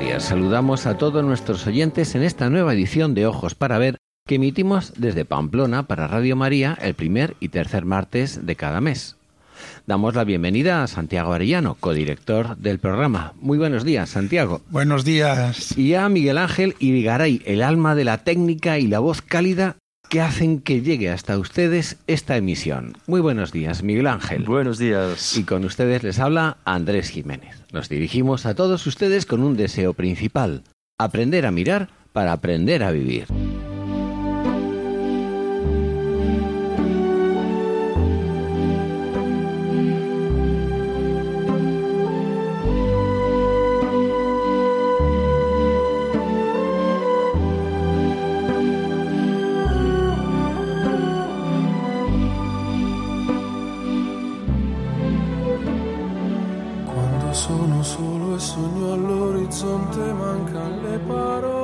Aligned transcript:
Días. 0.00 0.24
Saludamos 0.24 0.86
a 0.86 0.96
todos 0.96 1.22
nuestros 1.22 1.66
oyentes 1.66 2.14
en 2.14 2.22
esta 2.22 2.48
nueva 2.48 2.72
edición 2.72 3.14
de 3.14 3.26
Ojos 3.26 3.54
para 3.54 3.78
Ver 3.78 3.98
que 4.26 4.36
emitimos 4.36 4.94
desde 4.96 5.26
Pamplona 5.26 5.86
para 5.86 6.08
Radio 6.08 6.36
María 6.36 6.76
el 6.80 6.94
primer 6.94 7.36
y 7.38 7.50
tercer 7.50 7.84
martes 7.84 8.46
de 8.46 8.56
cada 8.56 8.80
mes. 8.80 9.16
Damos 9.86 10.14
la 10.14 10.24
bienvenida 10.24 10.82
a 10.82 10.86
Santiago 10.86 11.34
Arellano, 11.34 11.74
codirector 11.74 12.56
del 12.56 12.78
programa. 12.78 13.34
Muy 13.40 13.58
buenos 13.58 13.84
días, 13.84 14.08
Santiago. 14.08 14.62
Buenos 14.70 15.04
días. 15.04 15.76
Y 15.76 15.94
a 15.94 16.08
Miguel 16.08 16.38
Ángel 16.38 16.76
Irigaray, 16.78 17.42
el 17.44 17.62
alma 17.62 17.94
de 17.94 18.04
la 18.04 18.18
técnica 18.24 18.78
y 18.78 18.86
la 18.86 19.00
voz 19.00 19.20
cálida 19.20 19.76
que 20.10 20.20
hacen 20.20 20.60
que 20.60 20.82
llegue 20.82 21.08
hasta 21.08 21.38
ustedes 21.38 21.96
esta 22.08 22.36
emisión. 22.36 22.94
Muy 23.06 23.20
buenos 23.20 23.52
días, 23.52 23.84
Miguel 23.84 24.08
Ángel. 24.08 24.42
Buenos 24.42 24.76
días. 24.76 25.36
Y 25.36 25.44
con 25.44 25.64
ustedes 25.64 26.02
les 26.02 26.18
habla 26.18 26.58
Andrés 26.64 27.10
Jiménez. 27.10 27.62
Nos 27.72 27.88
dirigimos 27.88 28.44
a 28.44 28.54
todos 28.54 28.86
ustedes 28.88 29.24
con 29.24 29.42
un 29.42 29.56
deseo 29.56 29.94
principal, 29.94 30.64
aprender 30.98 31.46
a 31.46 31.52
mirar 31.52 31.88
para 32.12 32.32
aprender 32.32 32.82
a 32.82 32.90
vivir. 32.90 33.26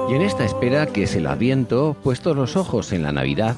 Y 0.08 0.14
en 0.14 0.22
esta 0.22 0.44
espera 0.44 0.86
que 0.86 1.02
es 1.02 1.16
el 1.16 1.26
Adviento, 1.26 1.96
puestos 2.04 2.36
los 2.36 2.56
ojos 2.56 2.92
en 2.92 3.02
la 3.02 3.10
Navidad, 3.10 3.56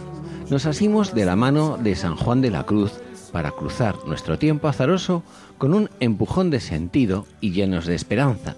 nos 0.49 0.65
asimos 0.65 1.15
de 1.15 1.27
la 1.27 1.37
mano 1.37 1.77
de 1.77 1.95
San 1.95 2.17
Juan 2.17 2.41
de 2.41 2.51
la 2.51 2.65
Cruz 2.65 2.93
para 3.31 3.51
cruzar 3.51 3.97
nuestro 4.07 4.39
tiempo 4.39 4.69
azaroso 4.69 5.23
con 5.59 5.75
un 5.75 5.91
empujón 6.01 6.49
de 6.51 6.61
sentido 6.61 7.27
y 7.43 7.51
llenos 7.51 7.85
de 7.85 7.95
esperanza. 7.95 8.57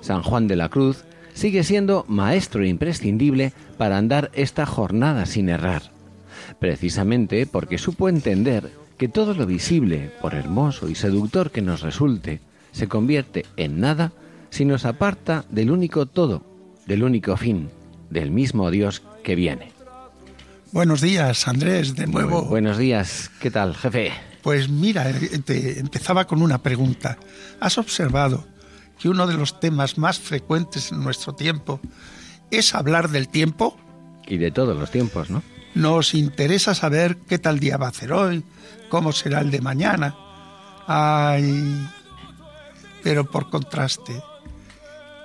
San 0.00 0.22
Juan 0.22 0.46
de 0.46 0.54
la 0.54 0.68
Cruz 0.68 1.04
sigue 1.34 1.64
siendo 1.64 2.04
maestro 2.06 2.64
imprescindible 2.64 3.52
para 3.78 3.98
andar 3.98 4.30
esta 4.32 4.64
jornada 4.64 5.26
sin 5.26 5.48
errar, 5.48 5.82
precisamente 6.60 7.46
porque 7.46 7.78
supo 7.78 8.08
entender 8.08 8.70
que 8.96 9.08
todo 9.08 9.34
lo 9.34 9.46
visible, 9.46 10.12
por 10.20 10.34
hermoso 10.34 10.88
y 10.88 10.94
seductor 10.94 11.50
que 11.50 11.62
nos 11.62 11.80
resulte, 11.80 12.40
se 12.72 12.88
convierte 12.88 13.46
en 13.56 13.80
nada 13.80 14.12
si 14.50 14.64
nos 14.64 14.84
aparta 14.84 15.44
del 15.50 15.70
único 15.70 16.06
todo, 16.06 16.44
del 16.86 17.02
único 17.02 17.36
fin, 17.36 17.70
del 18.10 18.30
mismo 18.30 18.70
Dios 18.70 19.02
que 19.22 19.34
viene. 19.34 19.72
Buenos 20.72 21.00
días, 21.00 21.48
Andrés, 21.48 21.96
de 21.96 22.06
nuevo. 22.06 22.42
buenos 22.44 22.78
días, 22.78 23.30
¿qué 23.40 23.50
tal, 23.50 23.74
jefe? 23.74 24.12
Pues 24.42 24.68
mira, 24.68 25.12
te 25.44 25.80
empezaba 25.80 26.26
con 26.26 26.42
una 26.42 26.58
pregunta. 26.58 27.18
¿Has 27.60 27.76
observado 27.76 28.46
que 28.98 29.08
uno 29.08 29.26
de 29.26 29.34
los 29.34 29.60
temas 29.60 29.98
más 29.98 30.18
frecuentes 30.18 30.92
en 30.92 31.02
nuestro 31.02 31.34
tiempo 31.34 31.80
es 32.50 32.74
hablar 32.74 33.10
del 33.10 33.28
tiempo? 33.28 33.76
Y 34.26 34.38
de 34.38 34.50
todos 34.50 34.76
los 34.76 34.90
tiempos, 34.90 35.28
¿no? 35.28 35.42
Nos 35.74 36.14
interesa 36.14 36.74
saber 36.74 37.16
qué 37.28 37.38
tal 37.38 37.58
día 37.58 37.76
va 37.76 37.88
a 37.88 37.92
ser 37.92 38.12
hoy, 38.12 38.44
cómo 38.88 39.12
será 39.12 39.40
el 39.40 39.50
de 39.50 39.60
mañana. 39.60 40.16
Ay, 40.86 41.86
pero 43.02 43.30
por 43.30 43.50
contraste, 43.50 44.22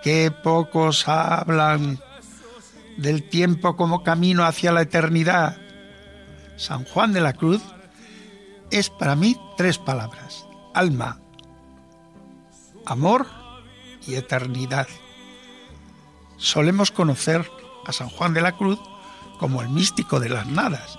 qué 0.04 0.32
pocos 0.32 1.08
hablan 1.08 2.00
del 2.98 3.28
tiempo 3.28 3.76
como 3.76 4.04
camino 4.04 4.46
hacia 4.46 4.72
la 4.72 4.82
eternidad. 4.82 5.58
San 6.58 6.86
Juan 6.86 7.14
de 7.14 7.22
la 7.22 7.34
Cruz 7.34 7.62
es 8.72 8.90
para 8.90 9.16
mí 9.16 9.38
tres 9.58 9.78
palabras, 9.78 10.46
alma, 10.74 11.20
amor 12.86 13.28
y 14.08 14.16
eternidad. 14.16 14.88
Solemos 16.38 16.92
conocer 16.92 17.50
a 17.86 17.92
San 17.92 18.10
Juan 18.10 18.34
de 18.34 18.42
la 18.42 18.54
Cruz 18.54 18.80
como 19.40 19.62
el 19.62 19.70
místico 19.70 20.20
de 20.20 20.30
las 20.30 20.48
nadas. 20.48 20.98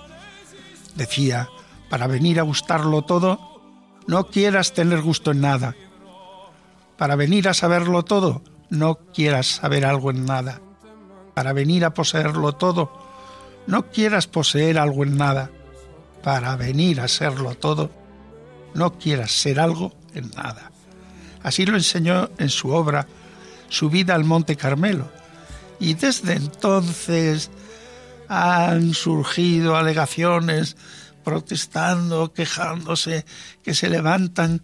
Decía, 0.95 1.49
para 1.89 2.07
venir 2.07 2.39
a 2.39 2.43
gustarlo 2.43 3.03
todo, 3.03 3.61
no 4.07 4.27
quieras 4.27 4.73
tener 4.73 5.01
gusto 5.01 5.31
en 5.31 5.41
nada. 5.41 5.75
Para 6.97 7.15
venir 7.15 7.47
a 7.47 7.53
saberlo 7.53 8.03
todo, 8.03 8.41
no 8.69 8.95
quieras 9.13 9.47
saber 9.47 9.85
algo 9.85 10.11
en 10.11 10.25
nada. 10.25 10.61
Para 11.33 11.53
venir 11.53 11.85
a 11.85 11.93
poseerlo 11.93 12.53
todo, 12.53 12.91
no 13.67 13.87
quieras 13.91 14.27
poseer 14.27 14.79
algo 14.79 15.03
en 15.03 15.17
nada. 15.17 15.51
Para 16.23 16.55
venir 16.55 16.99
a 16.99 17.07
serlo 17.07 17.55
todo, 17.55 17.91
no 18.73 18.97
quieras 18.97 19.31
ser 19.31 19.59
algo 19.59 19.93
en 20.13 20.31
nada. 20.31 20.71
Así 21.43 21.65
lo 21.65 21.77
enseñó 21.77 22.29
en 22.37 22.49
su 22.49 22.71
obra 22.71 23.07
Su 23.69 23.89
vida 23.89 24.15
al 24.15 24.23
Monte 24.23 24.55
Carmelo. 24.55 25.11
Y 25.79 25.93
desde 25.93 26.33
entonces 26.33 27.51
han 28.29 28.93
surgido 28.93 29.75
alegaciones 29.75 30.77
protestando, 31.23 32.31
quejándose, 32.31 33.25
que 33.61 33.75
se 33.75 33.89
levantan 33.89 34.61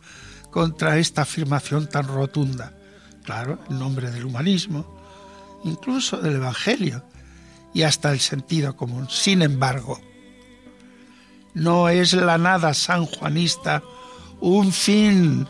contra 0.53 0.99
esta 0.99 1.23
afirmación 1.23 1.89
tan 1.89 2.07
rotunda. 2.07 2.73
Claro, 3.23 3.57
en 3.71 3.79
nombre 3.79 4.11
del 4.11 4.25
humanismo, 4.25 4.85
incluso 5.63 6.17
del 6.17 6.35
Evangelio 6.35 7.03
y 7.73 7.81
hasta 7.81 8.11
el 8.11 8.19
sentido 8.19 8.77
común. 8.77 9.09
Sin 9.09 9.41
embargo, 9.41 9.99
no 11.55 11.89
es 11.89 12.13
la 12.13 12.37
nada 12.37 12.75
sanjuanista 12.75 13.81
un 14.41 14.71
fin, 14.71 15.47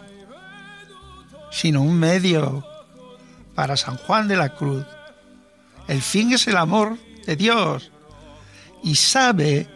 sino 1.52 1.82
un 1.82 2.00
medio 2.00 2.66
para 3.56 3.76
San 3.76 3.98
Juan 3.98 4.30
de 4.30 4.38
la 4.38 4.56
Cruz. 4.56 4.86
El 5.90 6.02
fin 6.02 6.32
es 6.32 6.48
el 6.48 6.56
amor 6.56 6.98
de 7.26 7.36
Dios 7.36 7.92
y 8.84 8.96
sabe 8.96 9.68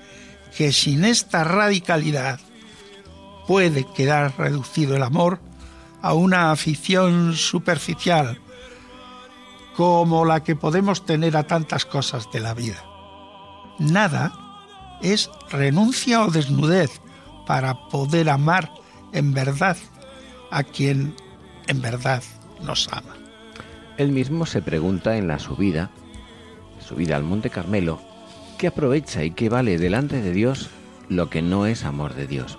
que 0.56 0.72
sin 0.72 1.04
esta 1.04 1.44
radicalidad 1.44 2.40
puede 3.48 3.86
quedar 3.86 4.34
reducido 4.38 4.96
el 4.96 5.04
amor 5.04 5.40
a 6.02 6.14
una 6.14 6.52
afición 6.52 7.34
superficial 7.34 8.40
como 9.76 10.26
la 10.26 10.44
que 10.44 10.56
podemos 10.56 11.06
tener 11.06 11.38
a 11.38 11.44
tantas 11.44 11.86
cosas 11.86 12.30
de 12.32 12.40
la 12.40 12.54
vida. 12.54 12.84
Nada 13.80 14.34
es 15.02 15.30
renuncia 15.50 16.24
o 16.24 16.32
desnudez 16.32 17.00
para 17.46 17.88
poder 17.90 18.30
amar 18.30 18.72
en 19.14 19.34
verdad 19.34 19.78
a 20.52 20.64
quien 20.64 21.16
en 21.68 21.82
verdad 21.82 22.24
nos 22.62 22.90
ama. 22.92 23.16
Él 23.98 24.12
mismo 24.12 24.46
se 24.46 24.62
pregunta 24.62 25.18
en 25.18 25.28
la 25.28 25.40
subida, 25.40 25.92
subida 26.80 27.16
al 27.16 27.24
Monte 27.24 27.50
Carmelo, 27.50 28.02
¿qué 28.58 28.68
aprovecha 28.68 29.24
y 29.24 29.32
qué 29.32 29.50
vale 29.50 29.78
delante 29.78 30.22
de 30.22 30.32
Dios 30.32 30.70
lo 31.10 31.30
que 31.30 31.42
no 31.42 31.66
es 31.66 31.84
amor 31.84 32.14
de 32.14 32.28
Dios? 32.28 32.58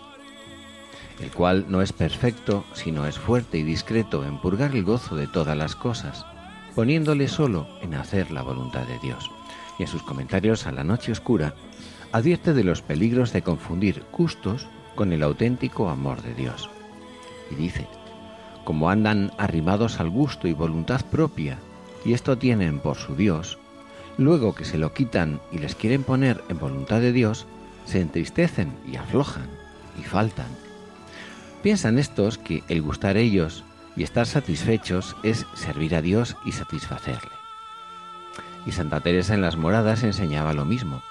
El 1.20 1.31
cual 1.32 1.67
no 1.69 1.82
es 1.82 1.93
perfecto, 1.93 2.65
sino 2.73 3.06
es 3.06 3.19
fuerte 3.19 3.59
y 3.59 3.62
discreto 3.62 4.25
en 4.25 4.38
purgar 4.38 4.75
el 4.75 4.85
gozo 4.85 5.17
de 5.17 5.26
todas 5.26 5.56
las 5.56 5.75
cosas, 5.75 6.25
poniéndole 6.75 7.29
solo 7.29 7.67
en 7.82 7.94
hacer 7.94 8.31
la 8.31 8.43
voluntad 8.43 8.87
de 8.87 8.99
Dios. 9.00 9.31
Y 9.79 9.82
en 9.82 9.88
sus 9.88 10.03
comentarios 10.03 10.67
a 10.67 10.73
la 10.73 10.85
noche 10.85 11.12
oscura, 11.12 11.55
advierte 12.12 12.55
de 12.55 12.65
los 12.65 12.82
peligros 12.82 13.32
de 13.32 13.43
confundir 13.43 14.05
gustos 14.12 14.67
con 14.94 15.12
el 15.12 15.23
auténtico 15.23 15.88
amor 15.88 16.23
de 16.23 16.35
Dios. 16.35 16.70
Y 17.50 17.56
dice, 17.56 17.87
como 18.65 18.91
andan 18.91 19.32
arrimados 19.38 20.00
al 20.00 20.11
gusto 20.11 20.47
y 20.47 20.53
voluntad 20.53 21.00
propia, 21.11 21.59
y 22.05 22.12
esto 22.12 22.38
tienen 22.38 22.79
por 22.79 22.97
su 22.97 23.17
Dios, 23.17 23.59
luego 24.19 24.55
que 24.55 24.65
se 24.65 24.79
lo 24.79 24.93
quitan 24.93 25.41
y 25.50 25.59
les 25.59 25.75
quieren 25.75 26.05
poner 26.05 26.43
en 26.49 26.59
voluntad 26.59 27.00
de 27.00 27.12
Dios, 27.12 27.47
se 27.87 28.00
entristecen 28.00 28.73
y 28.87 28.97
aflojan 28.97 29.49
y 29.99 30.03
faltan 30.03 30.68
Piensan 31.62 31.99
estos 31.99 32.38
que 32.38 32.62
el 32.69 32.82
gustar 32.82 33.16
ellos 33.16 33.64
y 33.96 34.05
estar 34.05 34.26
satisfechos 34.26 35.16
es 35.22 35.44
servir 35.55 35.94
a 35.96 36.02
Dios 36.02 36.37
y 36.44 36.52
satisfacerle. 36.52 37.32
Y 38.64 38.72
Santa 38.72 39.00
Teresa 39.00 39.34
en 39.34 39.43
las 39.43 39.56
moradas 39.56 40.05
enseñaba 40.05 40.52
lo 40.52 40.64
mismo. 40.64 41.02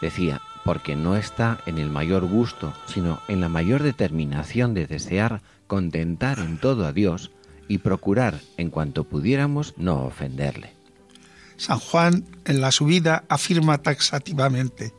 Decía, 0.00 0.40
porque 0.64 0.96
no 0.96 1.16
está 1.16 1.60
en 1.66 1.78
el 1.78 1.90
mayor 1.90 2.26
gusto, 2.26 2.72
sino 2.86 3.20
en 3.28 3.40
la 3.40 3.48
mayor 3.48 3.82
determinación 3.82 4.74
de 4.74 4.86
desear 4.86 5.42
contentar 5.66 6.40
en 6.40 6.58
todo 6.58 6.86
a 6.86 6.92
Dios 6.92 7.30
y 7.68 7.78
procurar, 7.78 8.40
en 8.56 8.70
cuanto 8.70 9.04
pudiéramos, 9.04 9.74
no 9.76 10.02
ofenderle. 10.04 10.72
San 11.56 11.78
Juan 11.78 12.24
en 12.44 12.60
la 12.60 12.72
subida 12.72 13.24
afirma 13.28 13.78
taxativamente, 13.78 14.92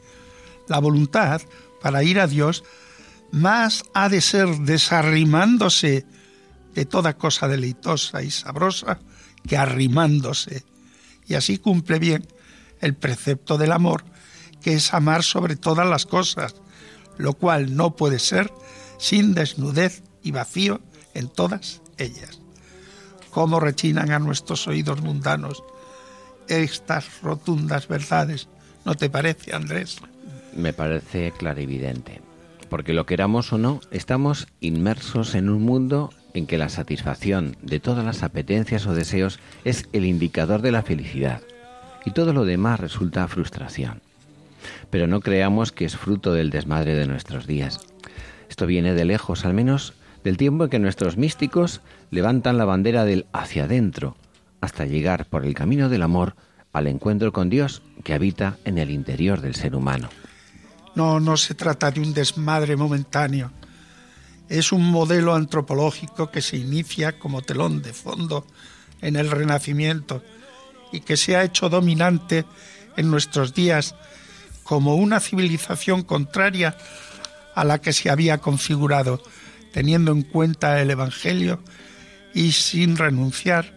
la 0.67 0.79
voluntad 0.79 1.41
para 1.81 2.03
ir 2.03 2.19
a 2.19 2.27
Dios 2.27 2.63
más 3.31 3.83
ha 3.93 4.09
de 4.09 4.21
ser 4.21 4.47
desarrimándose 4.59 6.05
de 6.73 6.85
toda 6.85 7.17
cosa 7.17 7.47
deleitosa 7.47 8.23
y 8.23 8.31
sabrosa 8.31 8.99
que 9.47 9.57
arrimándose. 9.57 10.63
Y 11.27 11.35
así 11.35 11.57
cumple 11.57 11.99
bien 11.99 12.27
el 12.81 12.95
precepto 12.95 13.57
del 13.57 13.71
amor, 13.71 14.03
que 14.61 14.73
es 14.73 14.93
amar 14.93 15.23
sobre 15.23 15.55
todas 15.55 15.87
las 15.87 16.05
cosas, 16.05 16.55
lo 17.17 17.33
cual 17.33 17.75
no 17.75 17.95
puede 17.95 18.19
ser 18.19 18.51
sin 18.97 19.33
desnudez 19.33 20.03
y 20.23 20.31
vacío 20.31 20.81
en 21.13 21.29
todas 21.29 21.81
ellas. 21.97 22.39
Cómo 23.31 23.59
rechinan 23.59 24.11
a 24.11 24.19
nuestros 24.19 24.67
oídos 24.67 25.01
mundanos 25.01 25.63
estas 26.47 27.21
rotundas 27.21 27.87
verdades, 27.87 28.47
¿no 28.85 28.95
te 28.95 29.09
parece, 29.09 29.53
Andrés? 29.53 29.97
Me 30.55 30.73
parece 30.73 31.31
clarividente, 31.37 32.21
porque 32.69 32.93
lo 32.93 33.05
queramos 33.05 33.51
o 33.51 33.57
no, 33.57 33.81
estamos 33.91 34.47
inmersos 34.61 35.35
en 35.35 35.49
un 35.49 35.63
mundo 35.63 36.11
en 36.33 36.45
que 36.45 36.57
la 36.57 36.69
satisfacción 36.69 37.57
de 37.61 37.79
todas 37.79 38.05
las 38.05 38.23
apetencias 38.23 38.85
o 38.87 38.93
deseos 38.93 39.39
es 39.65 39.89
el 39.93 40.05
indicador 40.05 40.61
de 40.61 40.71
la 40.71 40.83
felicidad 40.83 41.41
y 42.05 42.11
todo 42.11 42.33
lo 42.33 42.45
demás 42.45 42.79
resulta 42.79 43.27
frustración. 43.27 44.01
Pero 44.89 45.07
no 45.07 45.21
creamos 45.21 45.71
que 45.71 45.85
es 45.85 45.97
fruto 45.97 46.33
del 46.33 46.49
desmadre 46.49 46.95
de 46.95 47.07
nuestros 47.07 47.47
días. 47.47 47.79
Esto 48.49 48.65
viene 48.65 48.93
de 48.93 49.05
lejos, 49.05 49.45
al 49.45 49.53
menos 49.53 49.93
del 50.23 50.37
tiempo 50.37 50.65
en 50.65 50.69
que 50.69 50.79
nuestros 50.79 51.17
místicos 51.17 51.81
levantan 52.11 52.57
la 52.57 52.65
bandera 52.65 53.05
del 53.05 53.25
hacia 53.31 53.65
adentro, 53.65 54.17
hasta 54.61 54.85
llegar 54.85 55.25
por 55.25 55.45
el 55.45 55.53
camino 55.53 55.89
del 55.89 56.01
amor 56.01 56.35
al 56.73 56.87
encuentro 56.87 57.31
con 57.31 57.49
Dios 57.49 57.81
que 58.03 58.13
habita 58.13 58.57
en 58.65 58.77
el 58.77 58.91
interior 58.91 59.41
del 59.41 59.55
ser 59.55 59.75
humano. 59.75 60.09
No, 60.99 61.21
no 61.21 61.37
se 61.37 61.53
trata 61.53 61.91
de 61.91 62.01
un 62.01 62.13
desmadre 62.13 62.75
momentáneo. 62.75 63.53
Es 64.49 64.73
un 64.73 64.83
modelo 64.91 65.33
antropológico 65.33 66.29
que 66.29 66.41
se 66.41 66.57
inicia 66.57 67.17
como 67.17 67.41
telón 67.41 67.81
de 67.81 67.93
fondo 67.93 68.45
en 68.99 69.15
el 69.15 69.31
Renacimiento 69.31 70.21
y 70.91 70.99
que 70.99 71.15
se 71.15 71.37
ha 71.37 71.45
hecho 71.45 71.69
dominante 71.69 72.43
en 72.97 73.09
nuestros 73.09 73.53
días 73.53 73.95
como 74.63 74.95
una 74.95 75.21
civilización 75.21 76.03
contraria 76.03 76.75
a 77.55 77.63
la 77.63 77.79
que 77.79 77.93
se 77.93 78.09
había 78.09 78.39
configurado, 78.39 79.23
teniendo 79.71 80.11
en 80.11 80.23
cuenta 80.23 80.81
el 80.81 80.91
Evangelio 80.91 81.63
y 82.33 82.51
sin 82.51 82.97
renunciar 82.97 83.73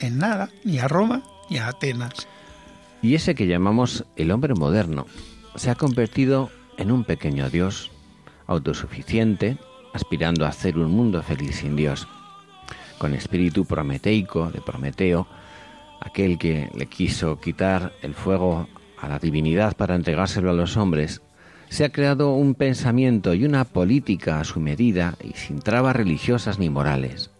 en 0.00 0.18
nada 0.18 0.50
ni 0.64 0.80
a 0.80 0.88
Roma 0.88 1.22
ni 1.48 1.58
a 1.58 1.68
Atenas. 1.68 2.26
Y 3.02 3.14
ese 3.14 3.36
que 3.36 3.46
llamamos 3.46 4.04
el 4.16 4.32
hombre 4.32 4.54
moderno 4.54 5.06
se 5.54 5.70
ha 5.70 5.74
convertido 5.74 6.50
en 6.76 6.90
un 6.90 7.04
pequeño 7.04 7.50
Dios, 7.50 7.90
autosuficiente, 8.46 9.58
aspirando 9.92 10.44
a 10.44 10.48
hacer 10.48 10.78
un 10.78 10.90
mundo 10.90 11.22
feliz 11.22 11.56
sin 11.56 11.76
Dios. 11.76 12.08
Con 12.98 13.14
espíritu 13.14 13.64
prometeico 13.64 14.50
de 14.50 14.60
Prometeo, 14.60 15.26
aquel 16.00 16.38
que 16.38 16.70
le 16.74 16.86
quiso 16.86 17.40
quitar 17.40 17.92
el 18.02 18.14
fuego 18.14 18.68
a 19.00 19.08
la 19.08 19.18
divinidad 19.18 19.76
para 19.76 19.94
entregárselo 19.94 20.50
a 20.50 20.54
los 20.54 20.76
hombres, 20.76 21.22
se 21.68 21.84
ha 21.84 21.92
creado 21.92 22.34
un 22.34 22.54
pensamiento 22.54 23.34
y 23.34 23.44
una 23.44 23.64
política 23.64 24.40
a 24.40 24.44
su 24.44 24.60
medida 24.60 25.16
y 25.22 25.34
sin 25.34 25.60
trabas 25.60 25.96
religiosas 25.96 26.58
ni 26.58 26.68
morales 26.68 27.30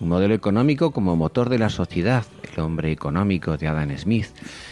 un 0.00 0.08
modelo 0.08 0.34
económico 0.34 0.90
como 0.90 1.16
motor 1.16 1.48
de 1.48 1.58
la 1.58 1.70
sociedad, 1.70 2.24
el 2.52 2.60
hombre 2.60 2.92
económico 2.92 3.56
de 3.56 3.68
Adam 3.68 3.96
Smith, 3.96 4.28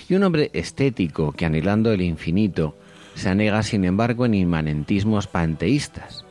y 0.08 0.14
un 0.14 0.24
hombre 0.24 0.50
estético 0.52 1.32
que 1.32 1.46
anhelando 1.46 1.92
el 1.92 2.02
infinito 2.02 2.76
se 3.14 3.28
anega 3.28 3.62
sin 3.62 3.84
embargo 3.84 4.26
en 4.26 4.34
inmanentismos 4.34 5.26
panteístas, 5.26 6.24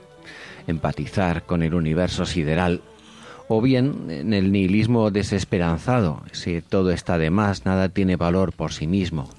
empatizar 0.67 1.43
con 1.45 1.63
el 1.63 1.73
universo 1.73 2.25
sideral, 2.25 2.81
o 3.47 3.61
bien 3.61 4.05
en 4.09 4.33
el 4.33 4.51
nihilismo 4.51 5.11
desesperanzado, 5.11 6.23
si 6.31 6.61
todo 6.61 6.91
está 6.91 7.17
de 7.17 7.29
más, 7.29 7.65
nada 7.65 7.89
tiene 7.89 8.15
valor 8.15 8.53
por 8.53 8.71
sí 8.71 8.87
mismo, 8.87 9.29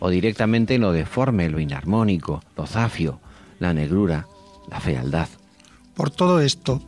o 0.00 0.10
directamente 0.10 0.74
en 0.74 0.80
lo 0.80 0.92
deforme, 0.92 1.50
lo 1.50 1.60
inarmónico, 1.60 2.42
lo 2.56 2.66
zafio, 2.66 3.20
la 3.58 3.72
negrura, 3.72 4.26
la 4.68 4.80
fealdad. 4.80 5.28
Por 5.94 6.10
todo 6.10 6.40
esto, 6.40 6.82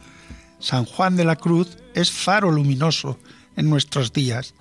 San 0.58 0.84
Juan 0.84 1.16
de 1.16 1.24
la 1.24 1.36
Cruz 1.36 1.76
es 1.94 2.10
faro 2.10 2.50
luminoso 2.50 3.18
en 3.56 3.68
nuestros 3.68 4.12
días, 4.12 4.54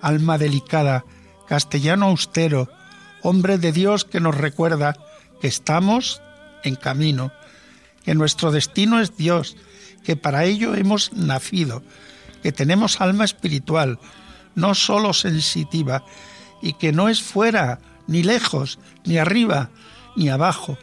alma 0.00 0.38
delicada, 0.38 1.04
castellano 1.48 2.06
austero, 2.06 2.68
hombre 3.24 3.56
de 3.58 3.72
Dios 3.72 4.04
que 4.04 4.20
nos 4.20 4.36
recuerda 4.36 4.96
que 5.40 5.48
estamos 5.48 6.20
en 6.62 6.76
camino, 6.76 7.32
que 8.04 8.14
nuestro 8.14 8.52
destino 8.52 9.00
es 9.00 9.16
Dios, 9.16 9.56
que 10.04 10.14
para 10.14 10.44
ello 10.44 10.74
hemos 10.74 11.12
nacido, 11.14 11.82
que 12.42 12.52
tenemos 12.52 13.00
alma 13.00 13.24
espiritual, 13.24 13.98
no 14.54 14.74
sólo 14.74 15.14
sensitiva, 15.14 16.04
y 16.60 16.74
que 16.74 16.92
no 16.92 17.08
es 17.08 17.22
fuera, 17.22 17.80
ni 18.06 18.22
lejos, 18.22 18.78
ni 19.04 19.16
arriba, 19.16 19.70
ni 20.16 20.28
abajo, 20.28 20.78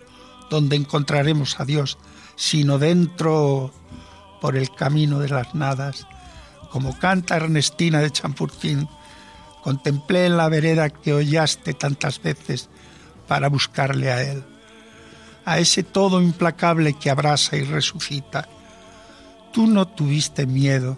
donde 0.50 0.76
encontraremos 0.76 1.60
a 1.60 1.66
Dios, 1.66 2.00
sino 2.36 2.80
dentro 2.80 3.72
por 4.42 4.58
el 4.58 4.72
camino 4.72 5.20
de 5.20 5.30
las 5.30 5.54
nadas. 5.54 6.08
Como 6.72 6.98
canta 6.98 7.36
Ernestina 7.36 8.00
de 8.00 8.12
Champurtín, 8.12 8.90
contemplé 9.64 10.26
en 10.26 10.38
la 10.38 10.50
vereda 10.50 10.90
que 10.90 11.14
hollaste 11.14 11.74
tantas 11.74 12.22
veces 12.22 12.70
para 13.28 13.50
buscarle 13.50 14.12
a 14.12 14.22
Él, 14.24 14.44
a 15.46 15.60
ese 15.60 15.84
todo 15.84 16.22
implacable 16.22 16.94
que 16.94 17.10
abraza 17.10 17.56
y 17.56 17.64
resucita. 17.64 18.48
Tú 19.54 19.68
no 19.68 19.88
tuviste 19.88 20.46
miedo, 20.46 20.98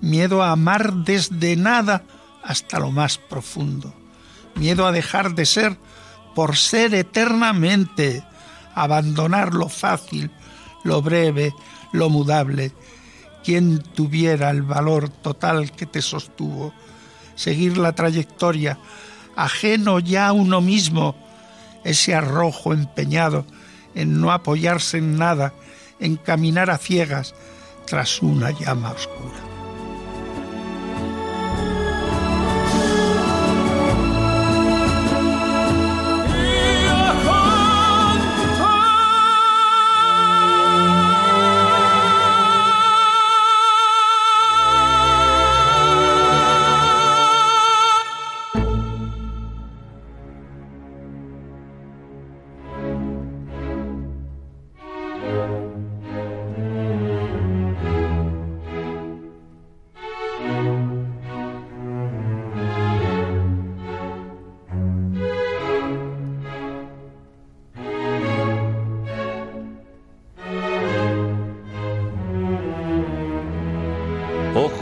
miedo 0.00 0.42
a 0.42 0.52
amar 0.52 0.92
desde 0.94 1.56
nada 1.56 2.04
hasta 2.42 2.78
lo 2.78 2.90
más 2.90 3.18
profundo, 3.18 3.94
miedo 4.54 4.86
a 4.86 4.92
dejar 4.92 5.34
de 5.34 5.46
ser 5.46 5.76
por 6.34 6.56
ser 6.56 6.94
eternamente, 6.94 8.24
abandonar 8.74 9.54
lo 9.54 9.68
fácil, 9.68 10.30
lo 10.84 11.02
breve, 11.02 11.52
lo 11.92 12.08
mudable, 12.08 12.72
quien 13.44 13.80
tuviera 13.80 14.50
el 14.50 14.62
valor 14.62 15.08
total 15.08 15.72
que 15.72 15.86
te 15.86 16.02
sostuvo, 16.02 16.72
seguir 17.40 17.78
la 17.78 17.94
trayectoria, 17.94 18.78
ajeno 19.34 19.98
ya 19.98 20.28
a 20.28 20.32
uno 20.32 20.60
mismo, 20.60 21.14
ese 21.84 22.14
arrojo 22.14 22.74
empeñado 22.74 23.46
en 23.94 24.20
no 24.20 24.30
apoyarse 24.30 24.98
en 24.98 25.16
nada, 25.16 25.54
en 26.00 26.16
caminar 26.16 26.70
a 26.70 26.76
ciegas 26.76 27.34
tras 27.86 28.20
una 28.20 28.50
llama 28.50 28.92
oscura. 28.92 29.49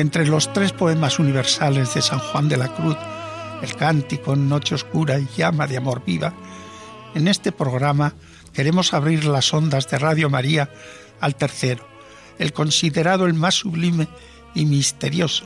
Entre 0.00 0.26
los 0.26 0.52
tres 0.52 0.72
poemas 0.72 1.18
universales 1.18 1.94
de 1.94 2.02
San 2.02 2.18
Juan 2.18 2.48
de 2.48 2.56
la 2.56 2.74
Cruz, 2.74 2.96
el 3.62 3.74
cántico 3.74 4.36
Noche 4.36 4.74
Oscura 4.74 5.18
y 5.18 5.26
Llama 5.36 5.66
de 5.66 5.76
Amor 5.76 6.04
Viva, 6.04 6.34
en 7.14 7.26
este 7.26 7.52
programa 7.52 8.14
queremos 8.52 8.94
abrir 8.94 9.24
las 9.24 9.52
ondas 9.52 9.88
de 9.88 9.98
Radio 9.98 10.30
María 10.30 10.70
al 11.20 11.34
tercero, 11.34 11.86
el 12.38 12.52
considerado 12.52 13.26
el 13.26 13.34
más 13.34 13.56
sublime 13.56 14.08
y 14.54 14.66
misterioso, 14.66 15.44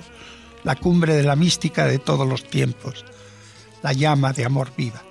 la 0.64 0.76
cumbre 0.76 1.14
de 1.14 1.22
la 1.22 1.36
mística 1.36 1.86
de 1.86 1.98
todos 1.98 2.28
los 2.28 2.44
tiempos, 2.44 3.04
la 3.82 3.92
llama 3.92 4.32
de 4.32 4.44
amor 4.44 4.72
viva. 4.76 5.02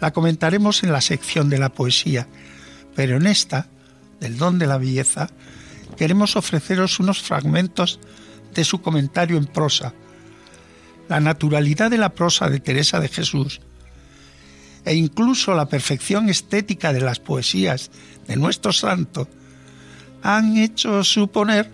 La 0.00 0.12
comentaremos 0.12 0.82
en 0.82 0.92
la 0.92 1.00
sección 1.00 1.48
de 1.48 1.58
la 1.58 1.70
poesía, 1.70 2.28
pero 2.94 3.16
en 3.16 3.26
esta, 3.26 3.68
del 4.20 4.36
don 4.36 4.58
de 4.58 4.66
la 4.66 4.78
belleza, 4.78 5.30
queremos 5.96 6.36
ofreceros 6.36 7.00
unos 7.00 7.20
fragmentos 7.20 8.00
de 8.54 8.64
su 8.64 8.80
comentario 8.80 9.36
en 9.36 9.46
prosa. 9.46 9.92
La 11.08 11.20
naturalidad 11.20 11.90
de 11.90 11.98
la 11.98 12.14
prosa 12.14 12.48
de 12.48 12.60
Teresa 12.60 13.00
de 13.00 13.08
Jesús 13.08 13.60
e 14.84 14.94
incluso 14.94 15.54
la 15.54 15.66
perfección 15.66 16.28
estética 16.28 16.92
de 16.92 17.00
las 17.00 17.18
poesías 17.18 17.90
de 18.26 18.36
nuestro 18.36 18.72
santo 18.72 19.28
han 20.22 20.56
hecho 20.56 21.02
suponer 21.04 21.70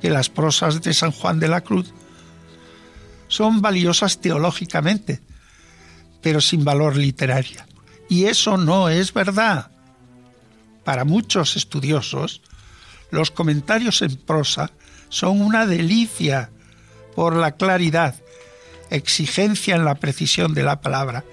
que 0.00 0.10
las 0.10 0.28
prosas 0.30 0.82
de 0.82 0.94
San 0.94 1.12
Juan 1.12 1.38
de 1.38 1.48
la 1.48 1.60
Cruz 1.60 1.92
son 3.28 3.60
valiosas 3.60 4.20
teológicamente, 4.20 5.20
pero 6.20 6.40
sin 6.40 6.64
valor 6.64 6.96
literario. 6.96 7.64
Y 8.08 8.24
eso 8.24 8.56
no 8.56 8.88
es 8.88 9.12
verdad. 9.12 9.70
Para 10.84 11.04
muchos 11.04 11.56
estudiosos, 11.56 12.42
los 13.12 13.30
comentarios 13.30 14.02
en 14.02 14.16
prosa 14.16 14.72
son 15.10 15.42
una 15.42 15.66
delicia 15.66 16.48
por 17.14 17.36
la 17.36 17.52
claridad, 17.52 18.14
exigencia 18.88 19.76
en 19.76 19.84
la 19.84 19.96
precisión 19.96 20.54
de 20.54 20.62
la 20.62 20.80
palabra, 20.80 21.24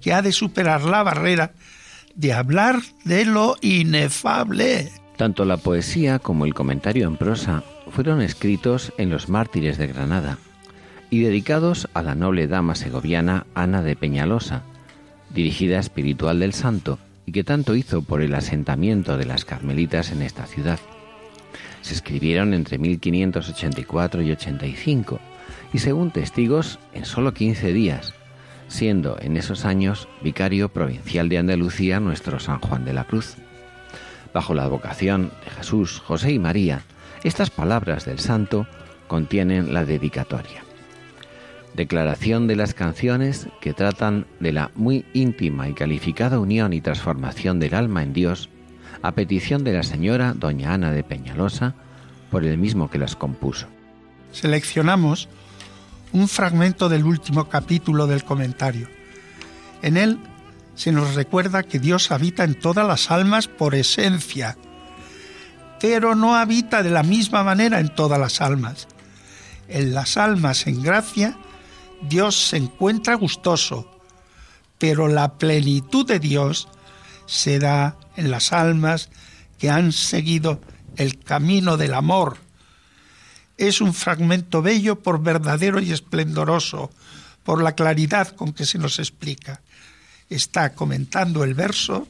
que 0.00 0.12
ha 0.12 0.22
de 0.22 0.32
superar 0.32 0.82
la 0.82 1.04
barrera 1.04 1.52
de 2.16 2.32
hablar 2.32 2.80
de 3.04 3.24
lo 3.24 3.56
inefable. 3.60 4.90
Tanto 5.16 5.44
la 5.44 5.56
poesía 5.56 6.18
como 6.18 6.44
el 6.44 6.54
comentario 6.54 7.06
en 7.06 7.16
prosa 7.16 7.62
fueron 7.92 8.20
escritos 8.20 8.92
en 8.98 9.10
los 9.10 9.28
mártires 9.28 9.78
de 9.78 9.86
Granada 9.86 10.38
y 11.10 11.20
dedicados 11.20 11.88
a 11.94 12.02
la 12.02 12.14
noble 12.14 12.48
dama 12.48 12.74
segoviana 12.74 13.46
Ana 13.54 13.82
de 13.82 13.96
Peñalosa, 13.96 14.62
dirigida 15.30 15.78
espiritual 15.78 16.40
del 16.40 16.52
santo 16.52 16.98
y 17.24 17.32
que 17.32 17.44
tanto 17.44 17.74
hizo 17.74 18.02
por 18.02 18.20
el 18.20 18.34
asentamiento 18.34 19.16
de 19.16 19.26
las 19.26 19.44
carmelitas 19.44 20.10
en 20.10 20.22
esta 20.22 20.46
ciudad. 20.46 20.78
Se 21.88 21.94
escribieron 21.94 22.52
entre 22.52 22.76
1584 22.76 24.20
y 24.20 24.32
85 24.32 25.20
y 25.72 25.78
según 25.78 26.10
testigos 26.10 26.78
en 26.92 27.06
solo 27.06 27.32
15 27.32 27.72
días, 27.72 28.12
siendo 28.68 29.16
en 29.18 29.38
esos 29.38 29.64
años 29.64 30.06
vicario 30.20 30.68
provincial 30.68 31.30
de 31.30 31.38
Andalucía 31.38 31.98
nuestro 31.98 32.40
San 32.40 32.60
Juan 32.60 32.84
de 32.84 32.92
la 32.92 33.04
Cruz. 33.04 33.36
Bajo 34.34 34.52
la 34.52 34.64
advocación 34.64 35.32
de 35.42 35.50
Jesús, 35.50 36.00
José 36.00 36.32
y 36.32 36.38
María, 36.38 36.82
estas 37.24 37.48
palabras 37.48 38.04
del 38.04 38.18
santo 38.18 38.66
contienen 39.06 39.72
la 39.72 39.86
dedicatoria. 39.86 40.64
Declaración 41.72 42.48
de 42.48 42.56
las 42.56 42.74
canciones 42.74 43.48
que 43.62 43.72
tratan 43.72 44.26
de 44.40 44.52
la 44.52 44.70
muy 44.74 45.06
íntima 45.14 45.70
y 45.70 45.72
calificada 45.72 46.38
unión 46.38 46.74
y 46.74 46.82
transformación 46.82 47.58
del 47.58 47.72
alma 47.72 48.02
en 48.02 48.12
Dios, 48.12 48.50
a 49.02 49.12
petición 49.12 49.64
de 49.64 49.72
la 49.72 49.82
señora 49.82 50.34
doña 50.34 50.74
Ana 50.74 50.92
de 50.92 51.04
Peñalosa, 51.04 51.74
por 52.30 52.44
el 52.44 52.58
mismo 52.58 52.90
que 52.90 52.98
las 52.98 53.16
compuso. 53.16 53.66
Seleccionamos 54.32 55.28
un 56.12 56.28
fragmento 56.28 56.88
del 56.88 57.04
último 57.04 57.48
capítulo 57.48 58.06
del 58.06 58.24
comentario. 58.24 58.88
En 59.82 59.96
él 59.96 60.18
se 60.74 60.92
nos 60.92 61.14
recuerda 61.14 61.62
que 61.62 61.78
Dios 61.78 62.10
habita 62.10 62.44
en 62.44 62.54
todas 62.54 62.86
las 62.86 63.10
almas 63.10 63.48
por 63.48 63.74
esencia, 63.74 64.56
pero 65.80 66.14
no 66.14 66.36
habita 66.36 66.82
de 66.82 66.90
la 66.90 67.02
misma 67.02 67.42
manera 67.42 67.80
en 67.80 67.94
todas 67.94 68.18
las 68.18 68.40
almas. 68.40 68.88
En 69.68 69.92
las 69.92 70.16
almas 70.16 70.66
en 70.66 70.82
gracia, 70.82 71.36
Dios 72.02 72.48
se 72.48 72.56
encuentra 72.56 73.14
gustoso, 73.14 74.00
pero 74.78 75.08
la 75.08 75.34
plenitud 75.34 76.06
de 76.06 76.18
Dios 76.18 76.68
se 77.28 77.58
da 77.60 77.96
en 78.16 78.32
las 78.32 78.52
almas 78.52 79.10
que 79.58 79.70
han 79.70 79.92
seguido 79.92 80.60
el 80.96 81.18
camino 81.20 81.76
del 81.76 81.94
amor. 81.94 82.38
Es 83.56 83.80
un 83.80 83.94
fragmento 83.94 84.62
bello 84.62 85.00
por 85.00 85.22
verdadero 85.22 85.78
y 85.80 85.92
esplendoroso, 85.92 86.90
por 87.44 87.62
la 87.62 87.74
claridad 87.74 88.34
con 88.34 88.52
que 88.52 88.64
se 88.64 88.78
nos 88.78 88.98
explica. 88.98 89.60
Está 90.28 90.74
comentando 90.74 91.44
el 91.44 91.54
verso 91.54 92.08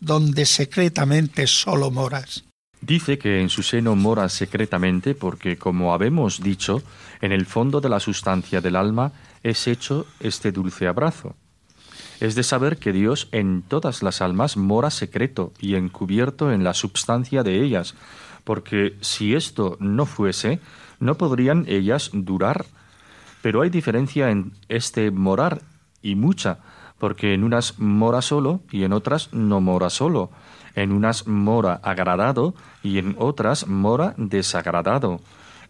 donde 0.00 0.46
secretamente 0.46 1.46
solo 1.46 1.90
moras. 1.90 2.44
Dice 2.80 3.16
que 3.16 3.40
en 3.40 3.48
su 3.48 3.62
seno 3.62 3.96
mora 3.96 4.28
secretamente 4.28 5.14
porque, 5.14 5.56
como 5.56 5.94
habemos 5.94 6.42
dicho, 6.42 6.82
en 7.22 7.32
el 7.32 7.46
fondo 7.46 7.80
de 7.80 7.88
la 7.88 7.98
sustancia 7.98 8.60
del 8.60 8.76
alma 8.76 9.12
es 9.42 9.66
hecho 9.68 10.06
este 10.20 10.52
dulce 10.52 10.86
abrazo. 10.86 11.34
Es 12.20 12.34
de 12.34 12.42
saber 12.42 12.78
que 12.78 12.92
Dios 12.92 13.28
en 13.32 13.62
todas 13.62 14.02
las 14.02 14.20
almas 14.20 14.56
mora 14.56 14.90
secreto 14.90 15.52
y 15.58 15.74
encubierto 15.74 16.52
en 16.52 16.64
la 16.64 16.74
substancia 16.74 17.42
de 17.42 17.62
ellas, 17.62 17.94
porque 18.44 18.96
si 19.00 19.34
esto 19.34 19.76
no 19.80 20.06
fuese, 20.06 20.60
no 21.00 21.16
podrían 21.16 21.64
ellas 21.68 22.10
durar. 22.12 22.66
Pero 23.42 23.62
hay 23.62 23.70
diferencia 23.70 24.30
en 24.30 24.52
este 24.68 25.10
morar 25.10 25.62
y 26.02 26.14
mucha, 26.14 26.58
porque 26.98 27.34
en 27.34 27.44
unas 27.44 27.78
mora 27.78 28.22
solo 28.22 28.60
y 28.70 28.84
en 28.84 28.92
otras 28.92 29.32
no 29.32 29.60
mora 29.60 29.90
solo 29.90 30.30
en 30.74 30.92
unas 30.92 31.26
mora 31.26 31.80
agradado 31.82 32.54
y 32.82 32.98
en 32.98 33.16
otras 33.18 33.66
mora 33.66 34.14
desagradado, 34.16 35.20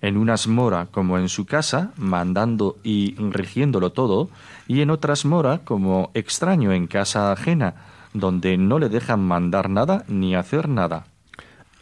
en 0.04 0.18
unas 0.18 0.46
mora 0.49 0.88
como 0.90 1.16
en 1.18 1.30
su 1.30 1.46
casa, 1.46 1.92
mandando 1.96 2.76
y 2.84 3.14
rigiéndolo 3.16 3.90
todo, 3.90 4.28
y 4.68 4.82
en 4.82 4.90
otras 4.90 5.25
mora 5.25 5.61
como 5.64 6.11
extraño 6.12 6.73
en 6.73 6.87
casa 6.88 7.32
ajena, 7.32 7.75
donde 8.12 8.58
no 8.58 8.78
le 8.78 8.90
dejan 8.90 9.20
mandar 9.20 9.70
nada 9.70 10.04
ni 10.06 10.34
hacer 10.34 10.68
nada. 10.68 11.06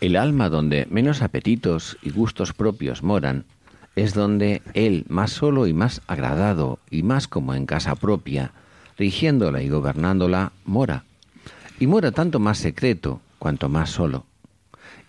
El 0.01 0.15
alma 0.15 0.49
donde 0.51 0.87
menos 0.89 1.21
apetitos 1.21 1.99
y 2.01 2.11
gustos 2.11 2.53
propios 2.53 3.03
moran, 3.03 3.45
es 3.97 4.15
donde 4.15 4.63
él 4.73 5.05
más 5.09 5.33
solo 5.33 5.67
y 5.67 5.73
más 5.73 6.01
agradado 6.07 6.79
y 6.91 7.03
más 7.03 7.27
como 7.27 7.55
en 7.55 7.67
casa 7.67 7.97
propia, 7.97 8.53
rigiéndola 8.99 9.63
y 9.63 9.69
gobernándola, 9.69 10.53
mora 10.65 11.03
y 11.81 11.89
mora 11.89 12.13
tanto 12.13 12.39
más 12.39 12.59
secreto 12.59 13.21
cuanto 13.41 13.69
más 13.69 13.91
solo. 13.91 14.27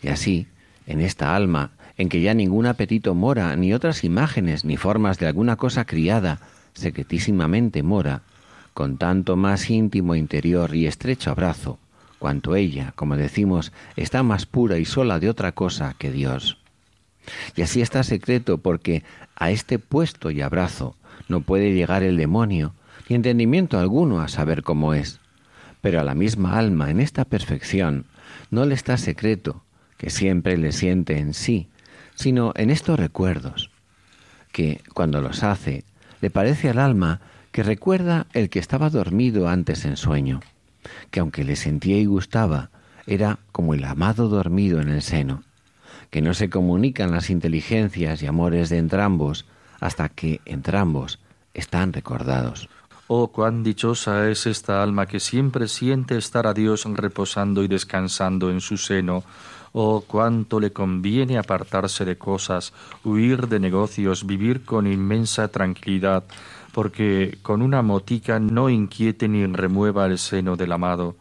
Y 0.01 0.07
así, 0.07 0.47
en 0.87 0.99
esta 0.99 1.35
alma, 1.35 1.73
en 1.97 2.09
que 2.09 2.21
ya 2.21 2.33
ningún 2.33 2.65
apetito 2.65 3.13
mora, 3.15 3.55
ni 3.55 3.73
otras 3.73 4.03
imágenes 4.03 4.65
ni 4.65 4.77
formas 4.77 5.19
de 5.19 5.27
alguna 5.27 5.55
cosa 5.55 5.85
criada, 5.85 6.39
secretísimamente 6.73 7.83
mora, 7.83 8.21
con 8.73 8.97
tanto 8.97 9.35
más 9.35 9.69
íntimo 9.69 10.15
interior 10.15 10.75
y 10.75 10.87
estrecho 10.87 11.31
abrazo, 11.31 11.77
cuanto 12.19 12.55
ella, 12.55 12.93
como 12.95 13.15
decimos, 13.15 13.71
está 13.95 14.23
más 14.23 14.45
pura 14.45 14.77
y 14.77 14.85
sola 14.85 15.19
de 15.19 15.29
otra 15.29 15.51
cosa 15.51 15.95
que 15.97 16.11
Dios. 16.11 16.57
Y 17.55 17.61
así 17.61 17.81
está 17.81 18.03
secreto 18.03 18.57
porque 18.57 19.03
a 19.35 19.51
este 19.51 19.79
puesto 19.79 20.31
y 20.31 20.41
abrazo 20.41 20.95
no 21.27 21.41
puede 21.41 21.73
llegar 21.73 22.03
el 22.03 22.17
demonio, 22.17 22.73
ni 23.07 23.15
entendimiento 23.15 23.77
alguno 23.77 24.21
a 24.21 24.27
saber 24.27 24.63
cómo 24.63 24.93
es 24.93 25.19
pero 25.83 25.99
a 25.99 26.05
la 26.05 26.15
misma 26.15 26.57
alma 26.57 26.89
en 26.89 27.01
esta 27.01 27.25
perfección 27.25 28.05
no 28.49 28.65
le 28.65 28.73
está 28.73 28.95
secreto 28.95 29.65
que 29.97 30.09
siempre 30.09 30.57
le 30.57 30.71
siente 30.71 31.19
en 31.19 31.33
sí, 31.33 31.67
sino 32.15 32.53
en 32.55 32.69
estos 32.69 32.99
recuerdos, 32.99 33.69
que 34.51 34.81
cuando 34.93 35.21
los 35.21 35.43
hace, 35.43 35.83
le 36.21 36.29
parece 36.29 36.69
al 36.69 36.79
alma 36.79 37.21
que 37.51 37.63
recuerda 37.63 38.27
el 38.33 38.49
que 38.49 38.59
estaba 38.59 38.89
dormido 38.89 39.47
antes 39.47 39.85
en 39.85 39.97
sueño, 39.97 40.41
que 41.11 41.19
aunque 41.19 41.43
le 41.43 41.55
sentía 41.55 41.97
y 41.97 42.05
gustaba, 42.05 42.69
era 43.05 43.39
como 43.51 43.73
el 43.73 43.83
amado 43.83 44.29
dormido 44.29 44.81
en 44.81 44.89
el 44.89 45.01
seno, 45.01 45.43
que 46.09 46.21
no 46.21 46.33
se 46.33 46.49
comunican 46.49 47.11
las 47.11 47.29
inteligencias 47.29 48.21
y 48.23 48.27
amores 48.27 48.69
de 48.69 48.77
entrambos 48.77 49.45
hasta 49.79 50.09
que 50.09 50.41
entrambos 50.45 51.19
están 51.53 51.93
recordados. 51.93 52.69
Oh, 53.07 53.27
cuán 53.27 53.63
dichosa 53.63 54.29
es 54.29 54.47
esta 54.47 54.81
alma 54.81 55.05
que 55.05 55.19
siempre 55.19 55.67
siente 55.67 56.17
estar 56.17 56.47
a 56.47 56.53
Dios 56.53 56.85
reposando 56.85 57.63
y 57.63 57.67
descansando 57.67 58.49
en 58.49 58.61
su 58.61 58.77
seno. 58.77 59.23
Oh, 59.75 60.03
cuánto 60.05 60.59
le 60.59 60.71
conviene 60.71 61.39
apartarse 61.39 62.05
de 62.05 62.15
cosas, 62.15 62.73
huir 63.03 63.47
de 63.47 63.59
negocios, 63.59 64.27
vivir 64.27 64.63
con 64.65 64.85
inmensa 64.85 65.47
tranquilidad, 65.47 66.25
porque 66.73 67.39
con 67.41 67.63
una 67.63 67.81
motica 67.81 68.39
no 68.39 68.69
inquiete 68.69 69.27
ni 69.27 69.43
remueva 69.47 70.05
el 70.05 70.19
seno 70.19 70.55
del 70.55 70.73
amado. 70.73 71.15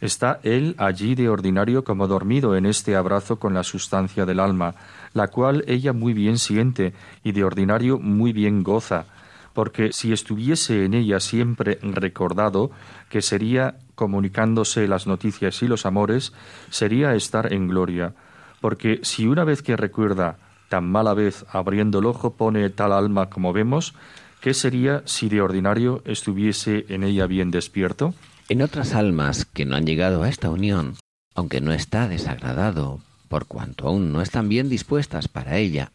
Está 0.00 0.38
él 0.44 0.76
allí 0.78 1.16
de 1.16 1.28
ordinario 1.28 1.82
como 1.82 2.06
dormido 2.06 2.56
en 2.56 2.64
este 2.64 2.94
abrazo 2.94 3.40
con 3.40 3.54
la 3.54 3.64
sustancia 3.64 4.24
del 4.24 4.38
alma, 4.38 4.76
la 5.12 5.26
cual 5.26 5.64
ella 5.66 5.92
muy 5.92 6.14
bien 6.14 6.38
siente 6.38 6.94
y 7.24 7.32
de 7.32 7.42
ordinario 7.42 7.98
muy 7.98 8.32
bien 8.32 8.62
goza, 8.62 9.06
porque 9.52 9.92
si 9.92 10.12
estuviese 10.12 10.84
en 10.84 10.94
ella 10.94 11.20
siempre 11.20 11.78
recordado 11.82 12.70
que 13.08 13.22
sería 13.22 13.76
comunicándose 13.94 14.88
las 14.88 15.06
noticias 15.06 15.62
y 15.62 15.68
los 15.68 15.86
amores, 15.86 16.32
sería 16.70 17.14
estar 17.14 17.52
en 17.52 17.68
gloria, 17.68 18.14
porque 18.60 19.00
si 19.02 19.26
una 19.26 19.44
vez 19.44 19.62
que 19.62 19.76
recuerda 19.76 20.38
tan 20.68 20.90
mala 20.90 21.14
vez 21.14 21.44
abriendo 21.50 21.98
el 21.98 22.06
ojo 22.06 22.34
pone 22.34 22.70
tal 22.70 22.92
alma 22.92 23.28
como 23.28 23.52
vemos, 23.52 23.94
¿qué 24.40 24.54
sería 24.54 25.02
si 25.04 25.28
de 25.28 25.42
ordinario 25.42 26.02
estuviese 26.06 26.86
en 26.88 27.02
ella 27.02 27.26
bien 27.26 27.50
despierto? 27.50 28.14
En 28.48 28.62
otras 28.62 28.94
almas 28.94 29.44
que 29.44 29.64
no 29.64 29.76
han 29.76 29.84
llegado 29.84 30.22
a 30.22 30.28
esta 30.28 30.48
unión, 30.48 30.96
aunque 31.34 31.60
no 31.60 31.72
está 31.72 32.08
desagradado, 32.08 33.00
por 33.28 33.46
cuanto 33.46 33.88
aún 33.88 34.12
no 34.12 34.22
están 34.22 34.48
bien 34.48 34.68
dispuestas 34.68 35.28
para 35.28 35.58
ella, 35.58 35.92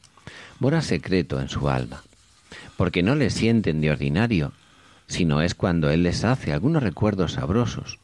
mora 0.59 0.81
secreto 0.81 1.41
en 1.41 1.50
su 1.50 1.69
alma, 1.69 2.03
porque 2.77 3.03
no 3.03 3.15
le 3.15 3.29
sienten 3.29 3.82
de 3.82 3.91
ordinario, 3.91 4.51
sino 5.08 5.41
es 5.41 5.55
cuando 5.55 5.89
él 5.89 6.03
les 6.03 6.24
hace 6.24 6.51
algunos 6.51 6.84
recuerdos 6.84 7.34
sabrosos, 7.34 8.00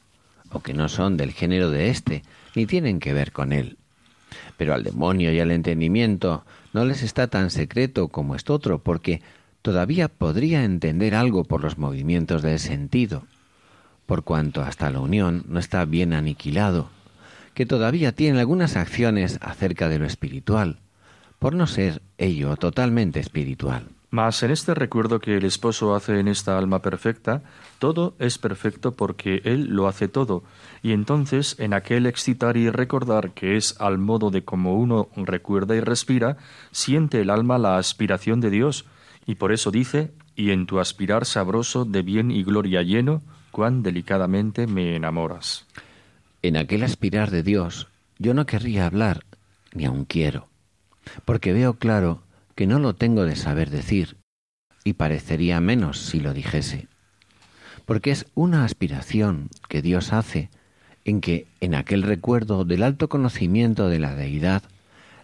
o 0.52 0.62
que 0.62 0.74
no 0.74 0.90
son 0.90 1.18
del 1.18 1.32
género 1.32 1.70
de 1.70 1.90
éste, 1.90 2.24
ni 2.56 2.66
tienen 2.66 3.00
que 3.00 3.14
ver 3.14 3.32
con 3.32 3.54
él. 3.54 3.78
Pero 4.58 4.74
al 4.74 4.84
demonio 4.84 5.34
y 5.34 5.40
al 5.40 5.52
entendimiento 5.52 6.46
no 6.74 6.86
les 6.86 7.04
está 7.04 7.28
tan 7.28 7.50
secreto 7.50 8.08
como 8.08 8.36
esto 8.36 8.54
otro, 8.54 8.80
porque 8.80 9.22
todavía 9.62 10.08
podría 10.08 10.64
entender 10.64 11.16
algo 11.16 11.44
por 11.44 11.62
los 11.62 11.78
movimientos 11.78 12.42
del 12.42 12.60
sentido, 12.60 13.24
por 14.06 14.24
cuanto 14.24 14.62
hasta 14.62 14.90
la 14.90 15.00
unión 15.00 15.44
no 15.48 15.60
está 15.60 15.86
bien 15.86 16.14
aniquilado, 16.14 16.90
que 17.54 17.66
todavía 17.66 18.14
tiene 18.14 18.40
algunas 18.40 18.76
acciones 18.76 19.38
acerca 19.42 19.90
de 19.90 20.00
lo 20.00 20.06
espiritual, 20.06 20.80
por 21.40 21.56
no 21.56 21.68
ser 21.68 22.02
ello 22.18 22.56
totalmente 22.56 23.20
espiritual. 23.20 23.88
Mas 24.12 24.44
en 24.44 24.52
este 24.52 24.74
recuerdo 24.74 25.22
que 25.22 25.38
el 25.38 25.46
esposo 25.46 25.96
hace 25.96 26.20
en 26.20 26.28
esta 26.28 26.58
alma 26.58 26.82
perfecta, 26.82 27.44
todo 27.80 28.14
es 28.20 28.38
perfecto 28.38 28.92
porque 28.92 29.42
él 29.46 29.68
lo 29.70 29.88
hace 29.88 30.10
todo, 30.10 30.44
y 30.84 30.92
entonces 30.92 31.56
en 31.60 31.74
aquel 31.74 32.06
excitar 32.06 32.58
y 32.58 32.70
recordar 32.70 33.32
que 33.32 33.56
es 33.56 33.80
al 33.80 33.98
modo 33.98 34.30
de 34.30 34.44
como 34.44 34.76
uno 34.76 35.08
recuerda 35.16 35.78
y 35.78 35.80
respira, 35.80 36.36
siente 36.72 37.22
el 37.22 37.30
alma 37.30 37.58
la 37.58 37.78
aspiración 37.78 38.42
de 38.42 38.50
Dios, 38.50 38.84
y 39.26 39.36
por 39.36 39.54
eso 39.54 39.72
dice, 39.72 40.12
y 40.36 40.52
en 40.52 40.66
tu 40.66 40.82
aspirar 40.82 41.26
sabroso 41.26 41.86
de 41.86 42.02
bien 42.02 42.32
y 42.32 42.44
gloria 42.44 42.82
lleno, 42.82 43.22
cuán 43.52 43.82
delicadamente 43.82 44.68
me 44.68 44.98
enamoras. 44.98 45.66
En 46.42 46.58
aquel 46.58 46.84
aspirar 46.84 47.32
de 47.32 47.44
Dios 47.44 47.88
yo 48.20 48.34
no 48.34 48.46
querría 48.46 48.88
hablar, 48.88 49.24
ni 49.74 49.86
aun 49.86 50.04
quiero, 50.04 50.50
porque 51.24 51.54
veo 51.54 51.76
claro 51.76 52.24
que 52.56 52.68
no 52.68 52.80
lo 52.80 52.96
tengo 52.96 53.26
de 53.26 53.36
saber 53.36 53.70
decir, 53.70 54.18
y 54.84 54.94
parecería 54.94 55.62
menos 55.62 56.00
si 56.00 56.20
lo 56.20 56.34
dijese, 56.34 56.88
porque 57.86 58.12
es 58.12 58.26
una 58.36 58.66
aspiración 58.66 59.50
que 59.70 59.82
Dios 59.82 60.14
hace 60.14 60.50
en 61.06 61.22
que 61.22 61.48
en 61.62 61.76
aquel 61.76 62.04
recuerdo 62.04 62.66
del 62.66 62.84
alto 62.84 63.10
conocimiento 63.10 63.90
de 63.90 64.00
la 64.00 64.16
deidad 64.16 64.64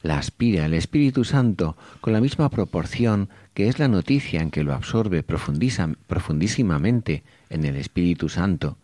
la 0.03 0.17
aspira 0.17 0.65
el 0.65 0.73
Espíritu 0.73 1.23
Santo 1.23 1.75
con 2.01 2.13
la 2.13 2.21
misma 2.21 2.49
proporción 2.49 3.29
que 3.53 3.67
es 3.67 3.79
la 3.79 3.87
noticia 3.87 4.41
en 4.41 4.51
que 4.51 4.63
lo 4.63 4.73
absorbe 4.73 5.23
profundísimamente 5.23 7.23
en 7.49 7.65
el 7.65 7.75
Espíritu 7.75 8.29
Santo, 8.29 8.77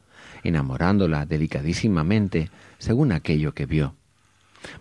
enamorándola 0.44 1.26
delicadísimamente 1.26 2.50
según 2.80 3.12
aquello 3.12 3.54
que 3.54 3.66
vio. 3.66 3.96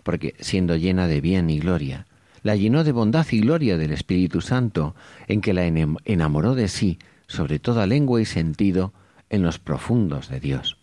Porque 0.01 0.33
siendo 0.39 0.75
llena 0.75 1.07
de 1.07 1.21
bien 1.21 1.49
y 1.49 1.59
gloria, 1.59 2.07
la 2.43 2.55
llenó 2.55 2.83
de 2.83 2.91
bondad 2.91 3.25
y 3.31 3.39
gloria 3.39 3.77
del 3.77 3.91
Espíritu 3.91 4.41
Santo, 4.41 4.95
en 5.27 5.41
que 5.41 5.53
la 5.53 5.65
enamoró 5.65 6.55
de 6.55 6.67
sí 6.67 6.99
sobre 7.27 7.57
toda 7.57 7.87
lengua 7.87 8.21
y 8.21 8.25
sentido 8.25 8.93
en 9.29 9.41
los 9.41 9.57
profundos 9.57 10.29
de 10.29 10.39
Dios. 10.39 10.77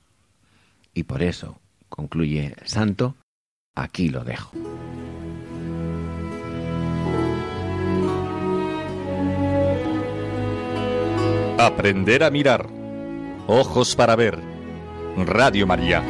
Y 0.94 1.04
por 1.04 1.22
eso, 1.22 1.60
concluye 1.88 2.54
el 2.58 2.66
santo, 2.66 3.14
aquí 3.74 4.08
lo 4.08 4.24
dejo. 4.24 4.52
Aprender 11.58 12.24
a 12.24 12.30
mirar. 12.30 12.66
Ojos 13.46 13.94
para 13.94 14.16
ver. 14.16 14.38
Radio 15.16 15.66
María. 15.66 16.02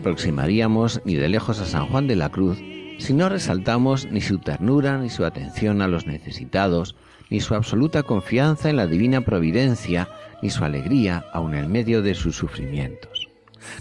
Aproximaríamos 0.00 1.02
ni 1.04 1.14
de 1.14 1.28
lejos 1.28 1.60
a 1.60 1.66
San 1.66 1.86
Juan 1.86 2.06
de 2.06 2.16
la 2.16 2.30
Cruz 2.30 2.58
si 2.98 3.12
no 3.12 3.28
resaltamos 3.28 4.08
ni 4.10 4.20
su 4.20 4.38
ternura, 4.38 4.98
ni 4.98 5.10
su 5.10 5.24
atención 5.24 5.80
a 5.82 5.88
los 5.88 6.06
necesitados, 6.06 6.96
ni 7.30 7.40
su 7.40 7.54
absoluta 7.54 8.02
confianza 8.02 8.68
en 8.68 8.76
la 8.76 8.86
divina 8.86 9.22
providencia, 9.22 10.08
ni 10.42 10.50
su 10.50 10.64
alegría 10.64 11.24
aun 11.32 11.54
en 11.54 11.70
medio 11.70 12.02
de 12.02 12.14
sus 12.14 12.36
sufrimientos. 12.36 13.28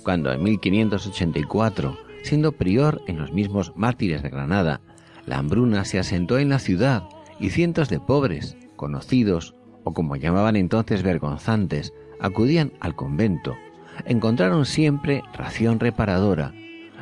Cuando 0.04 0.32
en 0.32 0.44
1584, 0.44 1.98
siendo 2.24 2.52
prior 2.52 3.02
en 3.08 3.18
los 3.18 3.32
mismos 3.32 3.74
mártires 3.76 4.22
de 4.22 4.30
Granada, 4.30 4.82
la 5.26 5.38
hambruna 5.38 5.86
se 5.86 6.00
asentó 6.00 6.38
en 6.38 6.50
la 6.50 6.60
ciudad 6.60 7.04
y 7.40 7.50
cientos 7.50 7.90
de 7.90 8.00
pobres, 8.00 8.58
conocidos 8.76 9.56
o 9.84 9.94
como 9.94 10.18
llamaban 10.18 10.56
entonces 10.56 11.02
vergonzantes, 11.02 11.94
acudían 12.20 12.74
al 12.82 12.96
convento 12.96 13.56
encontraron 14.06 14.66
siempre 14.66 15.24
ración 15.34 15.80
reparadora, 15.80 16.54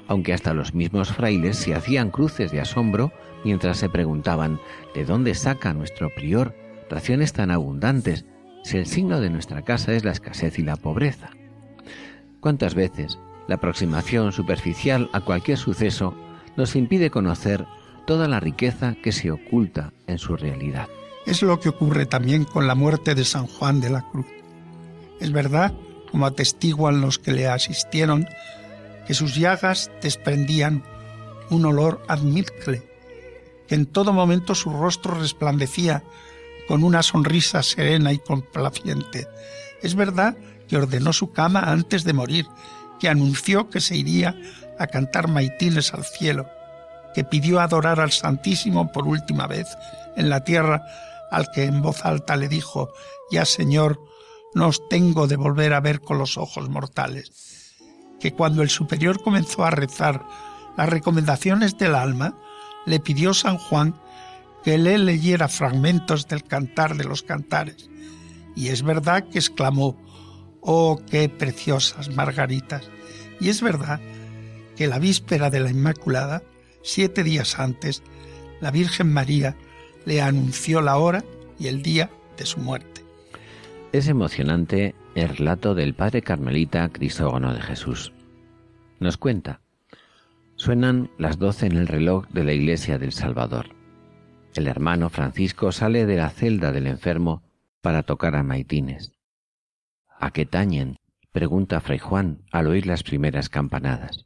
aunque 0.07 0.33
hasta 0.33 0.53
los 0.53 0.73
mismos 0.73 1.11
frailes 1.11 1.57
se 1.57 1.75
hacían 1.75 2.11
cruces 2.11 2.51
de 2.51 2.61
asombro 2.61 3.11
mientras 3.43 3.77
se 3.77 3.89
preguntaban 3.89 4.59
¿de 4.93 5.05
dónde 5.05 5.35
saca 5.35 5.73
nuestro 5.73 6.09
prior 6.13 6.55
raciones 6.89 7.33
tan 7.33 7.51
abundantes 7.51 8.25
si 8.63 8.77
el 8.77 8.85
signo 8.85 9.19
de 9.19 9.29
nuestra 9.29 9.61
casa 9.61 9.93
es 9.93 10.03
la 10.03 10.11
escasez 10.11 10.59
y 10.59 10.63
la 10.63 10.75
pobreza? 10.75 11.29
¿Cuántas 12.39 12.75
veces 12.75 13.19
la 13.47 13.55
aproximación 13.55 14.31
superficial 14.31 15.09
a 15.13 15.21
cualquier 15.21 15.57
suceso 15.57 16.13
nos 16.55 16.75
impide 16.75 17.09
conocer 17.09 17.65
toda 18.05 18.27
la 18.27 18.39
riqueza 18.39 18.95
que 19.03 19.11
se 19.11 19.31
oculta 19.31 19.93
en 20.07 20.17
su 20.17 20.35
realidad? 20.35 20.87
Es 21.25 21.41
lo 21.41 21.59
que 21.59 21.69
ocurre 21.69 22.05
también 22.05 22.45
con 22.45 22.67
la 22.67 22.75
muerte 22.75 23.15
de 23.15 23.25
San 23.25 23.47
Juan 23.47 23.81
de 23.81 23.89
la 23.89 24.03
Cruz. 24.03 24.27
Es 25.19 25.31
verdad 25.31 25.73
como 26.11 26.25
atestiguan 26.25 27.01
los 27.01 27.19
que 27.19 27.31
le 27.31 27.47
asistieron, 27.47 28.27
que 29.05 29.13
sus 29.13 29.35
llagas 29.35 29.91
desprendían 30.01 30.83
un 31.49 31.65
olor 31.65 32.03
admirable, 32.07 32.83
que 33.67 33.75
en 33.75 33.85
todo 33.85 34.13
momento 34.13 34.55
su 34.55 34.69
rostro 34.69 35.15
resplandecía 35.15 36.03
con 36.67 36.83
una 36.83 37.03
sonrisa 37.03 37.63
serena 37.63 38.11
y 38.11 38.19
complaciente. 38.19 39.27
Es 39.81 39.95
verdad 39.95 40.35
que 40.67 40.77
ordenó 40.77 41.13
su 41.13 41.31
cama 41.31 41.61
antes 41.61 42.03
de 42.03 42.13
morir, 42.13 42.45
que 42.99 43.09
anunció 43.09 43.69
que 43.69 43.79
se 43.79 43.95
iría 43.95 44.35
a 44.79 44.87
cantar 44.87 45.27
maitines 45.27 45.93
al 45.93 46.03
cielo, 46.03 46.47
que 47.13 47.23
pidió 47.23 47.59
adorar 47.59 47.99
al 47.99 48.11
Santísimo 48.11 48.91
por 48.91 49.07
última 49.07 49.47
vez 49.47 49.67
en 50.15 50.29
la 50.29 50.43
tierra, 50.43 50.83
al 51.31 51.49
que 51.51 51.63
en 51.63 51.81
voz 51.81 52.05
alta 52.05 52.35
le 52.35 52.47
dijo, 52.47 52.91
Ya 53.31 53.45
Señor, 53.45 53.99
no 54.53 54.67
os 54.67 54.87
tengo 54.89 55.27
de 55.27 55.35
volver 55.35 55.73
a 55.73 55.81
ver 55.81 56.01
con 56.01 56.17
los 56.17 56.37
ojos 56.37 56.69
mortales. 56.69 57.75
Que 58.19 58.33
cuando 58.33 58.63
el 58.63 58.69
superior 58.69 59.21
comenzó 59.21 59.65
a 59.65 59.71
rezar 59.71 60.25
las 60.77 60.89
recomendaciones 60.89 61.77
del 61.77 61.95
alma, 61.95 62.35
le 62.85 62.99
pidió 62.99 63.33
San 63.33 63.57
Juan 63.57 63.99
que 64.63 64.77
le 64.77 64.97
leyera 64.97 65.47
fragmentos 65.47 66.27
del 66.27 66.43
cantar 66.43 66.97
de 66.97 67.03
los 67.03 67.23
cantares. 67.23 67.89
Y 68.55 68.69
es 68.69 68.83
verdad 68.83 69.27
que 69.29 69.39
exclamó, 69.39 69.95
oh, 70.61 70.99
qué 71.09 71.29
preciosas 71.29 72.09
margaritas. 72.09 72.89
Y 73.39 73.49
es 73.49 73.61
verdad 73.61 73.99
que 74.75 74.87
la 74.87 74.99
víspera 74.99 75.49
de 75.49 75.59
la 75.59 75.69
Inmaculada, 75.69 76.43
siete 76.83 77.23
días 77.23 77.59
antes, 77.59 78.03
la 78.59 78.71
Virgen 78.71 79.13
María 79.13 79.55
le 80.05 80.21
anunció 80.21 80.81
la 80.81 80.97
hora 80.97 81.23
y 81.59 81.67
el 81.67 81.81
día 81.81 82.09
de 82.37 82.45
su 82.45 82.59
muerte. 82.59 83.06
Es 83.93 84.09
emocionante 84.09 84.95
el 85.15 85.29
relato 85.29 85.73
del 85.73 85.93
padre 85.93 86.21
carmelita 86.21 86.89
Crisógono 86.89 87.53
de 87.53 87.61
Jesús. 87.61 88.11
Nos 88.99 89.15
cuenta, 89.15 89.61
suenan 90.55 91.09
las 91.17 91.39
doce 91.39 91.67
en 91.67 91.77
el 91.77 91.87
reloj 91.87 92.27
de 92.27 92.43
la 92.43 92.51
iglesia 92.51 92.97
del 92.97 93.13
Salvador. 93.13 93.67
El 94.55 94.67
hermano 94.67 95.09
Francisco 95.09 95.71
sale 95.71 96.05
de 96.05 96.17
la 96.17 96.29
celda 96.29 96.73
del 96.73 96.85
enfermo 96.85 97.43
para 97.81 98.03
tocar 98.03 98.35
a 98.35 98.43
maitines. 98.43 99.13
¿A 100.19 100.31
qué 100.31 100.45
tañen? 100.45 100.97
pregunta 101.31 101.79
Fray 101.79 101.99
Juan 101.99 102.41
al 102.51 102.67
oír 102.67 102.87
las 102.87 103.03
primeras 103.03 103.47
campanadas. 103.47 104.25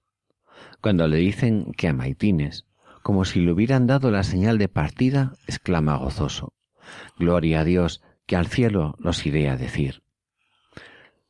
Cuando 0.82 1.08
le 1.08 1.18
dicen 1.18 1.72
que 1.78 1.88
a 1.88 1.94
maitines, 1.94 2.66
como 3.04 3.26
si 3.26 3.42
le 3.42 3.52
hubieran 3.52 3.86
dado 3.86 4.10
la 4.10 4.24
señal 4.24 4.58
de 4.58 4.70
partida, 4.70 5.34
exclama 5.46 5.98
gozoso. 5.98 6.54
Gloria 7.18 7.60
a 7.60 7.64
Dios, 7.64 8.02
que 8.32 8.38
al 8.38 8.48
cielo 8.48 8.96
los 8.98 9.26
iré 9.26 9.50
a 9.50 9.58
decir. 9.58 10.04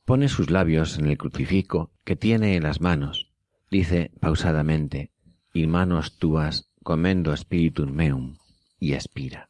Pone 0.05 0.29
sus 0.29 0.51
labios 0.51 0.99
en 0.99 1.07
el 1.07 1.17
crucifijo 1.17 1.89
que 2.03 2.15
tiene 2.15 2.55
en 2.55 2.61
las 2.61 2.79
manos. 2.79 3.31
Dice 3.71 4.11
pausadamente, 4.19 5.09
y 5.51 5.65
manos 5.65 6.19
tuas 6.19 6.69
comendo 6.83 7.35
spiritum 7.35 7.91
meum, 7.91 8.37
y 8.79 8.93
expira. 8.93 9.47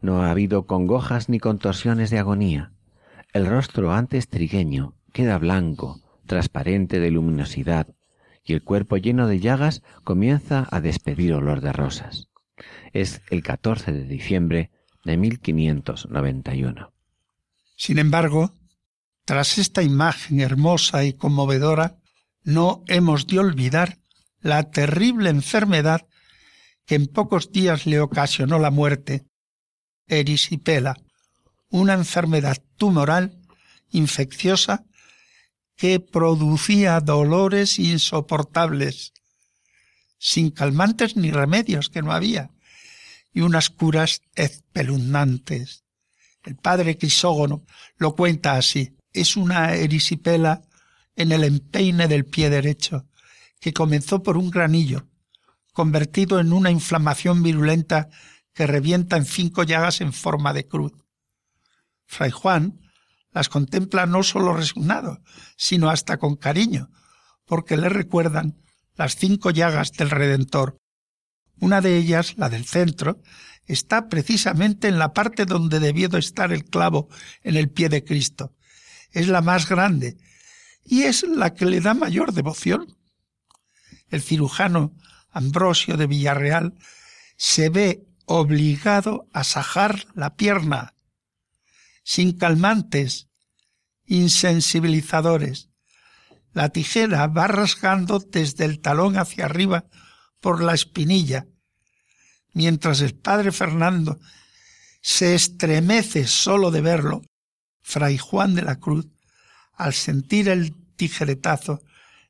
No 0.00 0.22
ha 0.22 0.30
habido 0.30 0.66
congojas 0.66 1.28
ni 1.28 1.38
contorsiones 1.38 2.08
de 2.08 2.18
agonía. 2.18 2.72
El 3.34 3.44
rostro 3.44 3.92
antes 3.92 4.30
trigueño 4.30 4.94
queda 5.12 5.36
blanco, 5.36 6.00
transparente 6.24 6.98
de 6.98 7.10
luminosidad, 7.10 7.88
y 8.42 8.54
el 8.54 8.62
cuerpo 8.62 8.96
lleno 8.96 9.28
de 9.28 9.38
llagas 9.38 9.82
comienza 10.02 10.66
a 10.70 10.80
despedir 10.80 11.34
olor 11.34 11.60
de 11.60 11.74
rosas. 11.74 12.30
Es 12.94 13.20
el 13.28 13.42
14 13.42 13.92
de 13.92 14.04
diciembre 14.04 14.70
de 15.06 15.16
1591. 15.16 16.92
Sin 17.76 17.98
embargo, 17.98 18.52
tras 19.24 19.58
esta 19.58 19.82
imagen 19.82 20.40
hermosa 20.40 21.04
y 21.04 21.14
conmovedora, 21.14 21.96
no 22.42 22.82
hemos 22.86 23.26
de 23.26 23.38
olvidar 23.38 23.98
la 24.40 24.70
terrible 24.70 25.30
enfermedad 25.30 26.06
que 26.84 26.96
en 26.96 27.06
pocos 27.06 27.50
días 27.50 27.86
le 27.86 28.00
ocasionó 28.00 28.58
la 28.58 28.70
muerte, 28.70 29.26
erisipela, 30.06 30.96
una 31.70 31.94
enfermedad 31.94 32.58
tumoral 32.76 33.40
infecciosa 33.90 34.84
que 35.76 36.00
producía 36.00 37.00
dolores 37.00 37.78
insoportables, 37.78 39.12
sin 40.18 40.50
calmantes 40.50 41.16
ni 41.16 41.30
remedios 41.30 41.90
que 41.90 42.02
no 42.02 42.12
había, 42.12 42.50
y 43.36 43.42
unas 43.42 43.68
curas 43.68 44.22
espeluznantes. 44.34 45.84
El 46.42 46.56
padre 46.56 46.96
Crisógono 46.96 47.66
lo 47.98 48.16
cuenta 48.16 48.56
así. 48.56 48.96
Es 49.12 49.36
una 49.36 49.74
erisipela 49.74 50.62
en 51.16 51.32
el 51.32 51.44
empeine 51.44 52.08
del 52.08 52.24
pie 52.24 52.48
derecho, 52.48 53.04
que 53.60 53.74
comenzó 53.74 54.22
por 54.22 54.38
un 54.38 54.50
granillo, 54.50 55.10
convertido 55.74 56.40
en 56.40 56.54
una 56.54 56.70
inflamación 56.70 57.42
virulenta 57.42 58.08
que 58.54 58.66
revienta 58.66 59.18
en 59.18 59.26
cinco 59.26 59.64
llagas 59.64 60.00
en 60.00 60.14
forma 60.14 60.54
de 60.54 60.66
cruz. 60.66 60.94
Fray 62.06 62.30
Juan 62.30 62.80
las 63.32 63.50
contempla 63.50 64.06
no 64.06 64.22
solo 64.22 64.54
resignado, 64.54 65.20
sino 65.58 65.90
hasta 65.90 66.16
con 66.16 66.36
cariño, 66.36 66.88
porque 67.44 67.76
le 67.76 67.90
recuerdan 67.90 68.62
las 68.94 69.14
cinco 69.16 69.50
llagas 69.50 69.92
del 69.92 70.08
Redentor. 70.08 70.78
Una 71.60 71.80
de 71.80 71.96
ellas, 71.96 72.34
la 72.36 72.48
del 72.48 72.66
centro, 72.66 73.22
está 73.66 74.08
precisamente 74.08 74.88
en 74.88 74.98
la 74.98 75.12
parte 75.12 75.46
donde 75.46 75.80
debió 75.80 76.14
estar 76.16 76.52
el 76.52 76.64
clavo 76.64 77.08
en 77.42 77.56
el 77.56 77.70
pie 77.70 77.88
de 77.88 78.04
Cristo. 78.04 78.54
Es 79.10 79.28
la 79.28 79.40
más 79.40 79.68
grande 79.68 80.16
y 80.84 81.02
es 81.02 81.22
la 81.24 81.54
que 81.54 81.66
le 81.66 81.80
da 81.80 81.94
mayor 81.94 82.32
devoción. 82.32 82.96
El 84.08 84.22
cirujano 84.22 84.94
Ambrosio 85.30 85.96
de 85.96 86.06
Villarreal 86.06 86.74
se 87.36 87.68
ve 87.68 88.06
obligado 88.24 89.28
a 89.32 89.44
sajar 89.44 90.06
la 90.14 90.36
pierna 90.36 90.94
sin 92.02 92.38
calmantes, 92.38 93.28
insensibilizadores. 94.04 95.70
La 96.52 96.68
tijera 96.68 97.26
va 97.26 97.48
rasgando 97.48 98.20
desde 98.20 98.64
el 98.64 98.80
talón 98.80 99.18
hacia 99.18 99.46
arriba 99.46 99.86
por 100.46 100.62
la 100.62 100.74
espinilla, 100.74 101.44
mientras 102.52 103.00
el 103.00 103.16
padre 103.16 103.50
Fernando 103.50 104.20
se 105.00 105.34
estremece 105.34 106.28
solo 106.28 106.70
de 106.70 106.82
verlo. 106.82 107.22
Fray 107.82 108.16
Juan 108.16 108.54
de 108.54 108.62
la 108.62 108.76
Cruz, 108.76 109.08
al 109.72 109.92
sentir 109.92 110.48
el 110.48 110.72
tijeretazo, 110.94 111.82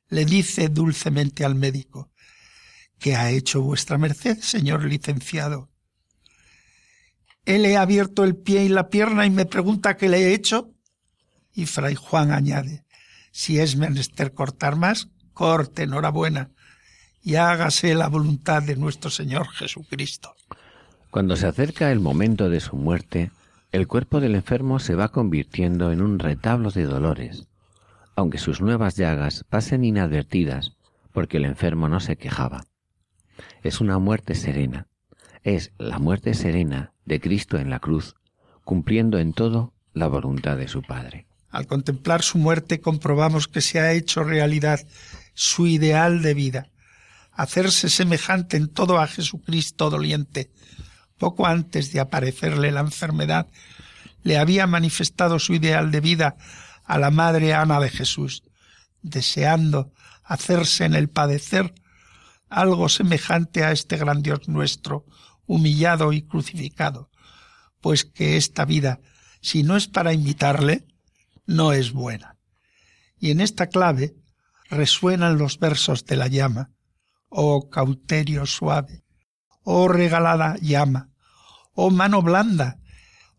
le 0.09 0.25
dice 0.25 0.69
dulcemente 0.69 1.45
al 1.45 1.53
médico, 1.53 2.09
¿Qué 2.97 3.15
ha 3.15 3.29
hecho 3.29 3.61
vuestra 3.61 3.99
merced, 3.99 4.39
señor 4.39 4.85
licenciado? 4.85 5.69
Él 7.45 7.71
ha 7.75 7.81
abierto 7.81 8.23
el 8.23 8.35
pie 8.35 8.63
y 8.63 8.69
la 8.69 8.89
pierna 8.89 9.27
y 9.27 9.29
me 9.29 9.45
pregunta 9.45 9.95
qué 9.95 10.09
le 10.09 10.23
he 10.23 10.33
hecho. 10.33 10.73
Y 11.53 11.67
Fray 11.67 11.93
Juan 11.93 12.31
añade, 12.31 12.83
si 13.31 13.59
es 13.59 13.75
menester 13.75 14.33
cortar 14.33 14.75
más, 14.75 15.07
corte, 15.33 15.83
enhorabuena, 15.83 16.49
y 17.23 17.35
hágase 17.35 17.95
la 17.95 18.07
voluntad 18.07 18.63
de 18.63 18.75
nuestro 18.75 19.09
Señor 19.09 19.49
Jesucristo. 19.49 20.35
Cuando 21.11 21.35
se 21.35 21.47
acerca 21.47 21.91
el 21.91 21.99
momento 21.99 22.49
de 22.49 22.59
su 22.59 22.75
muerte, 22.75 23.31
el 23.71 23.87
cuerpo 23.87 24.19
del 24.19 24.35
enfermo 24.35 24.79
se 24.79 24.95
va 24.95 25.09
convirtiendo 25.09 25.91
en 25.91 26.01
un 26.01 26.19
retablo 26.19 26.71
de 26.71 26.83
dolores, 26.83 27.47
aunque 28.15 28.37
sus 28.37 28.61
nuevas 28.61 28.95
llagas 28.95 29.43
pasen 29.49 29.83
inadvertidas, 29.83 30.77
porque 31.11 31.37
el 31.37 31.45
enfermo 31.45 31.89
no 31.89 31.99
se 31.99 32.17
quejaba. 32.17 32.65
Es 33.63 33.81
una 33.81 33.99
muerte 33.99 34.35
serena, 34.35 34.87
es 35.43 35.71
la 35.77 35.99
muerte 35.99 36.33
serena 36.33 36.93
de 37.05 37.19
Cristo 37.19 37.57
en 37.57 37.69
la 37.69 37.79
cruz, 37.79 38.15
cumpliendo 38.63 39.17
en 39.19 39.33
todo 39.33 39.73
la 39.93 40.07
voluntad 40.07 40.57
de 40.57 40.67
su 40.67 40.81
Padre. 40.81 41.25
Al 41.49 41.67
contemplar 41.67 42.21
su 42.21 42.37
muerte 42.37 42.81
comprobamos 42.81 43.47
que 43.47 43.61
se 43.61 43.79
ha 43.79 43.93
hecho 43.93 44.23
realidad 44.23 44.81
su 45.33 45.67
ideal 45.67 46.21
de 46.21 46.33
vida, 46.33 46.69
hacerse 47.37 47.89
semejante 47.89 48.57
en 48.57 48.67
todo 48.67 48.99
a 48.99 49.07
Jesucristo 49.07 49.91
doliente. 49.91 50.51
Poco 51.17 51.45
antes 51.45 51.93
de 51.93 51.99
aparecerle 51.99 52.71
la 52.71 52.81
enfermedad, 52.81 53.47
le 54.23 54.39
había 54.39 54.65
manifestado 54.65 55.37
su 55.37 55.53
ideal 55.53 55.91
de 55.91 56.01
vida 56.01 56.35
a 56.83 56.97
la 56.97 57.11
Madre 57.11 57.53
Ana 57.53 57.79
de 57.79 57.89
Jesús, 57.89 58.43
deseando 59.03 59.93
hacerse 60.23 60.85
en 60.85 60.95
el 60.95 61.09
padecer 61.09 61.75
algo 62.49 62.89
semejante 62.89 63.63
a 63.63 63.71
este 63.71 63.97
gran 63.97 64.23
Dios 64.23 64.47
nuestro, 64.47 65.05
humillado 65.45 66.13
y 66.13 66.23
crucificado, 66.23 67.11
pues 67.81 68.03
que 68.03 68.35
esta 68.35 68.65
vida, 68.65 68.99
si 69.41 69.61
no 69.61 69.77
es 69.77 69.87
para 69.87 70.11
imitarle, 70.11 70.87
no 71.45 71.71
es 71.71 71.91
buena. 71.91 72.35
Y 73.19 73.29
en 73.29 73.41
esta 73.41 73.67
clave 73.67 74.15
resuenan 74.69 75.37
los 75.37 75.59
versos 75.59 76.05
de 76.05 76.15
la 76.15 76.27
llama, 76.27 76.71
oh 77.29 77.69
cauterio 77.69 78.45
suave, 78.45 79.03
oh 79.63 79.87
regalada 79.87 80.55
llama, 80.61 81.09
oh 81.73 81.89
mano 81.89 82.21
blanda, 82.21 82.79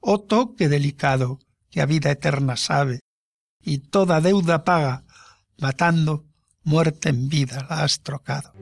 oh 0.01 0.21
toque 0.21 0.69
delicado 0.69 1.39
que 1.71 1.81
a 1.81 1.87
vida 1.87 2.11
eterna 2.11 2.57
sabe, 2.57 3.01
y 3.61 3.79
toda 3.79 4.21
deuda 4.21 4.65
paga, 4.65 5.05
matando, 5.59 6.25
muerte 6.65 7.09
en 7.09 7.29
vida 7.29 7.67
la 7.69 7.83
has 7.83 8.01
trocado. 8.01 8.53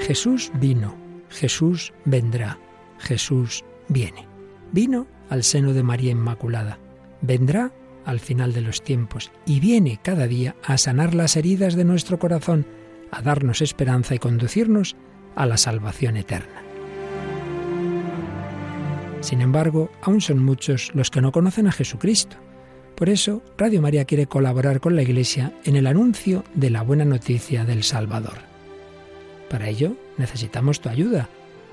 Jesús 0.00 0.50
vino, 0.54 0.96
Jesús 1.30 1.92
vendrá, 2.04 2.58
Jesús 2.98 3.64
viene. 3.88 4.26
Vino 4.72 5.06
al 5.30 5.44
seno 5.44 5.72
de 5.72 5.82
María 5.82 6.10
Inmaculada, 6.10 6.78
vendrá 7.20 7.72
al 8.04 8.20
final 8.20 8.52
de 8.52 8.60
los 8.60 8.82
tiempos 8.82 9.30
y 9.46 9.60
viene 9.60 10.00
cada 10.02 10.26
día 10.26 10.56
a 10.64 10.78
sanar 10.78 11.14
las 11.14 11.36
heridas 11.36 11.74
de 11.74 11.84
nuestro 11.84 12.18
corazón, 12.18 12.66
a 13.10 13.22
darnos 13.22 13.60
esperanza 13.60 14.14
y 14.14 14.18
conducirnos 14.18 14.96
a 15.34 15.46
la 15.46 15.56
salvación 15.56 16.16
eterna. 16.16 16.62
Sin 19.20 19.40
embargo, 19.40 19.90
aún 20.02 20.20
son 20.20 20.44
muchos 20.44 20.90
los 20.94 21.10
que 21.10 21.20
no 21.20 21.30
conocen 21.30 21.68
a 21.68 21.72
Jesucristo. 21.72 22.36
Por 22.96 23.08
eso, 23.08 23.42
Radio 23.56 23.80
María 23.80 24.04
quiere 24.04 24.26
colaborar 24.26 24.80
con 24.80 24.96
la 24.96 25.02
Iglesia 25.02 25.52
en 25.64 25.76
el 25.76 25.86
anuncio 25.86 26.44
de 26.54 26.70
la 26.70 26.82
buena 26.82 27.04
noticia 27.04 27.64
del 27.64 27.84
Salvador. 27.84 28.38
Para 29.48 29.68
ello 29.68 29.96
necesitamos 30.18 30.80
tu 30.80 30.88
ayuda. 30.88 31.28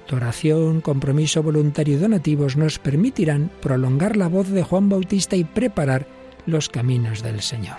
Tu 0.06 0.16
oración, 0.16 0.82
compromiso 0.82 1.44
voluntario 1.44 1.96
y 1.96 2.00
donativos 2.00 2.58
nos 2.58 2.80
permitirán 2.80 3.52
prolongar 3.62 4.18
la 4.18 4.28
voz 4.28 4.50
de 4.50 4.64
Juan 4.64 4.90
Bautista 4.90 5.36
y 5.36 5.44
preparar 5.44 6.08
los 6.50 6.70
caminos 6.70 7.24
del 7.24 7.42
Señor. 7.42 7.78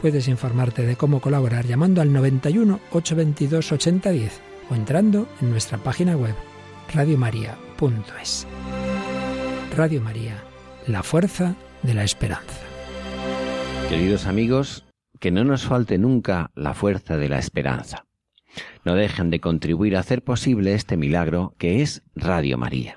Puedes 0.00 0.28
informarte 0.28 0.86
de 0.86 0.96
cómo 0.96 1.20
colaborar 1.20 1.66
llamando 1.66 2.00
al 2.00 2.12
91 2.12 2.80
822 2.92 3.72
8010 3.72 4.40
o 4.70 4.74
entrando 4.74 5.28
en 5.40 5.50
nuestra 5.50 5.78
página 5.78 6.16
web 6.16 6.34
radiomaria.es. 6.94 8.46
Radio 9.76 10.00
María, 10.00 10.42
la 10.86 11.02
fuerza 11.02 11.54
de 11.82 11.94
la 11.94 12.04
esperanza. 12.04 12.60
Queridos 13.88 14.26
amigos, 14.26 14.84
que 15.18 15.30
no 15.30 15.44
nos 15.44 15.64
falte 15.64 15.98
nunca 15.98 16.50
la 16.54 16.74
fuerza 16.74 17.16
de 17.16 17.28
la 17.28 17.38
esperanza. 17.38 18.06
No 18.84 18.94
dejen 18.94 19.30
de 19.30 19.40
contribuir 19.40 19.96
a 19.96 20.00
hacer 20.00 20.24
posible 20.24 20.74
este 20.74 20.96
milagro 20.96 21.54
que 21.58 21.82
es 21.82 22.02
Radio 22.14 22.56
María. 22.58 22.96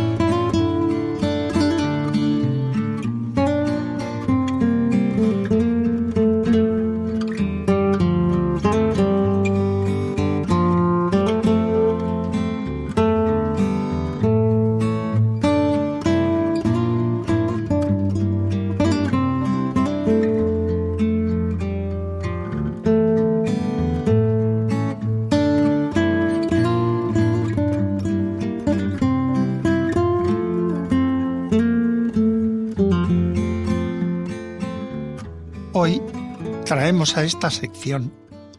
A 37.01 37.23
esta 37.23 37.49
sección, 37.49 38.13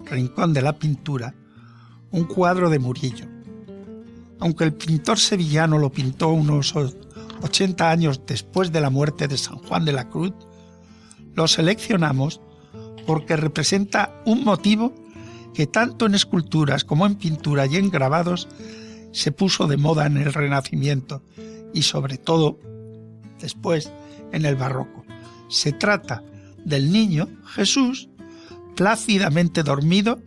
Rincón 0.04 0.52
de 0.52 0.62
la 0.62 0.76
Pintura, 0.76 1.32
un 2.10 2.24
cuadro 2.24 2.70
de 2.70 2.80
Murillo. 2.80 3.26
Aunque 4.40 4.64
el 4.64 4.74
pintor 4.74 5.20
sevillano 5.20 5.78
lo 5.78 5.92
pintó 5.92 6.30
unos 6.30 6.74
80 7.40 7.88
años 7.88 8.20
después 8.26 8.72
de 8.72 8.80
la 8.80 8.90
muerte 8.90 9.28
de 9.28 9.38
San 9.38 9.58
Juan 9.58 9.84
de 9.84 9.92
la 9.92 10.08
Cruz, 10.08 10.32
lo 11.36 11.46
seleccionamos 11.46 12.40
porque 13.06 13.36
representa 13.36 14.20
un 14.26 14.42
motivo 14.42 14.92
que 15.54 15.68
tanto 15.68 16.06
en 16.06 16.16
esculturas 16.16 16.82
como 16.82 17.06
en 17.06 17.14
pintura 17.14 17.66
y 17.66 17.76
en 17.76 17.90
grabados 17.90 18.48
se 19.12 19.30
puso 19.30 19.68
de 19.68 19.76
moda 19.76 20.06
en 20.06 20.16
el 20.16 20.34
Renacimiento 20.34 21.22
y 21.72 21.82
sobre 21.82 22.18
todo 22.18 22.58
después 23.40 23.92
en 24.32 24.46
el 24.46 24.56
Barroco. 24.56 25.04
Se 25.48 25.70
trata 25.70 26.24
del 26.64 26.90
niño 26.92 27.28
Jesús 27.54 28.08
plácidamente 28.74 29.62
dormido 29.62 30.20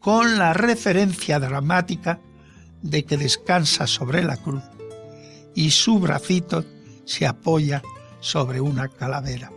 con 0.00 0.38
la 0.38 0.52
referencia 0.52 1.38
dramática 1.38 2.20
de 2.82 3.04
que 3.04 3.16
descansa 3.16 3.86
sobre 3.86 4.24
la 4.24 4.36
cruz 4.36 4.62
y 5.54 5.70
su 5.70 5.98
bracito 5.98 6.64
se 7.04 7.26
apoya 7.26 7.82
sobre 8.20 8.60
una 8.60 8.88
calavera. 8.88 9.52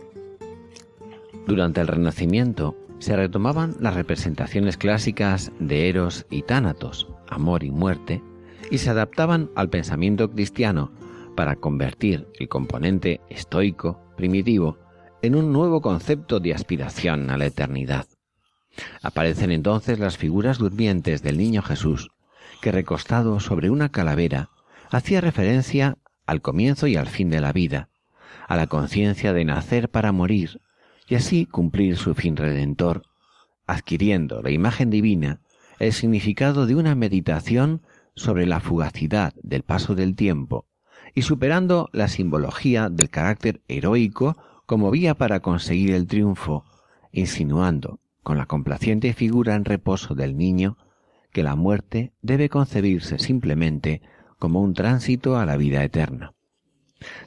Durante 1.46 1.80
el 1.80 1.86
Renacimiento 1.86 2.76
se 2.98 3.14
retomaban 3.14 3.76
las 3.80 3.94
representaciones 3.94 4.76
clásicas 4.76 5.52
de 5.60 5.88
Eros 5.88 6.26
y 6.30 6.42
Tánatos, 6.42 7.08
amor 7.28 7.62
y 7.62 7.70
muerte, 7.70 8.22
y 8.70 8.78
se 8.78 8.90
adaptaban 8.90 9.50
al 9.54 9.68
pensamiento 9.68 10.30
cristiano 10.30 10.90
para 11.36 11.56
convertir 11.56 12.26
el 12.38 12.48
componente 12.48 13.20
estoico, 13.28 14.00
primitivo, 14.16 14.78
en 15.22 15.34
un 15.34 15.52
nuevo 15.52 15.80
concepto 15.80 16.40
de 16.40 16.54
aspiración 16.54 17.30
a 17.30 17.36
la 17.36 17.46
eternidad. 17.46 18.06
Aparecen 19.02 19.50
entonces 19.50 19.98
las 19.98 20.16
figuras 20.16 20.58
durmientes 20.58 21.22
del 21.22 21.38
niño 21.38 21.62
Jesús, 21.62 22.10
que 22.60 22.72
recostado 22.72 23.40
sobre 23.40 23.70
una 23.70 23.90
calavera 23.90 24.50
hacía 24.90 25.20
referencia 25.20 25.98
al 26.26 26.42
comienzo 26.42 26.86
y 26.86 26.96
al 26.96 27.06
fin 27.06 27.30
de 27.30 27.40
la 27.40 27.52
vida, 27.52 27.88
a 28.48 28.56
la 28.56 28.66
conciencia 28.66 29.32
de 29.32 29.44
nacer 29.44 29.88
para 29.88 30.12
morir 30.12 30.60
y 31.08 31.14
así 31.14 31.46
cumplir 31.46 31.96
su 31.96 32.14
fin 32.14 32.36
redentor, 32.36 33.02
adquiriendo 33.66 34.42
la 34.42 34.50
imagen 34.50 34.90
divina 34.90 35.40
el 35.78 35.92
significado 35.92 36.66
de 36.66 36.74
una 36.74 36.94
meditación 36.94 37.82
sobre 38.14 38.46
la 38.46 38.60
fugacidad 38.60 39.34
del 39.42 39.62
paso 39.62 39.94
del 39.94 40.16
tiempo 40.16 40.66
y 41.14 41.22
superando 41.22 41.88
la 41.92 42.08
simbología 42.08 42.88
del 42.88 43.10
carácter 43.10 43.60
heroico 43.68 44.36
como 44.66 44.90
vía 44.90 45.14
para 45.14 45.40
conseguir 45.40 45.92
el 45.92 46.06
triunfo, 46.06 46.64
insinuando, 47.12 48.00
con 48.22 48.36
la 48.36 48.46
complaciente 48.46 49.12
figura 49.12 49.54
en 49.54 49.64
reposo 49.64 50.14
del 50.14 50.36
niño, 50.36 50.76
que 51.32 51.42
la 51.42 51.54
muerte 51.54 52.12
debe 52.22 52.48
concebirse 52.48 53.18
simplemente 53.18 54.02
como 54.38 54.60
un 54.60 54.74
tránsito 54.74 55.38
a 55.38 55.46
la 55.46 55.56
vida 55.56 55.82
eterna. 55.84 56.34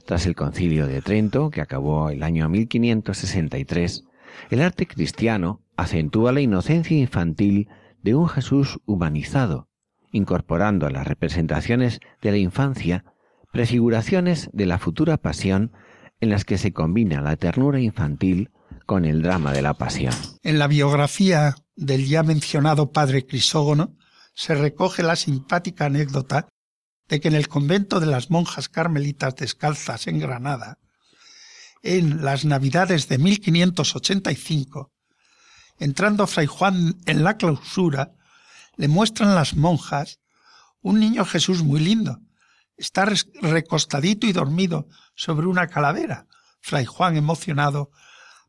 Tras 0.05 0.25
el 0.25 0.35
concilio 0.35 0.87
de 0.87 1.01
Trento, 1.01 1.49
que 1.49 1.61
acabó 1.61 2.09
el 2.09 2.23
año 2.23 2.49
1563, 2.49 4.03
el 4.49 4.61
arte 4.61 4.87
cristiano 4.87 5.61
acentúa 5.77 6.31
la 6.31 6.41
inocencia 6.41 6.97
infantil 6.97 7.69
de 8.01 8.15
un 8.15 8.27
Jesús 8.27 8.79
humanizado, 8.85 9.69
incorporando 10.11 10.87
a 10.87 10.89
las 10.89 11.07
representaciones 11.07 11.99
de 12.21 12.31
la 12.31 12.37
infancia 12.37 13.05
prefiguraciones 13.51 14.49
de 14.53 14.65
la 14.65 14.77
futura 14.77 15.17
pasión 15.17 15.71
en 16.19 16.29
las 16.29 16.45
que 16.45 16.57
se 16.57 16.73
combina 16.73 17.21
la 17.21 17.35
ternura 17.35 17.79
infantil 17.79 18.51
con 18.85 19.05
el 19.05 19.21
drama 19.21 19.53
de 19.53 19.61
la 19.61 19.73
pasión. 19.73 20.13
En 20.43 20.59
la 20.59 20.67
biografía 20.67 21.55
del 21.75 22.07
ya 22.07 22.23
mencionado 22.23 22.91
padre 22.91 23.25
Crisógono 23.25 23.95
se 24.33 24.55
recoge 24.55 25.03
la 25.03 25.15
simpática 25.15 25.85
anécdota 25.85 26.47
de 27.07 27.19
que 27.19 27.27
en 27.27 27.35
el 27.35 27.47
convento 27.47 27.99
de 27.99 28.05
las 28.05 28.29
monjas 28.29 28.69
carmelitas 28.69 29.35
descalzas 29.35 30.07
en 30.07 30.19
Granada, 30.19 30.77
en 31.81 32.23
las 32.23 32.45
Navidades 32.45 33.07
de 33.07 33.17
1585, 33.17 34.91
entrando 35.79 36.27
Fray 36.27 36.45
Juan 36.45 36.97
en 37.05 37.23
la 37.23 37.37
clausura, 37.37 38.13
le 38.75 38.87
muestran 38.87 39.35
las 39.35 39.55
monjas 39.55 40.19
un 40.81 40.99
niño 40.99 41.25
Jesús 41.25 41.63
muy 41.63 41.79
lindo. 41.79 42.19
Está 42.77 43.05
recostadito 43.41 44.27
y 44.27 44.31
dormido 44.31 44.87
sobre 45.19 45.47
una 45.47 45.67
calavera. 45.67 46.27
Fray 46.61 46.85
Juan, 46.85 47.17
emocionado 47.17 47.91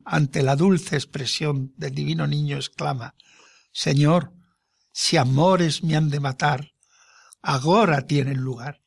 ante 0.05 0.41
la 0.45 0.55
dulce 0.55 0.95
expresión 0.95 1.73
del 1.77 1.93
divino 1.97 2.29
niño, 2.29 2.59
exclama, 2.59 3.17
Señor, 3.73 4.33
si 4.93 5.17
amores 5.17 5.83
me 5.83 5.97
han 5.97 6.11
de 6.11 6.21
matar, 6.21 6.73
agora 7.43 8.07
tienen 8.07 8.39
lugar. 8.39 8.83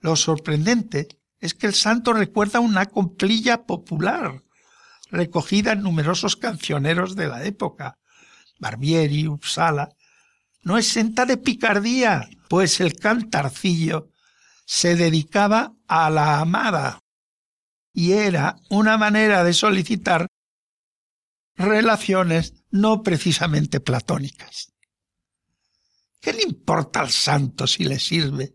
Lo 0.00 0.16
sorprendente 0.16 1.20
es 1.38 1.52
que 1.52 1.66
el 1.66 1.74
santo 1.74 2.14
recuerda 2.14 2.60
una 2.60 2.86
complilla 2.86 3.66
popular, 3.66 4.42
recogida 5.10 5.72
en 5.72 5.82
numerosos 5.82 6.34
cancioneros 6.34 7.14
de 7.14 7.28
la 7.28 7.44
época, 7.44 7.98
Barbieri, 8.58 9.26
Uppsala, 9.26 9.90
no 10.62 10.78
exenta 10.78 11.26
de 11.26 11.36
picardía, 11.36 12.26
pues 12.48 12.80
el 12.80 12.94
cantarcillo 12.96 14.13
se 14.64 14.96
dedicaba 14.96 15.74
a 15.86 16.10
la 16.10 16.40
amada 16.40 17.00
y 17.92 18.12
era 18.12 18.56
una 18.70 18.98
manera 18.98 19.44
de 19.44 19.52
solicitar 19.52 20.26
relaciones 21.56 22.54
no 22.70 23.02
precisamente 23.02 23.80
platónicas. 23.80 24.72
¿Qué 26.20 26.32
le 26.32 26.42
importa 26.42 27.00
al 27.00 27.10
santo 27.10 27.66
si 27.66 27.84
le 27.84 27.98
sirve, 27.98 28.54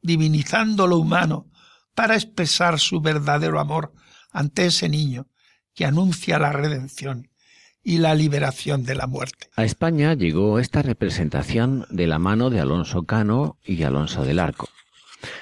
divinizando 0.00 0.86
lo 0.86 0.98
humano, 0.98 1.50
para 1.94 2.14
expresar 2.14 2.78
su 2.78 3.00
verdadero 3.00 3.58
amor 3.58 3.92
ante 4.30 4.66
ese 4.66 4.88
niño 4.88 5.26
que 5.74 5.84
anuncia 5.84 6.38
la 6.38 6.52
redención 6.52 7.30
y 7.82 7.98
la 7.98 8.14
liberación 8.14 8.84
de 8.84 8.94
la 8.94 9.06
muerte? 9.06 9.48
A 9.56 9.64
España 9.64 10.14
llegó 10.14 10.58
esta 10.60 10.82
representación 10.82 11.86
de 11.90 12.06
la 12.06 12.18
mano 12.18 12.50
de 12.50 12.60
Alonso 12.60 13.04
Cano 13.04 13.58
y 13.64 13.82
Alonso 13.82 14.24
del 14.24 14.38
Arco. 14.38 14.68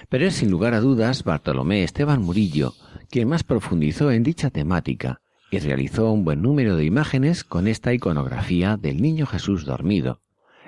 Pero 0.08 0.26
es 0.26 0.34
sin 0.34 0.50
lugar 0.50 0.74
a 0.74 0.80
dudas 0.80 1.24
Bartolomé 1.24 1.82
Esteban 1.84 2.22
Murillo 2.22 2.74
quien 3.10 3.28
más 3.28 3.44
profundizó 3.44 4.10
en 4.10 4.22
dicha 4.22 4.50
temática 4.50 5.20
y 5.50 5.58
realizó 5.58 6.10
un 6.10 6.24
buen 6.24 6.42
número 6.42 6.76
de 6.76 6.84
imágenes 6.84 7.44
con 7.44 7.68
esta 7.68 7.92
iconografía 7.92 8.76
del 8.76 9.00
Niño 9.00 9.26
Jesús 9.26 9.64
dormido, 9.64 10.20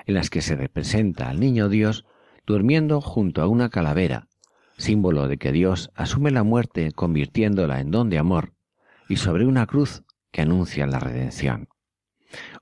en 0.07 0.14
las 0.14 0.31
que 0.31 0.40
se 0.40 0.57
representa 0.57 1.29
al 1.29 1.40
Niño 1.40 1.68
Dios 1.68 2.05
durmiendo 2.47 3.01
junto 3.01 3.42
a 3.42 3.49
una 3.49 3.68
calavera, 3.68 4.29
símbolo 4.77 5.29
de 5.29 5.37
que 5.37 5.53
Dios 5.53 5.90
asume 5.94 6.31
la 6.31 6.44
muerte 6.44 6.92
convirtiéndola 6.92 7.81
en 7.81 7.90
don 7.90 8.09
de 8.09 8.18
amor, 8.18 8.53
y 9.09 9.16
sobre 9.16 9.47
una 9.47 9.66
cruz 9.66 10.05
que 10.31 10.42
anuncia 10.42 10.87
la 10.87 11.01
redención. 11.01 11.68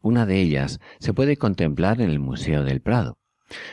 Una 0.01 0.27
de 0.27 0.41
ellas 0.41 0.81
se 0.99 1.13
puede 1.13 1.37
contemplar 1.37 2.01
en 2.01 2.11
el 2.11 2.21
Museo 2.21 2.65
del 2.65 2.81
Prado, 2.81 3.19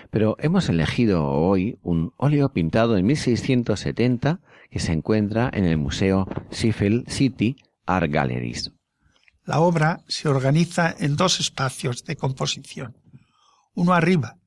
pero 0.09 0.35
hemos 0.39 0.69
elegido 0.69 1.27
hoy 1.27 1.79
un 1.81 2.13
óleo 2.17 2.49
pintado 2.53 2.97
en 2.97 3.05
1670 3.05 4.39
que 4.69 4.79
se 4.79 4.91
encuentra 4.91 5.49
en 5.53 5.65
el 5.65 5.77
Museo 5.77 6.27
Sheffield 6.51 7.09
City 7.09 7.57
Art 7.85 8.11
Galleries. 8.11 8.71
La 9.45 9.59
obra 9.59 10.03
se 10.07 10.29
organiza 10.29 10.95
en 10.97 11.15
dos 11.15 11.39
espacios 11.39 12.05
de 12.05 12.15
composición, 12.15 12.97
uno 13.73 13.93
arriba 13.93 14.37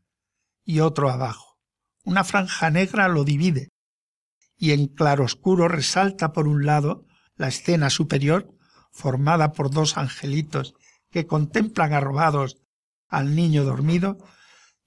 y 0.64 0.80
otro 0.80 1.10
abajo. 1.10 1.58
Una 2.04 2.24
franja 2.24 2.70
negra 2.70 3.08
lo 3.08 3.24
divide 3.24 3.68
y 4.56 4.72
en 4.72 4.86
claroscuro 4.86 5.68
resalta 5.68 6.32
por 6.32 6.48
un 6.48 6.64
lado 6.64 7.04
la 7.36 7.48
escena 7.48 7.90
superior 7.90 8.48
formada 8.90 9.52
por 9.52 9.70
dos 9.70 9.98
angelitos 9.98 10.74
que 11.10 11.26
contemplan 11.26 11.92
arrobados 11.92 12.56
al 13.08 13.36
niño 13.36 13.64
dormido 13.64 14.18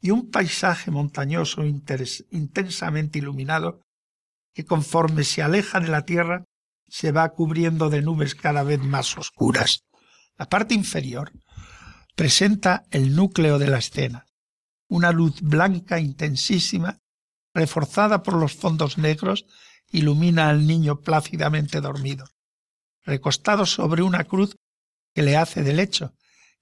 y 0.02 0.12
un 0.12 0.30
paisaje 0.32 0.92
montañoso 0.92 1.64
intensamente 1.66 3.20
iluminado 3.20 3.82
que 4.54 4.66
conforme 4.66 5.24
se 5.24 5.42
aleja 5.42 5.80
de 5.80 5.90
la 5.90 6.06
tierra 6.06 6.46
se 6.88 7.12
va 7.12 7.30
cubriendo 7.30 7.90
de 7.90 8.02
nubes 8.02 8.36
cada 8.36 8.64
vez 8.64 8.80
más 8.80 9.18
oscuras. 9.18 9.84
La 10.38 10.48
parte 10.48 10.74
inferior 10.74 11.32
presenta 12.16 12.86
el 12.92 13.16
núcleo 13.16 13.60
de 13.60 13.68
la 13.68 13.78
escena, 13.78 14.26
una 14.88 15.12
luz 15.12 15.42
blanca 15.42 16.00
intensísima, 16.00 17.00
reforzada 17.54 18.24
por 18.24 18.36
los 18.36 18.54
fondos 18.54 18.98
negros, 18.98 19.46
ilumina 19.92 20.50
al 20.50 20.66
niño 20.66 21.02
plácidamente 21.02 21.82
dormido, 21.82 22.26
recostado 23.04 23.66
sobre 23.66 24.02
una 24.02 24.24
cruz 24.24 24.56
que 25.14 25.24
le 25.24 25.38
hace 25.38 25.64
de 25.64 25.74
lecho 25.74 26.14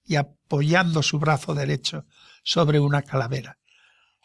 y 0.04 0.16
apoyando 0.16 1.02
su 1.02 1.18
brazo 1.18 1.54
derecho 1.54 2.06
sobre 2.48 2.80
una 2.80 3.02
calavera. 3.02 3.58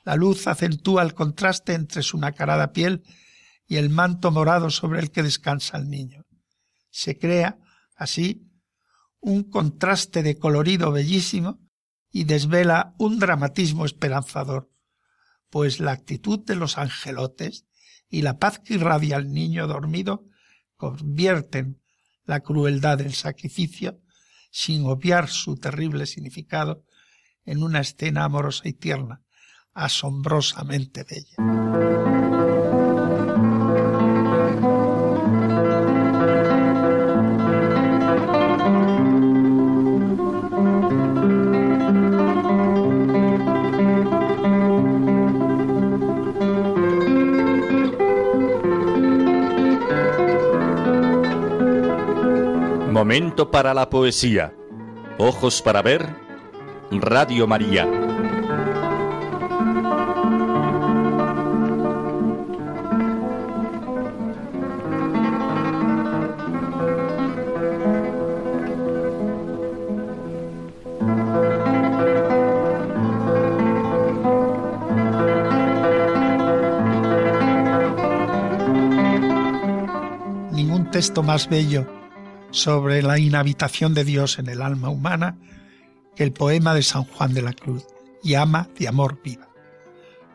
La 0.05 0.15
luz 0.15 0.47
acentúa 0.47 1.03
el 1.03 1.13
contraste 1.13 1.73
entre 1.73 2.03
su 2.03 2.17
nacarada 2.17 2.71
piel 2.71 3.03
y 3.67 3.75
el 3.75 3.89
manto 3.89 4.31
morado 4.31 4.69
sobre 4.69 5.01
el 5.01 5.11
que 5.11 5.23
descansa 5.23 5.77
el 5.77 5.89
niño. 5.89 6.23
Se 6.89 7.19
crea, 7.19 7.59
así, 7.97 8.49
un 9.19 9.43
contraste 9.43 10.23
de 10.23 10.37
colorido 10.37 10.93
bellísimo 10.93 11.59
y 12.11 12.23
desvela 12.23 12.95
un 12.97 13.19
dramatismo 13.19 13.83
esperanzador, 13.83 14.71
pues 15.49 15.81
la 15.81 15.91
actitud 15.91 16.39
de 16.45 16.55
los 16.55 16.77
angelotes 16.77 17.65
y 18.07 18.21
la 18.21 18.39
paz 18.39 18.59
que 18.59 18.75
irradia 18.75 19.17
al 19.17 19.33
niño 19.33 19.67
dormido 19.67 20.23
convierten 20.77 21.81
la 22.23 22.39
crueldad 22.39 22.99
del 22.99 23.15
sacrificio, 23.15 23.99
sin 24.49 24.85
obviar 24.85 25.27
su 25.27 25.57
terrible 25.57 26.05
significado, 26.05 26.85
en 27.45 27.63
una 27.63 27.81
escena 27.81 28.23
amorosa 28.23 28.67
y 28.67 28.73
tierna, 28.73 29.21
asombrosamente 29.73 31.03
bella. 31.03 31.93
Momento 52.91 53.51
para 53.51 53.73
la 53.73 53.89
poesía. 53.89 54.55
Ojos 55.17 55.61
para 55.61 55.81
ver 55.81 56.22
Radio 57.01 57.47
María. 57.47 57.85
Ningún 80.51 80.89
texto 80.91 81.23
más 81.23 81.49
bello 81.49 81.87
sobre 82.51 83.01
la 83.01 83.17
inhabitación 83.17 83.93
de 83.93 84.03
Dios 84.03 84.37
en 84.39 84.47
el 84.47 84.61
alma 84.61 84.89
humana 84.89 85.37
el 86.17 86.31
poema 86.31 86.73
de 86.73 86.83
San 86.83 87.03
Juan 87.05 87.33
de 87.33 87.41
la 87.41 87.53
Cruz, 87.53 87.85
llama 88.21 88.69
de 88.77 88.87
amor 88.87 89.19
viva. 89.23 89.49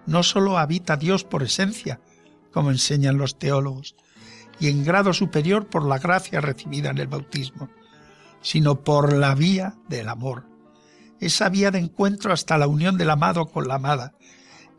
No 0.06 0.22
sólo 0.22 0.58
habita 0.58 0.96
Dios 0.96 1.24
por 1.24 1.42
esencia, 1.42 2.00
como 2.52 2.70
enseñan 2.70 3.18
los 3.18 3.38
teólogos, 3.38 3.94
y 4.60 4.68
en 4.68 4.84
grado 4.84 5.12
superior 5.12 5.68
por 5.68 5.84
la 5.84 5.98
gracia 5.98 6.40
recibida 6.40 6.90
en 6.90 6.98
el 6.98 7.06
bautismo, 7.06 7.68
sino 8.40 8.82
por 8.82 9.12
la 9.12 9.34
vía 9.34 9.76
del 9.88 10.08
amor, 10.08 10.46
esa 11.20 11.48
vía 11.48 11.70
de 11.70 11.78
encuentro 11.78 12.32
hasta 12.32 12.58
la 12.58 12.68
unión 12.68 12.96
del 12.96 13.10
amado 13.10 13.46
con 13.46 13.66
la 13.66 13.74
amada. 13.74 14.14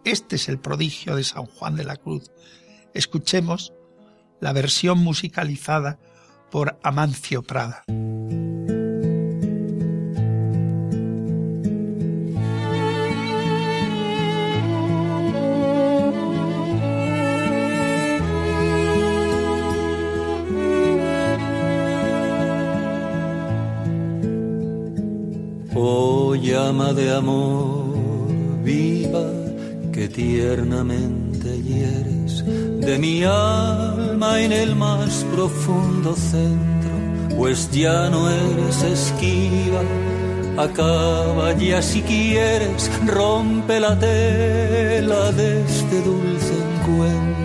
Este 0.06 0.38
es 0.38 0.48
el 0.48 0.60
prodigio 0.60 1.16
de 1.16 1.24
San 1.24 1.46
Juan 1.46 1.76
de 1.76 1.84
la 1.84 1.98
Cruz. 1.98 2.32
Escuchemos 2.94 3.74
la 4.40 4.54
versión 4.54 5.00
musicalizada 5.00 6.00
por 6.50 6.80
Amancio 6.82 7.44
Prada. 7.44 7.84
Llama 26.36 26.94
de 26.94 27.16
amor 27.16 27.84
viva 28.64 29.26
que 29.94 30.08
tiernamente 30.08 31.62
hieres 31.62 32.44
de 32.46 32.98
mi 32.98 33.24
alma 33.24 34.42
en 34.42 34.52
el 34.52 34.76
más 34.76 35.26
profundo 35.34 36.16
centro, 36.16 36.92
pues 37.38 37.70
ya 37.72 38.10
no 38.10 38.30
eres 38.30 38.84
esquiva. 38.84 39.82
Acaba 40.58 41.54
ya 41.54 41.82
si 41.82 42.02
quieres, 42.02 42.90
rompe 43.06 43.80
la 43.80 43.98
tela 43.98 45.32
de 45.32 45.62
este 45.62 46.02
dulce 46.02 46.54
encuentro. 46.74 47.39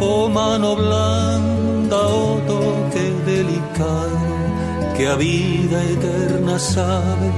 Oh 0.00 0.28
mano 0.28 0.76
blanda, 0.76 1.96
oh 1.96 2.38
toque 2.46 3.04
delicado, 3.26 4.18
que 4.96 5.06
a 5.06 5.14
vida 5.16 5.82
eterna 5.84 6.58
sabe 6.58 7.28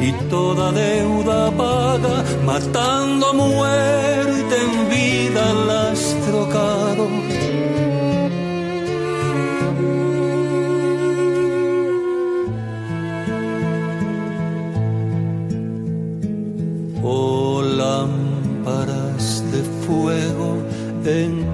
y 0.00 0.12
toda 0.28 0.72
deuda 0.72 1.50
paga, 1.52 2.24
matando 2.44 3.26
a 3.28 3.32
muerte 3.32 4.54
en 4.64 4.88
vida 4.90 5.44
las 5.66 6.00
trocado. 6.26 7.06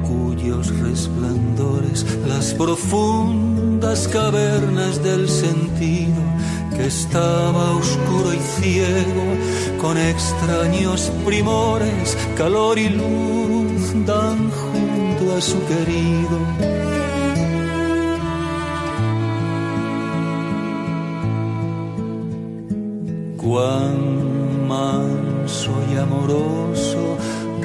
cuyos 0.09 0.67
resplandores 0.81 2.07
las 2.27 2.55
profundas 2.55 4.09
cavernas 4.09 5.03
del 5.03 5.29
sentido 5.29 6.23
que 6.75 6.87
estaba 6.87 7.77
oscuro 7.77 8.33
y 8.33 8.61
ciego 8.61 9.25
con 9.81 9.99
extraños 9.99 11.13
primores, 11.27 12.17
calor 12.37 12.79
y 12.79 12.89
luz 12.89 14.07
dan 14.07 14.51
junto 14.51 15.37
a 15.37 15.41
su 15.41 15.59
querido. 15.67 16.39
Cuán 23.37 24.69
manso 24.69 25.73
y 25.93 25.97
amoroso 25.97 26.98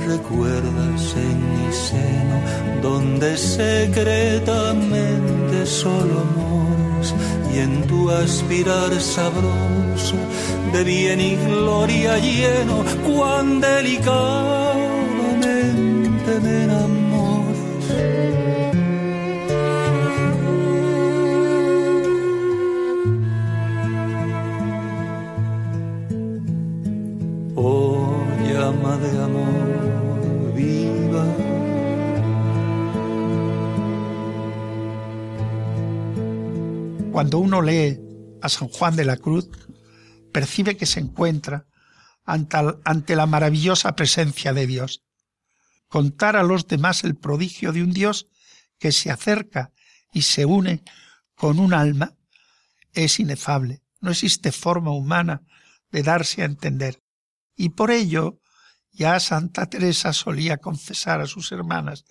recuerdas 0.07 1.15
en 1.15 1.51
mi 1.51 1.71
seno, 1.71 2.41
donde 2.81 3.37
secretamente 3.37 5.65
solo 5.65 6.21
amores 6.21 7.13
y 7.53 7.59
en 7.59 7.87
tu 7.87 8.09
aspirar 8.09 8.91
sabroso 8.99 10.17
de 10.73 10.83
bien 10.83 11.21
y 11.21 11.35
gloria 11.35 12.17
lleno, 12.17 12.83
cuán 13.05 13.61
delicadamente 13.61 16.39
me 16.41 16.65
Cuando 37.23 37.39
uno 37.39 37.61
lee 37.61 38.01
a 38.41 38.49
San 38.49 38.67
Juan 38.67 38.97
de 38.97 39.05
la 39.05 39.15
Cruz, 39.15 39.47
percibe 40.33 40.75
que 40.75 40.85
se 40.85 40.99
encuentra 40.99 41.67
ante 42.25 43.15
la 43.15 43.25
maravillosa 43.25 43.95
presencia 43.95 44.51
de 44.51 44.67
Dios. 44.67 45.05
Contar 45.87 46.35
a 46.35 46.43
los 46.43 46.67
demás 46.67 47.05
el 47.05 47.15
prodigio 47.15 47.71
de 47.71 47.81
un 47.81 47.93
Dios 47.93 48.27
que 48.77 48.91
se 48.91 49.09
acerca 49.09 49.71
y 50.11 50.23
se 50.23 50.43
une 50.43 50.83
con 51.33 51.59
un 51.59 51.73
alma 51.73 52.13
es 52.91 53.21
inefable. 53.21 53.83
No 54.01 54.11
existe 54.11 54.51
forma 54.51 54.91
humana 54.91 55.43
de 55.93 56.03
darse 56.03 56.41
a 56.41 56.45
entender. 56.45 57.01
Y 57.55 57.69
por 57.69 57.89
ello, 57.89 58.41
ya 58.91 59.17
Santa 59.21 59.67
Teresa 59.67 60.11
solía 60.11 60.57
confesar 60.57 61.21
a 61.21 61.27
sus 61.27 61.53
hermanas 61.53 62.03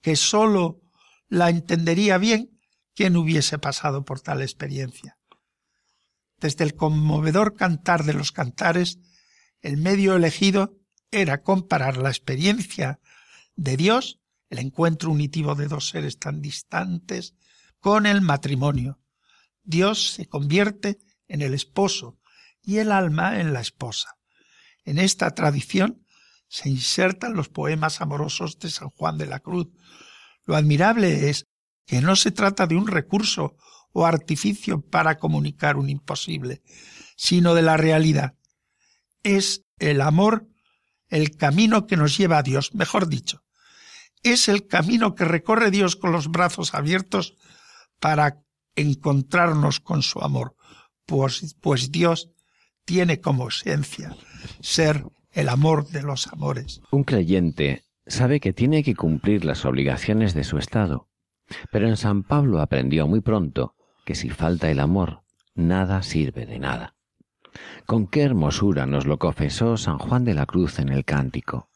que 0.00 0.16
sólo 0.16 0.80
la 1.28 1.50
entendería 1.50 2.16
bien 2.16 2.55
¿Quién 2.96 3.14
hubiese 3.18 3.58
pasado 3.58 4.06
por 4.06 4.20
tal 4.20 4.40
experiencia? 4.40 5.18
Desde 6.38 6.64
el 6.64 6.74
conmovedor 6.74 7.54
cantar 7.54 8.04
de 8.04 8.14
los 8.14 8.32
cantares, 8.32 8.98
el 9.60 9.76
medio 9.76 10.16
elegido 10.16 10.78
era 11.10 11.42
comparar 11.42 11.98
la 11.98 12.08
experiencia 12.08 12.98
de 13.54 13.76
Dios, 13.76 14.18
el 14.48 14.60
encuentro 14.60 15.10
unitivo 15.10 15.54
de 15.54 15.68
dos 15.68 15.90
seres 15.90 16.18
tan 16.18 16.40
distantes, 16.40 17.34
con 17.80 18.06
el 18.06 18.22
matrimonio. 18.22 18.98
Dios 19.62 20.14
se 20.14 20.26
convierte 20.26 20.98
en 21.28 21.42
el 21.42 21.52
esposo 21.52 22.18
y 22.62 22.78
el 22.78 22.90
alma 22.92 23.40
en 23.42 23.52
la 23.52 23.60
esposa. 23.60 24.16
En 24.84 24.98
esta 24.98 25.34
tradición 25.34 26.06
se 26.48 26.70
insertan 26.70 27.34
los 27.34 27.50
poemas 27.50 28.00
amorosos 28.00 28.58
de 28.58 28.70
San 28.70 28.88
Juan 28.88 29.18
de 29.18 29.26
la 29.26 29.40
Cruz. 29.40 29.68
Lo 30.46 30.56
admirable 30.56 31.28
es 31.28 31.46
que 31.86 32.00
no 32.00 32.16
se 32.16 32.30
trata 32.30 32.66
de 32.66 32.76
un 32.76 32.86
recurso 32.86 33.56
o 33.92 34.04
artificio 34.04 34.80
para 34.80 35.18
comunicar 35.18 35.76
un 35.76 35.88
imposible, 35.88 36.62
sino 37.16 37.54
de 37.54 37.62
la 37.62 37.76
realidad. 37.76 38.34
Es 39.22 39.64
el 39.78 40.00
amor 40.00 40.46
el 41.08 41.36
camino 41.36 41.86
que 41.86 41.96
nos 41.96 42.18
lleva 42.18 42.38
a 42.38 42.42
Dios, 42.42 42.74
mejor 42.74 43.08
dicho, 43.08 43.44
es 44.22 44.48
el 44.48 44.66
camino 44.66 45.14
que 45.14 45.24
recorre 45.24 45.70
Dios 45.70 45.96
con 45.96 46.12
los 46.12 46.30
brazos 46.30 46.74
abiertos 46.74 47.36
para 48.00 48.42
encontrarnos 48.74 49.80
con 49.80 50.02
su 50.02 50.20
amor, 50.20 50.56
pues, 51.06 51.56
pues 51.60 51.92
Dios 51.92 52.30
tiene 52.84 53.20
como 53.20 53.48
esencia 53.48 54.16
ser 54.60 55.04
el 55.32 55.48
amor 55.48 55.88
de 55.88 56.02
los 56.02 56.26
amores. 56.28 56.80
Un 56.90 57.04
creyente 57.04 57.84
sabe 58.06 58.40
que 58.40 58.52
tiene 58.52 58.82
que 58.82 58.94
cumplir 58.94 59.44
las 59.44 59.64
obligaciones 59.64 60.34
de 60.34 60.44
su 60.44 60.58
estado, 60.58 61.08
pero 61.70 61.88
en 61.88 61.96
San 61.96 62.22
Pablo 62.22 62.60
aprendió 62.60 63.06
muy 63.06 63.20
pronto 63.20 63.74
que 64.04 64.14
si 64.14 64.30
falta 64.30 64.70
el 64.70 64.80
amor, 64.80 65.22
nada 65.54 66.02
sirve 66.02 66.46
de 66.46 66.58
nada. 66.58 66.94
Con 67.86 68.06
qué 68.06 68.22
hermosura 68.22 68.86
nos 68.86 69.06
lo 69.06 69.18
confesó 69.18 69.76
San 69.76 69.98
Juan 69.98 70.24
de 70.24 70.34
la 70.34 70.46
Cruz 70.46 70.78
en 70.78 70.90
el 70.90 71.04
cántico. 71.04 71.70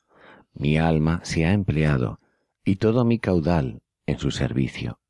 Mi 0.52 0.78
alma 0.78 1.20
se 1.22 1.46
ha 1.46 1.52
empleado 1.52 2.20
y 2.64 2.76
todo 2.76 3.04
mi 3.04 3.18
caudal 3.18 3.82
en 4.06 4.18
su 4.18 4.30
servicio. 4.30 5.00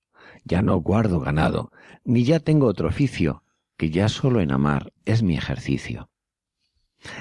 Ya 0.44 0.62
no 0.62 0.76
guardo 0.76 1.20
ganado, 1.20 1.72
ni 2.04 2.24
ya 2.24 2.40
tengo 2.40 2.66
otro 2.66 2.88
oficio, 2.88 3.42
que 3.76 3.90
ya 3.90 4.08
solo 4.08 4.40
en 4.40 4.52
amar 4.52 4.92
es 5.04 5.22
mi 5.22 5.36
ejercicio. 5.36 6.10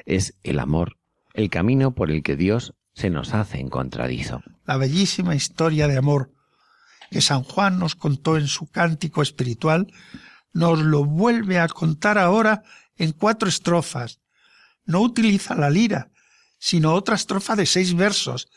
Es 0.06 0.38
el 0.44 0.60
amor 0.60 0.98
el 1.34 1.50
camino 1.50 1.96
por 1.96 2.12
el 2.12 2.24
que 2.24 2.36
Dios 2.36 2.74
se 2.94 3.10
nos 3.10 3.34
hace 3.34 3.60
encontradizo. 3.60 4.42
La 4.66 4.78
bellísima 4.78 5.36
historia 5.36 5.88
de 5.88 5.98
amor 5.98 6.34
que 7.10 7.22
San 7.22 7.44
Juan 7.44 7.80
nos 7.80 7.96
contó 7.96 8.38
en 8.38 8.48
su 8.48 8.68
cántico 8.68 9.22
espiritual, 9.22 9.92
nos 10.54 10.80
lo 10.80 11.06
vuelve 11.06 11.60
a 11.60 11.68
contar 11.68 12.18
ahora 12.18 12.64
en 12.96 13.12
cuatro 13.12 13.50
estrofas. 13.50 14.20
No 14.86 15.02
utiliza 15.02 15.56
la 15.56 15.70
lira, 15.70 16.12
sino 16.60 16.94
otra 16.94 17.16
estrofa 17.16 17.56
de 17.56 17.66
seis 17.66 17.96
versos 17.96 18.50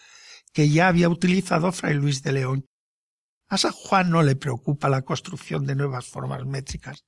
que 0.53 0.69
ya 0.69 0.89
había 0.89 1.09
utilizado 1.09 1.73
Fray 1.73 1.95
Luis 1.95 2.23
de 2.23 2.33
León. 2.33 2.67
A 3.49 3.59
San 3.59 3.73
Juan 3.73 4.11
no 4.11 4.23
le 4.23 4.37
preocupa 4.37 4.89
la 4.89 5.03
construcción 5.03 5.67
de 5.67 5.75
nuevas 5.75 6.07
formas 6.07 6.45
métricas. 6.45 7.05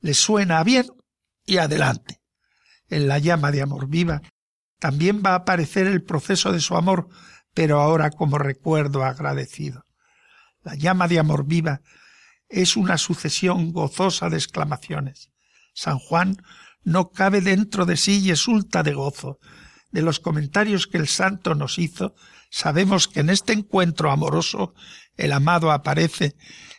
Le 0.00 0.14
suena 0.14 0.62
bien 0.64 0.86
y 1.44 1.58
adelante. 1.58 2.20
En 2.88 3.06
la 3.06 3.18
llama 3.18 3.50
de 3.50 3.62
amor 3.62 3.88
viva 3.88 4.22
también 4.78 5.22
va 5.24 5.32
a 5.32 5.36
aparecer 5.36 5.86
el 5.88 6.04
proceso 6.04 6.52
de 6.52 6.60
su 6.60 6.76
amor, 6.76 7.08
pero 7.52 7.80
ahora 7.80 8.10
como 8.10 8.38
recuerdo 8.38 9.04
agradecido 9.04 9.87
la 10.68 10.74
llama 10.74 11.08
de 11.08 11.18
amor 11.18 11.46
viva, 11.46 11.80
es 12.50 12.76
una 12.76 12.98
sucesión 12.98 13.72
gozosa 13.72 14.28
de 14.28 14.36
exclamaciones. 14.36 15.30
San 15.72 15.98
Juan 15.98 16.36
no 16.84 17.08
cabe 17.08 17.40
dentro 17.40 17.86
de 17.86 17.96
sí 17.96 18.20
y 18.20 18.30
exulta 18.30 18.82
de 18.82 18.92
gozo. 18.92 19.38
De 19.90 20.02
los 20.02 20.20
comentarios 20.20 20.86
que 20.86 20.98
el 20.98 21.08
santo 21.08 21.54
nos 21.54 21.78
hizo, 21.78 22.14
sabemos 22.50 23.08
que 23.08 23.20
en 23.20 23.30
este 23.30 23.54
encuentro 23.54 24.10
amoroso 24.10 24.74
el 25.16 25.32
amado 25.32 25.72
aparece 25.72 26.36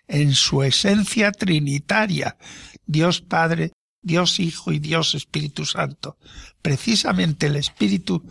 en 0.07 0.35
su 0.35 0.61
esencia 0.61 1.31
trinitaria, 1.31 2.37
Dios 2.85 3.21
Padre, 3.21 3.71
Dios 4.03 4.39
Hijo 4.39 4.71
y 4.71 4.77
Dios 4.77 5.15
Espíritu 5.15 5.65
Santo. 5.65 6.19
Precisamente 6.61 7.47
el 7.47 7.55
Espíritu 7.55 8.23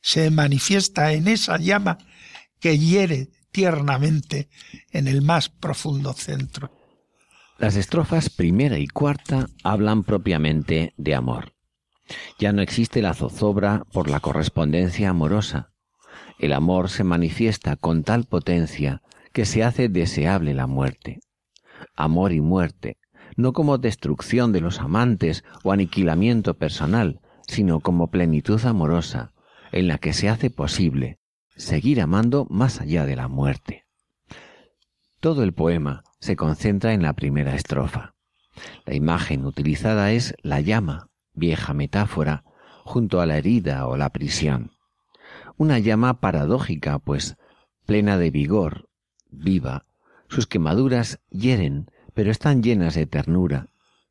se 0.00 0.30
manifiesta 0.30 1.12
en 1.12 1.28
esa 1.28 1.58
llama 1.58 1.98
que 2.60 2.78
hiere 2.78 3.28
tiernamente 3.52 4.48
en 4.90 5.06
el 5.06 5.22
más 5.22 5.48
profundo 5.48 6.14
centro. 6.14 6.70
Las 7.58 7.76
estrofas 7.76 8.30
primera 8.30 8.78
y 8.78 8.88
cuarta 8.88 9.48
hablan 9.62 10.02
propiamente 10.02 10.94
de 10.96 11.14
amor. 11.14 11.52
Ya 12.38 12.52
no 12.52 12.62
existe 12.62 13.02
la 13.02 13.14
zozobra 13.14 13.84
por 13.92 14.10
la 14.10 14.20
correspondencia 14.20 15.10
amorosa. 15.10 15.70
El 16.38 16.54
amor 16.54 16.90
se 16.90 17.04
manifiesta 17.04 17.76
con 17.76 18.02
tal 18.02 18.24
potencia 18.24 19.02
que 19.32 19.44
se 19.44 19.62
hace 19.62 19.88
deseable 19.88 20.54
la 20.54 20.66
muerte. 20.66 21.20
Amor 21.94 22.32
y 22.32 22.40
muerte, 22.40 22.98
no 23.36 23.52
como 23.52 23.78
destrucción 23.78 24.52
de 24.52 24.60
los 24.60 24.80
amantes 24.80 25.44
o 25.62 25.72
aniquilamiento 25.72 26.54
personal, 26.54 27.20
sino 27.46 27.80
como 27.80 28.10
plenitud 28.10 28.64
amorosa, 28.64 29.32
en 29.70 29.88
la 29.88 29.98
que 29.98 30.12
se 30.12 30.28
hace 30.28 30.50
posible 30.50 31.18
seguir 31.56 32.00
amando 32.00 32.46
más 32.50 32.80
allá 32.80 33.06
de 33.06 33.16
la 33.16 33.28
muerte. 33.28 33.84
Todo 35.20 35.42
el 35.42 35.52
poema 35.52 36.04
se 36.18 36.36
concentra 36.36 36.92
en 36.92 37.02
la 37.02 37.12
primera 37.12 37.54
estrofa. 37.54 38.14
La 38.84 38.94
imagen 38.94 39.44
utilizada 39.44 40.12
es 40.12 40.34
la 40.42 40.60
llama, 40.60 41.08
vieja 41.32 41.74
metáfora, 41.74 42.44
junto 42.84 43.20
a 43.20 43.26
la 43.26 43.38
herida 43.38 43.86
o 43.86 43.96
la 43.96 44.10
prisión. 44.10 44.72
Una 45.56 45.78
llama 45.78 46.20
paradójica, 46.20 46.98
pues 46.98 47.36
plena 47.86 48.18
de 48.18 48.30
vigor, 48.30 48.88
viva, 49.30 49.84
sus 50.28 50.46
quemaduras 50.46 51.20
hieren, 51.30 51.90
pero 52.14 52.30
están 52.30 52.62
llenas 52.62 52.94
de 52.94 53.06
ternura, 53.06 53.68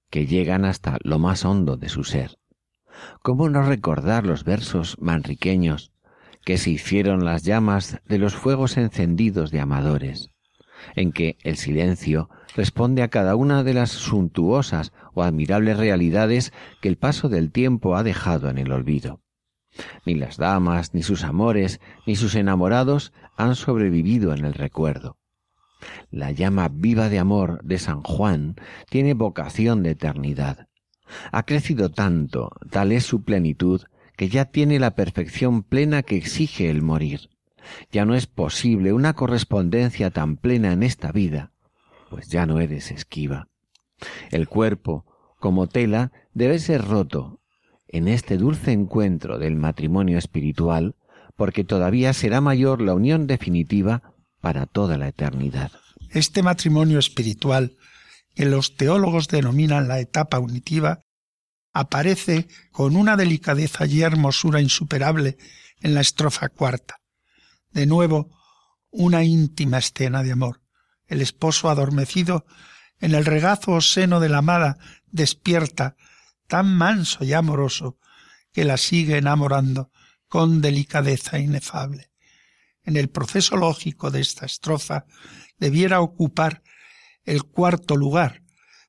que 0.10 0.28
llegan 0.28 0.66
hasta 0.66 0.98
lo 1.04 1.20
más 1.20 1.46
hondo 1.46 1.78
de 1.78 1.90
su 1.90 2.04
ser. 2.04 2.38
¿Cómo 3.22 3.50
no 3.50 3.64
recordar 3.64 4.26
los 4.26 4.44
versos 4.44 4.98
manriqueños 5.00 5.92
que 6.46 6.58
se 6.58 6.72
hicieron 6.72 7.26
las 7.26 7.44
llamas 7.44 8.00
de 8.06 8.18
los 8.18 8.36
fuegos 8.36 8.78
encendidos 8.78 9.52
de 9.52 9.60
amadores, 9.60 10.30
en 10.96 11.12
que 11.12 11.38
el 11.44 11.58
silencio 11.58 12.30
responde 12.56 13.04
a 13.04 13.10
cada 13.10 13.36
una 13.36 13.64
de 13.64 13.74
las 13.74 13.92
suntuosas 13.92 14.92
o 15.14 15.24
admirables 15.24 15.78
realidades 15.78 16.52
que 16.82 16.90
el 16.90 16.98
paso 16.98 17.30
del 17.30 17.52
tiempo 17.52 17.96
ha 17.96 18.04
dejado 18.04 18.50
en 18.50 18.58
el 18.58 18.72
olvido. 18.72 19.22
Ni 20.06 20.16
las 20.16 20.38
damas, 20.38 20.94
ni 20.94 21.04
sus 21.04 21.24
amores, 21.24 21.80
ni 22.06 22.16
sus 22.16 22.36
enamorados 22.36 23.14
han 23.38 23.56
sobrevivido 23.56 24.34
en 24.34 24.46
el 24.46 24.54
recuerdo. 24.54 25.18
La 26.10 26.32
llama 26.32 26.70
viva 26.72 27.10
de 27.10 27.20
amor 27.20 27.64
de 27.64 27.80
San 27.80 28.04
Juan 28.04 28.56
tiene 28.90 29.14
vocación 29.14 29.82
de 29.82 29.92
eternidad. 29.92 30.68
Ha 31.32 31.44
crecido 31.44 31.90
tanto, 31.90 32.52
tal 32.70 32.92
es 32.92 33.06
su 33.06 33.24
plenitud, 33.24 33.82
que 34.16 34.30
ya 34.30 34.46
tiene 34.46 34.80
la 34.80 34.96
perfección 34.96 35.64
plena 35.64 36.04
que 36.04 36.18
exige 36.18 36.70
el 36.70 36.82
morir. 36.82 37.30
Ya 37.92 38.06
no 38.06 38.16
es 38.16 38.28
posible 38.28 38.94
una 38.94 39.14
correspondencia 39.14 40.10
tan 40.10 40.38
plena 40.38 40.74
en 40.74 40.84
esta 40.84 41.12
vida, 41.12 41.52
pues 42.10 42.28
ya 42.28 42.46
no 42.46 42.60
eres 42.60 42.92
esquiva. 42.92 43.48
El 44.32 44.48
cuerpo, 44.48 45.06
como 45.40 45.68
tela, 45.68 46.12
debe 46.34 46.60
ser 46.60 46.84
roto 46.86 47.40
en 47.88 48.08
este 48.08 48.38
dulce 48.38 48.72
encuentro 48.72 49.38
del 49.38 49.56
matrimonio 49.56 50.18
espiritual, 50.18 50.96
porque 51.36 51.64
todavía 51.64 52.14
será 52.14 52.42
mayor 52.42 52.82
la 52.82 52.94
unión 52.94 53.28
definitiva 53.28 54.14
para 54.40 54.66
toda 54.66 54.98
la 54.98 55.10
eternidad. 55.10 55.72
Este 56.10 56.42
matrimonio 56.42 57.00
espiritual, 57.00 57.76
que 58.34 58.46
los 58.46 58.76
teólogos 58.76 59.28
denominan 59.28 59.88
la 59.88 60.00
etapa 60.00 60.40
unitiva, 60.40 61.00
aparece 61.74 62.48
con 62.72 62.96
una 62.96 63.16
delicadeza 63.16 63.86
y 63.86 64.02
hermosura 64.02 64.62
insuperable 64.62 65.38
en 65.80 65.94
la 65.94 66.02
estrofa 66.02 66.50
cuarta. 66.50 67.02
De 67.72 67.86
nuevo, 67.86 68.38
una 68.90 69.24
íntima 69.24 69.78
escena 69.78 70.24
de 70.24 70.34
amor. 70.34 70.62
El 71.08 71.22
esposo 71.22 71.70
adormecido 71.70 72.46
en 73.00 73.16
el 73.16 73.26
regazo 73.26 73.72
o 73.72 73.82
seno 73.82 74.20
de 74.20 74.30
la 74.30 74.40
amada 74.40 74.78
despierta, 75.08 75.96
tan 76.48 76.68
manso 76.68 77.24
y 77.24 77.34
amoroso, 77.34 77.98
que 78.52 78.66
la 78.66 78.78
sigue 78.78 79.18
enamorando 79.18 79.92
con 80.28 80.62
delicadeza 80.62 81.40
inefable. 81.40 82.12
En 82.84 82.98
el 82.98 83.10
proceso 83.10 83.56
lógico 83.56 84.12
de 84.12 84.22
esta 84.22 84.46
estrofa 84.46 85.06
debiera 85.58 86.02
ocupar 86.02 86.64
el 87.24 87.44
cuarto 87.44 87.96
lugar, 87.96 88.44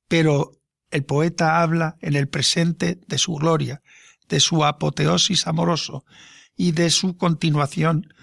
pero 0.09 0.62
el 0.93 1.05
poeta 1.05 1.63
habla 1.63 1.97
en 2.01 2.15
el 2.15 2.29
presente 2.29 3.01
de 3.09 3.19
su 3.19 3.35
gloria, 3.35 3.83
de 4.29 4.41
su 4.41 4.65
apoteosis 4.65 5.47
amoroso 5.47 6.05
y 6.57 6.73
de 6.73 6.91
su 6.91 7.17
continuación, 7.17 8.15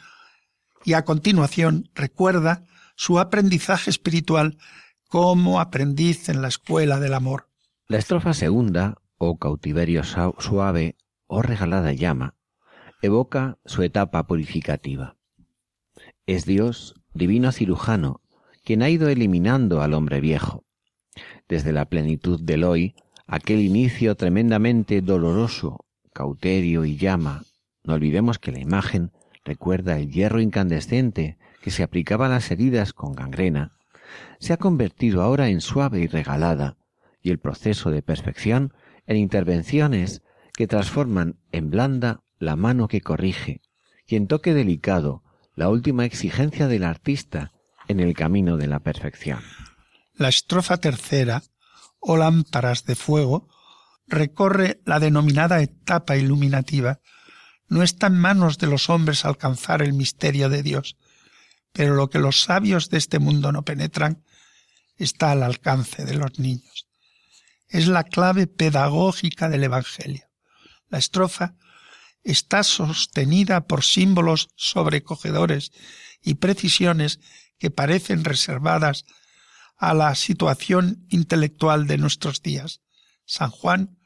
y 0.86 0.94
a 0.94 1.04
continuación 1.04 1.90
recuerda 1.94 2.64
su 2.96 3.20
aprendizaje 3.20 3.90
espiritual 3.90 4.58
como 5.08 5.60
aprendiz 5.60 6.30
en 6.30 6.42
la 6.42 6.48
escuela 6.48 7.00
del 7.00 7.16
amor. 7.16 7.50
La 7.88 7.98
estrofa 7.98 8.34
segunda, 8.34 9.02
o 9.18 9.38
cautiverio 9.38 10.04
suave, 10.04 10.96
o 11.28 11.42
regalada 11.42 11.92
llama, 11.94 12.36
evoca 13.02 13.58
su 13.66 13.82
etapa 13.82 14.28
purificativa. 14.28 15.18
Es 16.28 16.46
Dios, 16.46 16.96
divino 17.14 17.52
cirujano, 17.52 18.22
quien 18.64 18.84
ha 18.84 18.90
ido 18.90 19.10
eliminando 19.10 19.82
al 19.82 19.94
hombre 19.94 20.22
viejo. 20.22 20.66
Desde 21.50 21.74
la 21.74 21.86
plenitud 21.86 22.40
del 22.40 22.64
hoy, 22.64 22.94
aquel 23.26 23.60
inicio 23.62 24.16
tremendamente 24.16 25.02
doloroso, 25.02 25.86
cauterio 26.14 26.86
y 26.86 26.96
llama, 26.96 27.44
no 27.84 27.96
olvidemos 27.96 28.38
que 28.38 28.52
la 28.52 28.60
imagen 28.60 29.12
recuerda 29.44 29.98
el 29.98 30.12
hierro 30.12 30.42
incandescente 30.42 31.40
que 31.64 31.72
se 31.72 31.82
aplicaba 31.82 32.28
a 32.28 32.30
las 32.30 32.52
heridas 32.52 32.94
con 32.94 33.14
gangrena, 33.14 33.74
se 34.40 34.54
ha 34.54 34.58
convertido 34.58 35.24
ahora 35.24 35.50
en 35.50 35.62
suave 35.62 36.02
y 36.02 36.08
regalada, 36.08 36.78
y 37.22 37.32
el 37.32 37.40
proceso 37.40 37.90
de 37.90 38.04
perfección 38.04 38.74
en 39.08 39.18
intervenciones 39.18 40.22
que 40.54 40.68
transforman 40.68 41.40
en 41.52 41.72
blanda 41.72 42.22
la 42.38 42.56
mano 42.56 42.88
que 42.88 43.02
corrige, 43.02 43.62
y 44.06 44.18
en 44.18 44.28
toque 44.28 44.54
delicado 44.54 45.24
la 45.56 45.70
última 45.70 46.06
exigencia 46.06 46.68
del 46.68 46.84
artista 46.84 47.54
en 47.88 48.00
el 48.00 48.14
camino 48.14 48.56
de 48.56 48.68
la 48.68 48.80
perfección. 48.82 49.40
La 50.20 50.28
estrofa 50.28 50.76
tercera, 50.82 51.44
o 52.02 52.18
lámparas 52.18 52.84
de 52.84 52.98
fuego, 52.98 53.48
recorre 54.06 54.82
la 54.86 55.00
denominada 55.00 55.62
etapa 55.62 56.18
iluminativa. 56.18 57.00
No 57.70 57.84
está 57.84 58.08
en 58.08 58.20
manos 58.20 58.58
de 58.58 58.68
los 58.68 58.90
hombres 58.90 59.24
alcanzar 59.24 59.82
el 59.82 59.94
misterio 59.94 60.50
de 60.50 60.62
Dios, 60.62 60.98
pero 61.72 61.96
lo 61.96 62.10
que 62.10 62.20
los 62.20 62.42
sabios 62.42 62.90
de 62.90 62.98
este 62.98 63.20
mundo 63.20 63.54
no 63.54 63.64
penetran 63.64 64.26
está 64.98 65.32
al 65.32 65.42
alcance 65.42 66.04
de 66.04 66.16
los 66.16 66.38
niños. 66.38 66.90
Es 67.70 67.88
la 67.88 68.04
clave 68.04 68.46
pedagógica 68.46 69.48
del 69.48 69.64
Evangelio. 69.64 70.28
La 70.90 70.98
estrofa 70.98 71.56
está 72.26 72.64
sostenida 72.64 73.68
por 73.68 73.86
símbolos 73.86 74.50
sobrecogedores 74.58 75.72
y 76.22 76.34
precisiones 76.34 77.22
que 77.58 77.72
parecen 77.72 78.26
reservadas 78.26 79.06
a 79.80 79.94
la 79.94 80.14
situación 80.14 81.06
intelectual 81.10 81.88
de 81.88 81.98
nuestros 81.98 82.42
días. 82.42 82.82
San 83.26 83.50
Juan 83.50 83.98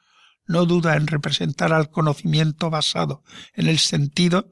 no 0.46 0.66
duda 0.66 0.96
en 0.96 1.08
representar 1.08 1.74
al 1.74 1.90
conocimiento 1.90 2.70
basado 2.70 3.24
en 3.54 3.68
el 3.68 3.80
sentido 3.80 4.50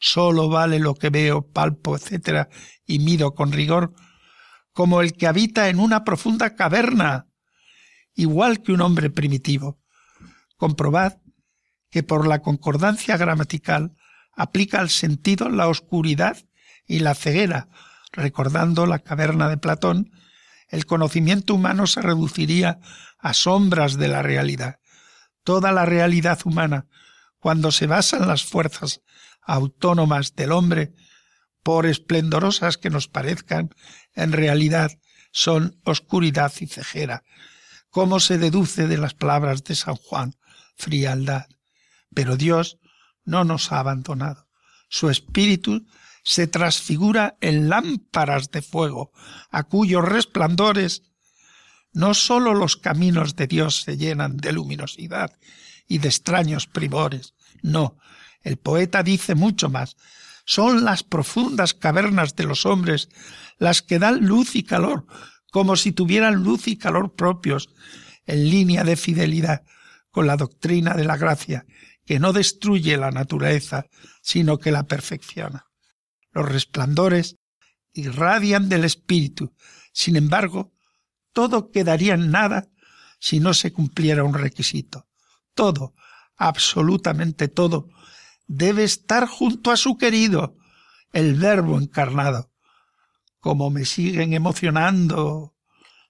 solo 0.00 0.48
vale 0.48 0.78
lo 0.78 0.94
que 0.94 1.10
veo, 1.10 1.50
palpo, 1.50 1.96
etc., 1.96 2.48
y 2.86 3.00
mido 3.00 3.34
con 3.34 3.52
rigor, 3.52 3.94
como 4.72 5.00
el 5.00 5.12
que 5.12 5.26
habita 5.26 5.68
en 5.68 5.80
una 5.80 6.04
profunda 6.04 6.54
caverna, 6.54 7.26
igual 8.14 8.62
que 8.62 8.72
un 8.72 8.80
hombre 8.80 9.10
primitivo. 9.10 9.80
Comprobad 10.56 11.18
que 11.90 12.02
por 12.02 12.26
la 12.26 12.40
concordancia 12.42 13.16
gramatical 13.16 13.92
aplica 14.32 14.80
al 14.80 14.90
sentido 14.90 15.48
la 15.48 15.68
oscuridad 15.68 16.36
y 16.86 17.00
la 17.00 17.14
ceguera, 17.14 17.68
recordando 18.12 18.86
la 18.86 19.00
caverna 19.00 19.48
de 19.48 19.58
Platón, 19.58 20.10
el 20.68 20.86
conocimiento 20.86 21.54
humano 21.54 21.86
se 21.86 22.02
reduciría 22.02 22.80
a 23.18 23.34
sombras 23.34 23.96
de 23.96 24.08
la 24.08 24.22
realidad. 24.22 24.80
Toda 25.42 25.72
la 25.72 25.84
realidad 25.86 26.38
humana, 26.44 26.86
cuando 27.38 27.72
se 27.72 27.86
basa 27.86 28.18
en 28.18 28.28
las 28.28 28.44
fuerzas 28.44 29.00
autónomas 29.40 30.34
del 30.34 30.52
hombre, 30.52 30.92
por 31.62 31.86
esplendorosas 31.86 32.78
que 32.78 32.90
nos 32.90 33.08
parezcan, 33.08 33.70
en 34.14 34.32
realidad 34.32 34.92
son 35.32 35.80
oscuridad 35.84 36.52
y 36.60 36.66
cejera, 36.66 37.24
como 37.90 38.20
se 38.20 38.38
deduce 38.38 38.86
de 38.86 38.98
las 38.98 39.14
palabras 39.14 39.64
de 39.64 39.74
San 39.74 39.96
Juan, 39.96 40.34
frialdad. 40.76 41.46
Pero 42.14 42.36
Dios 42.36 42.78
no 43.24 43.44
nos 43.44 43.72
ha 43.72 43.80
abandonado. 43.80 44.48
Su 44.88 45.10
espíritu 45.10 45.86
se 46.28 46.46
transfigura 46.46 47.38
en 47.40 47.70
lámparas 47.70 48.50
de 48.50 48.60
fuego, 48.60 49.12
a 49.50 49.62
cuyos 49.62 50.04
resplandores 50.04 51.04
no 51.94 52.12
sólo 52.12 52.52
los 52.52 52.76
caminos 52.76 53.34
de 53.34 53.46
Dios 53.46 53.80
se 53.80 53.96
llenan 53.96 54.36
de 54.36 54.52
luminosidad 54.52 55.38
y 55.88 55.98
de 55.98 56.08
extraños 56.08 56.66
primores, 56.66 57.32
no, 57.62 57.96
el 58.42 58.58
poeta 58.58 59.02
dice 59.02 59.34
mucho 59.34 59.70
más. 59.70 59.96
Son 60.44 60.84
las 60.84 61.02
profundas 61.02 61.72
cavernas 61.72 62.36
de 62.36 62.44
los 62.44 62.66
hombres 62.66 63.08
las 63.56 63.80
que 63.80 63.98
dan 63.98 64.26
luz 64.26 64.54
y 64.54 64.64
calor, 64.64 65.06
como 65.50 65.76
si 65.76 65.92
tuvieran 65.92 66.44
luz 66.44 66.68
y 66.68 66.76
calor 66.76 67.14
propios, 67.14 67.70
en 68.26 68.50
línea 68.50 68.84
de 68.84 68.96
fidelidad 68.96 69.62
con 70.10 70.26
la 70.26 70.36
doctrina 70.36 70.92
de 70.92 71.04
la 71.04 71.16
gracia, 71.16 71.64
que 72.04 72.18
no 72.18 72.34
destruye 72.34 72.98
la 72.98 73.12
naturaleza, 73.12 73.86
sino 74.20 74.58
que 74.58 74.72
la 74.72 74.82
perfecciona. 74.82 75.67
Los 76.38 76.52
resplandores 76.52 77.36
irradian 77.92 78.68
del 78.68 78.84
espíritu. 78.84 79.56
Sin 79.92 80.14
embargo, 80.14 80.72
todo 81.32 81.72
quedaría 81.72 82.14
en 82.14 82.30
nada 82.30 82.68
si 83.18 83.40
no 83.40 83.54
se 83.54 83.72
cumpliera 83.72 84.22
un 84.22 84.34
requisito. 84.34 85.08
Todo, 85.52 85.94
absolutamente 86.36 87.48
todo, 87.48 87.88
debe 88.46 88.84
estar 88.84 89.26
junto 89.26 89.72
a 89.72 89.76
su 89.76 89.98
querido, 89.98 90.56
el 91.12 91.34
Verbo 91.34 91.76
encarnado. 91.76 92.52
Como 93.40 93.70
me 93.70 93.84
siguen 93.84 94.32
emocionando 94.32 95.56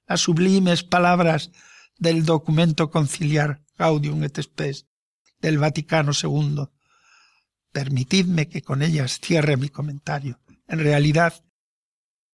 las 0.07 0.21
sublimes 0.21 0.83
palabras 0.83 1.53
del 1.97 2.27
documento 2.27 2.91
conciliar 2.91 3.63
Gaudium 3.79 4.25
et 4.25 4.43
Spes 4.43 4.89
del 5.41 5.57
Vaticano 5.57 6.13
II. 6.13 6.69
Permitidme 7.79 8.49
que 8.49 8.61
con 8.61 8.83
ellas 8.83 9.21
cierre 9.21 9.57
mi 9.57 9.69
comentario. 9.69 10.41
En 10.67 10.81
realidad, 10.81 11.45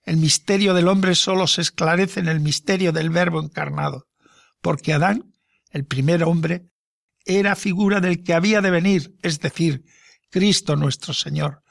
el 0.03 0.17
misterio 0.17 0.73
del 0.73 0.89
hombre 0.89 1.15
solo 1.15 1.47
se 1.47 1.61
esclarece 1.61 2.21
en 2.21 2.29
el 2.29 2.41
misterio 2.41 2.93
del 2.93 3.11
Verbo 3.11 3.43
encarnado, 3.43 4.07
porque 4.63 4.95
Adán, 4.95 5.35
el 5.71 5.85
primer 5.85 6.25
hombre, 6.25 6.71
era 7.27 7.57
figura 7.57 8.01
del 8.01 8.23
que 8.23 8.33
había 8.33 8.63
de 8.63 8.71
venir, 8.71 9.19
es 9.21 9.39
decir, 9.39 9.85
Cristo 10.31 10.77
nuestro 10.77 11.13
Señor. 11.13 11.63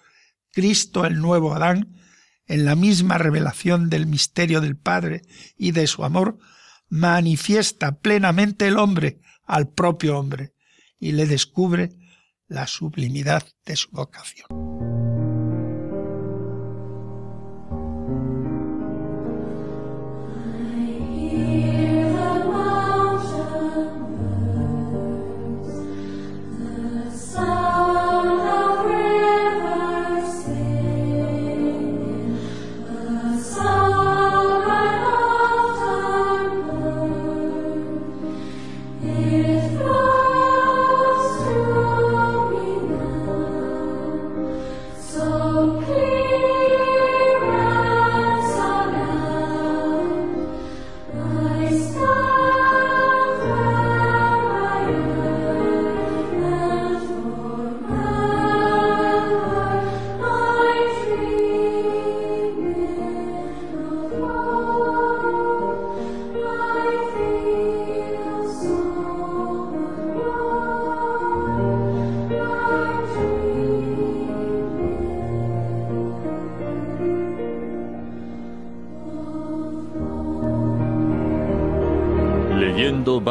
Cristo 0.52 1.08
el 1.08 1.20
nuevo 1.20 1.56
Adán, 1.56 1.98
en 2.46 2.66
la 2.66 2.76
misma 2.76 3.18
revelación 3.18 3.90
del 3.90 4.06
misterio 4.06 4.62
del 4.62 4.78
Padre 4.78 5.24
y 5.58 5.72
de 5.72 5.88
su 5.88 6.06
amor, 6.06 6.38
manifiesta 6.90 7.98
plenamente 7.98 8.68
el 8.68 8.78
hombre 8.78 9.20
al 9.48 9.68
propio 9.68 10.20
hombre 10.20 10.54
y 11.00 11.14
le 11.14 11.26
descubre 11.26 12.03
la 12.54 12.68
sublimidad 12.68 13.44
de 13.66 13.76
su 13.76 13.90
vocación. 13.92 14.63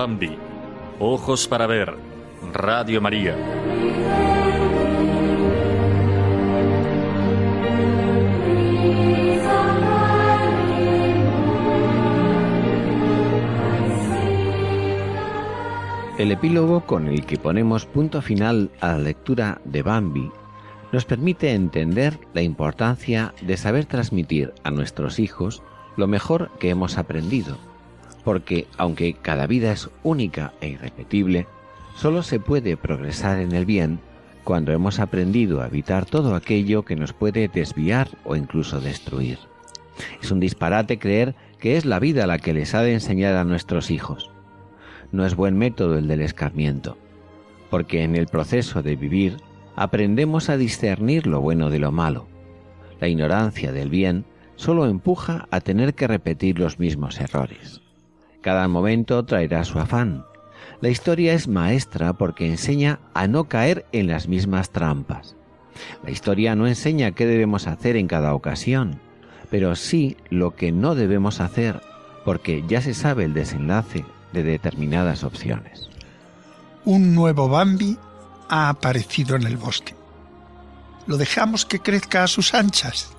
Bambi. 0.03 0.37
Ojos 0.99 1.47
para 1.47 1.69
ver. 1.69 1.95
Radio 2.53 3.01
María. 3.01 3.37
El 16.19 16.33
epílogo 16.33 16.81
con 16.85 17.07
el 17.07 17.25
que 17.25 17.37
ponemos 17.37 17.87
punto 17.87 18.23
final 18.23 18.73
a 18.81 18.89
la 18.89 18.99
lectura 18.99 19.61
de 19.65 19.83
Bambi 19.85 20.33
nos 20.91 21.05
permite 21.05 21.53
entender 21.53 22.19
la 22.35 22.43
importancia 22.43 23.35
de 23.41 23.57
saber 23.57 23.85
transmitir 23.85 24.53
a 24.65 24.73
nuestros 24.73 25.21
hijos 25.21 25.63
lo 25.97 26.09
mejor 26.09 26.51
que 26.59 26.71
hemos 26.71 26.99
aprendido, 26.99 27.57
porque 28.25 28.67
aunque 28.77 29.15
cada 29.15 29.47
vida 29.47 29.73
es 29.73 29.91
única 30.03 30.53
e 30.61 30.69
irrepetible, 30.69 31.47
solo 31.97 32.23
se 32.23 32.41
puede 32.41 32.77
progresar 32.77 33.39
en 33.39 33.53
el 33.53 33.67
bien 33.67 34.01
cuando 34.45 34.73
hemos 34.73 34.99
aprendido 34.99 35.61
a 35.61 35.67
evitar 35.67 36.07
todo 36.07 36.35
aquello 36.35 36.85
que 36.85 36.97
nos 36.97 37.13
puede 37.13 37.49
desviar 37.49 38.09
o 38.25 38.37
incluso 38.37 38.81
destruir. 38.81 39.39
Es 40.21 40.31
un 40.31 40.41
disparate 40.41 40.99
creer 40.99 41.35
que 41.59 41.77
es 41.77 41.85
la 41.85 42.01
vida 42.01 42.27
la 42.27 42.39
que 42.39 42.55
les 42.55 42.75
ha 42.75 42.83
de 42.83 42.95
enseñar 42.95 43.37
a 43.37 43.45
nuestros 43.45 43.91
hijos. 43.91 44.31
No 45.13 45.27
es 45.27 45.37
buen 45.37 45.57
método 45.59 45.99
el 45.99 46.09
del 46.09 46.23
escarmiento, 46.23 46.97
porque 47.71 48.03
en 48.03 48.17
el 48.17 48.27
proceso 48.27 48.83
de 48.83 48.97
vivir 48.97 49.37
aprendemos 49.77 50.49
a 50.49 50.57
discernir 50.57 51.27
lo 51.27 51.41
bueno 51.41 51.71
de 51.71 51.79
lo 51.79 51.93
malo. 51.93 52.27
La 53.01 53.09
ignorancia 53.09 53.73
del 53.73 53.91
bien 53.91 54.25
solo 54.57 54.87
empuja 54.87 55.47
a 55.51 55.61
tener 55.61 55.95
que 55.95 56.07
repetir 56.07 56.59
los 56.59 56.79
mismos 56.79 57.21
errores. 57.21 57.83
Cada 58.43 58.69
momento 58.69 59.25
traerá 59.25 59.65
su 59.65 59.79
afán. 59.79 60.27
La 60.81 60.91
historia 60.91 61.33
es 61.33 61.49
maestra 61.49 62.13
porque 62.13 62.47
enseña 62.47 62.99
a 63.15 63.27
no 63.29 63.45
caer 63.45 63.87
en 63.93 64.09
las 64.09 64.29
mismas 64.29 64.71
trampas. 64.71 65.37
La 66.05 66.11
historia 66.11 66.55
no 66.55 66.67
enseña 66.67 67.13
qué 67.13 67.25
debemos 67.25 67.67
hacer 67.67 67.97
en 67.97 68.09
cada 68.09 68.35
ocasión, 68.35 69.01
pero 69.51 69.75
sí 69.77 70.17
lo 70.29 70.55
que 70.55 70.73
no 70.73 70.95
debemos 70.95 71.41
hacer 71.41 71.81
porque 72.25 72.65
ya 72.69 72.81
se 72.81 72.95
sabe 72.95 73.25
el 73.25 73.35
desenlace 73.35 74.05
de 74.33 74.43
determinadas 74.43 75.25
opciones. 75.25 75.89
Un 76.85 77.15
nuevo 77.15 77.49
Bambi 77.49 77.97
ha 78.49 78.69
aparecido 78.69 79.37
en 79.37 79.45
el 79.45 79.57
bosque. 79.57 79.95
Lo 81.07 81.17
dejamos 81.17 81.65
que 81.65 81.81
crezca 81.81 82.25
a 82.25 82.29
sus 82.29 82.55
anchas. 82.55 83.13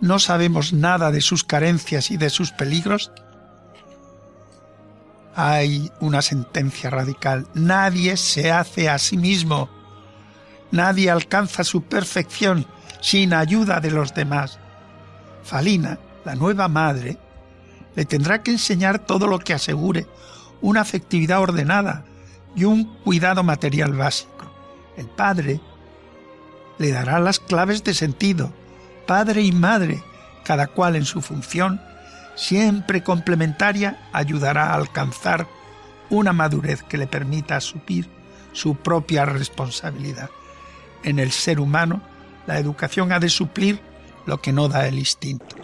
No 0.00 0.18
sabemos 0.18 0.72
nada 0.72 1.10
de 1.10 1.20
sus 1.20 1.44
carencias 1.44 2.10
y 2.10 2.16
de 2.16 2.30
sus 2.30 2.52
peligros. 2.52 3.12
Hay 5.34 5.90
una 6.00 6.22
sentencia 6.22 6.90
radical. 6.90 7.46
Nadie 7.54 8.16
se 8.16 8.50
hace 8.50 8.88
a 8.88 8.98
sí 8.98 9.16
mismo. 9.16 9.68
Nadie 10.70 11.10
alcanza 11.10 11.64
su 11.64 11.82
perfección 11.82 12.66
sin 13.00 13.32
ayuda 13.32 13.80
de 13.80 13.90
los 13.90 14.14
demás. 14.14 14.58
Falina, 15.42 15.98
la 16.24 16.34
nueva 16.34 16.68
madre, 16.68 17.16
le 17.96 18.04
tendrá 18.04 18.42
que 18.42 18.52
enseñar 18.52 18.98
todo 18.98 19.26
lo 19.26 19.38
que 19.38 19.54
asegure 19.54 20.06
una 20.60 20.82
afectividad 20.82 21.40
ordenada, 21.40 22.04
y 22.54 22.64
un 22.64 22.84
cuidado 23.04 23.42
material 23.42 23.92
básico. 23.92 24.50
El 24.96 25.06
padre 25.06 25.60
le 26.78 26.90
dará 26.90 27.20
las 27.20 27.38
claves 27.38 27.84
de 27.84 27.94
sentido. 27.94 28.52
Padre 29.06 29.42
y 29.42 29.52
madre, 29.52 30.02
cada 30.44 30.66
cual 30.66 30.96
en 30.96 31.04
su 31.04 31.20
función, 31.20 31.80
siempre 32.40 33.02
complementaria, 33.02 33.98
ayudará 34.14 34.70
a 34.70 34.74
alcanzar 34.74 35.46
una 36.08 36.32
madurez 36.32 36.82
que 36.82 36.96
le 36.96 37.06
permita 37.06 37.56
asumir 37.56 38.08
su 38.52 38.76
propia 38.76 39.26
responsabilidad. 39.26 40.30
En 41.04 41.18
el 41.18 41.32
ser 41.32 41.60
humano, 41.60 42.00
la 42.46 42.58
educación 42.58 43.12
ha 43.12 43.20
de 43.20 43.28
suplir 43.28 43.78
lo 44.24 44.40
que 44.40 44.52
no 44.52 44.68
da 44.68 44.88
el 44.88 44.98
instinto. 44.98 45.54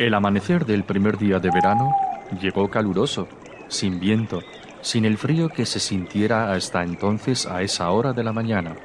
El 0.00 0.14
amanecer 0.14 0.66
del 0.66 0.82
primer 0.82 1.16
día 1.16 1.38
de 1.38 1.50
verano 1.50 1.92
llegó 2.40 2.68
caluroso, 2.68 3.28
sin 3.68 4.00
viento, 4.00 4.40
sin 4.84 5.06
el 5.06 5.16
frío 5.16 5.48
que 5.48 5.64
se 5.64 5.80
sintiera 5.80 6.52
hasta 6.52 6.82
entonces 6.82 7.46
a 7.46 7.62
esa 7.62 7.90
hora 7.90 8.12
de 8.12 8.22
la 8.22 8.34
mañana. 8.34 8.76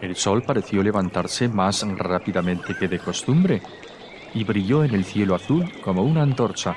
El 0.00 0.16
sol 0.16 0.42
pareció 0.42 0.82
levantarse 0.82 1.46
más 1.46 1.86
rápidamente 1.98 2.74
que 2.74 2.88
de 2.88 2.98
costumbre 2.98 3.60
y 4.32 4.44
brilló 4.44 4.82
en 4.82 4.94
el 4.94 5.04
cielo 5.04 5.34
azul 5.34 5.70
como 5.82 6.02
una 6.02 6.22
antorcha, 6.22 6.74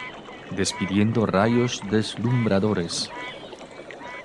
despidiendo 0.51 1.25
rayos 1.25 1.81
deslumbradores. 1.89 3.09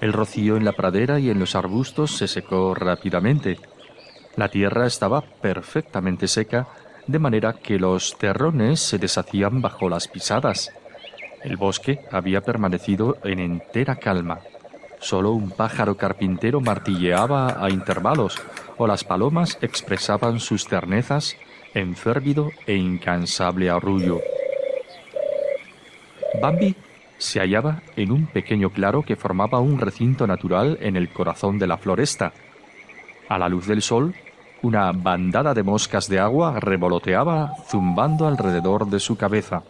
El 0.00 0.12
rocío 0.12 0.56
en 0.56 0.64
la 0.64 0.72
pradera 0.72 1.20
y 1.20 1.30
en 1.30 1.38
los 1.38 1.54
arbustos 1.54 2.16
se 2.16 2.26
secó 2.26 2.74
rápidamente. 2.74 3.60
La 4.34 4.48
tierra 4.48 4.84
estaba 4.84 5.20
perfectamente 5.20 6.26
seca 6.26 6.66
de 7.06 7.20
manera 7.20 7.52
que 7.52 7.78
los 7.78 8.18
terrones 8.18 8.80
se 8.80 8.98
deshacían 8.98 9.62
bajo 9.62 9.88
las 9.88 10.08
pisadas. 10.08 10.72
El 11.44 11.56
bosque 11.56 12.00
había 12.10 12.40
permanecido 12.40 13.16
en 13.24 13.38
entera 13.40 13.96
calma. 13.96 14.40
Solo 15.00 15.32
un 15.32 15.50
pájaro 15.50 15.96
carpintero 15.96 16.60
martilleaba 16.60 17.64
a 17.64 17.70
intervalos, 17.70 18.40
o 18.76 18.86
las 18.86 19.02
palomas 19.02 19.58
expresaban 19.60 20.38
sus 20.38 20.66
ternezas 20.66 21.36
en 21.74 21.96
férvido 21.96 22.50
e 22.66 22.76
incansable 22.76 23.70
arrullo. 23.70 24.20
Bambi 26.40 26.76
se 27.18 27.40
hallaba 27.40 27.82
en 27.96 28.12
un 28.12 28.26
pequeño 28.26 28.70
claro 28.70 29.02
que 29.02 29.16
formaba 29.16 29.60
un 29.60 29.78
recinto 29.78 30.26
natural 30.26 30.78
en 30.80 30.96
el 30.96 31.12
corazón 31.12 31.58
de 31.58 31.66
la 31.66 31.78
floresta. 31.78 32.32
A 33.28 33.38
la 33.38 33.48
luz 33.48 33.66
del 33.66 33.82
sol, 33.82 34.14
una 34.62 34.92
bandada 34.92 35.54
de 35.54 35.62
moscas 35.62 36.08
de 36.08 36.20
agua 36.20 36.58
revoloteaba 36.60 37.54
zumbando 37.68 38.26
alrededor 38.26 38.86
de 38.86 39.00
su 39.00 39.16
cabeza. 39.16 39.62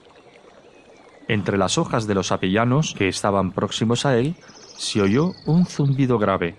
Entre 1.33 1.57
las 1.57 1.79
hojas 1.79 2.07
de 2.07 2.15
los 2.15 2.31
avellanos 2.31 2.95
que 2.95 3.09
estaban 3.09 3.53
próximos 3.53 4.05
a 4.05 4.19
él, 4.19 4.35
se 4.77 5.01
oyó 5.01 5.33
un 5.47 5.65
zumbido 5.65 6.19
grave. 6.19 6.57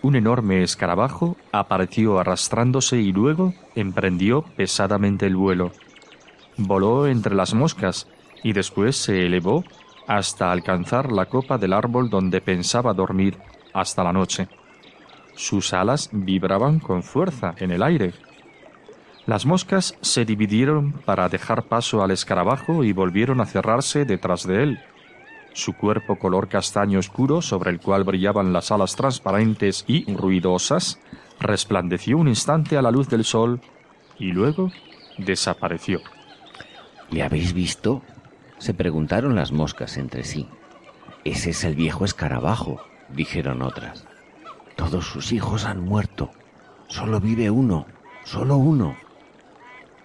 Un 0.00 0.16
enorme 0.16 0.62
escarabajo 0.62 1.36
apareció 1.52 2.18
arrastrándose 2.18 2.96
y 2.96 3.12
luego 3.12 3.52
emprendió 3.74 4.40
pesadamente 4.56 5.26
el 5.26 5.36
vuelo. 5.36 5.72
Voló 6.56 7.06
entre 7.06 7.34
las 7.34 7.52
moscas 7.52 8.08
y 8.42 8.54
después 8.54 8.96
se 8.96 9.26
elevó 9.26 9.62
hasta 10.06 10.52
alcanzar 10.52 11.12
la 11.12 11.26
copa 11.26 11.58
del 11.58 11.74
árbol 11.74 12.08
donde 12.08 12.40
pensaba 12.40 12.94
dormir 12.94 13.36
hasta 13.74 14.02
la 14.04 14.14
noche. 14.14 14.48
Sus 15.34 15.74
alas 15.74 16.08
vibraban 16.12 16.78
con 16.78 17.02
fuerza 17.02 17.54
en 17.58 17.72
el 17.72 17.82
aire. 17.82 18.14
Las 19.28 19.44
moscas 19.44 19.94
se 20.00 20.24
dividieron 20.24 20.92
para 21.04 21.28
dejar 21.28 21.64
paso 21.64 22.02
al 22.02 22.12
escarabajo 22.12 22.82
y 22.82 22.94
volvieron 22.94 23.42
a 23.42 23.44
cerrarse 23.44 24.06
detrás 24.06 24.46
de 24.46 24.62
él. 24.62 24.80
Su 25.52 25.74
cuerpo 25.74 26.16
color 26.16 26.48
castaño 26.48 26.98
oscuro, 26.98 27.42
sobre 27.42 27.70
el 27.70 27.78
cual 27.78 28.04
brillaban 28.04 28.54
las 28.54 28.72
alas 28.72 28.96
transparentes 28.96 29.84
y 29.86 30.10
ruidosas, 30.14 30.98
resplandeció 31.40 32.16
un 32.16 32.28
instante 32.28 32.78
a 32.78 32.80
la 32.80 32.90
luz 32.90 33.10
del 33.10 33.22
sol 33.22 33.60
y 34.18 34.32
luego 34.32 34.72
desapareció. 35.18 36.00
¿Le 37.10 37.22
habéis 37.22 37.52
visto? 37.52 38.00
se 38.56 38.72
preguntaron 38.72 39.34
las 39.34 39.52
moscas 39.52 39.98
entre 39.98 40.24
sí. 40.24 40.48
Ese 41.24 41.50
es 41.50 41.64
el 41.64 41.74
viejo 41.74 42.06
escarabajo, 42.06 42.80
dijeron 43.10 43.60
otras. 43.60 44.06
Todos 44.74 45.04
sus 45.04 45.32
hijos 45.32 45.66
han 45.66 45.80
muerto. 45.84 46.30
Solo 46.86 47.20
vive 47.20 47.50
uno, 47.50 47.84
solo 48.24 48.56
uno. 48.56 48.96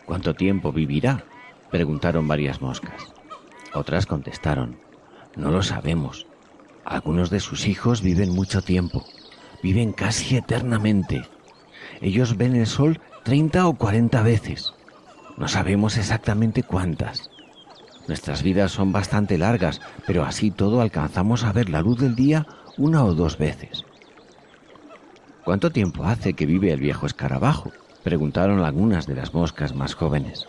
¿Cuánto 0.05 0.33
tiempo 0.33 0.71
vivirá? 0.71 1.23
preguntaron 1.71 2.27
varias 2.27 2.61
moscas. 2.61 3.13
Otras 3.73 4.05
contestaron, 4.05 4.77
no 5.35 5.49
lo 5.49 5.63
sabemos. 5.63 6.27
Algunos 6.85 7.29
de 7.29 7.39
sus 7.39 7.67
hijos 7.67 8.01
viven 8.01 8.29
mucho 8.31 8.61
tiempo, 8.61 9.03
viven 9.63 9.93
casi 9.93 10.37
eternamente. 10.37 11.27
Ellos 12.01 12.37
ven 12.37 12.55
el 12.55 12.67
sol 12.67 12.99
treinta 13.23 13.65
o 13.67 13.75
cuarenta 13.75 14.21
veces. 14.21 14.73
No 15.37 15.47
sabemos 15.47 15.97
exactamente 15.97 16.61
cuántas. 16.61 17.31
Nuestras 18.07 18.43
vidas 18.43 18.71
son 18.71 18.91
bastante 18.91 19.37
largas, 19.37 19.81
pero 20.05 20.25
así 20.25 20.51
todo 20.51 20.81
alcanzamos 20.81 21.43
a 21.43 21.53
ver 21.53 21.69
la 21.69 21.81
luz 21.81 21.99
del 21.99 22.15
día 22.15 22.45
una 22.77 23.03
o 23.03 23.13
dos 23.13 23.37
veces. 23.37 23.85
¿Cuánto 25.43 25.71
tiempo 25.71 26.05
hace 26.05 26.33
que 26.33 26.45
vive 26.45 26.71
el 26.71 26.79
viejo 26.79 27.05
escarabajo? 27.05 27.71
Preguntaron 28.03 28.63
algunas 28.63 29.07
de 29.07 29.15
las 29.15 29.33
moscas 29.33 29.73
más 29.73 29.95
jóvenes. 29.95 30.47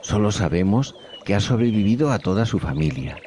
Solo 0.00 0.32
sabemos 0.32 0.94
que 1.24 1.34
ha 1.34 1.40
sobrevivido 1.40 2.12
a 2.12 2.18
toda 2.18 2.46
su 2.46 2.58
familia. 2.58 3.18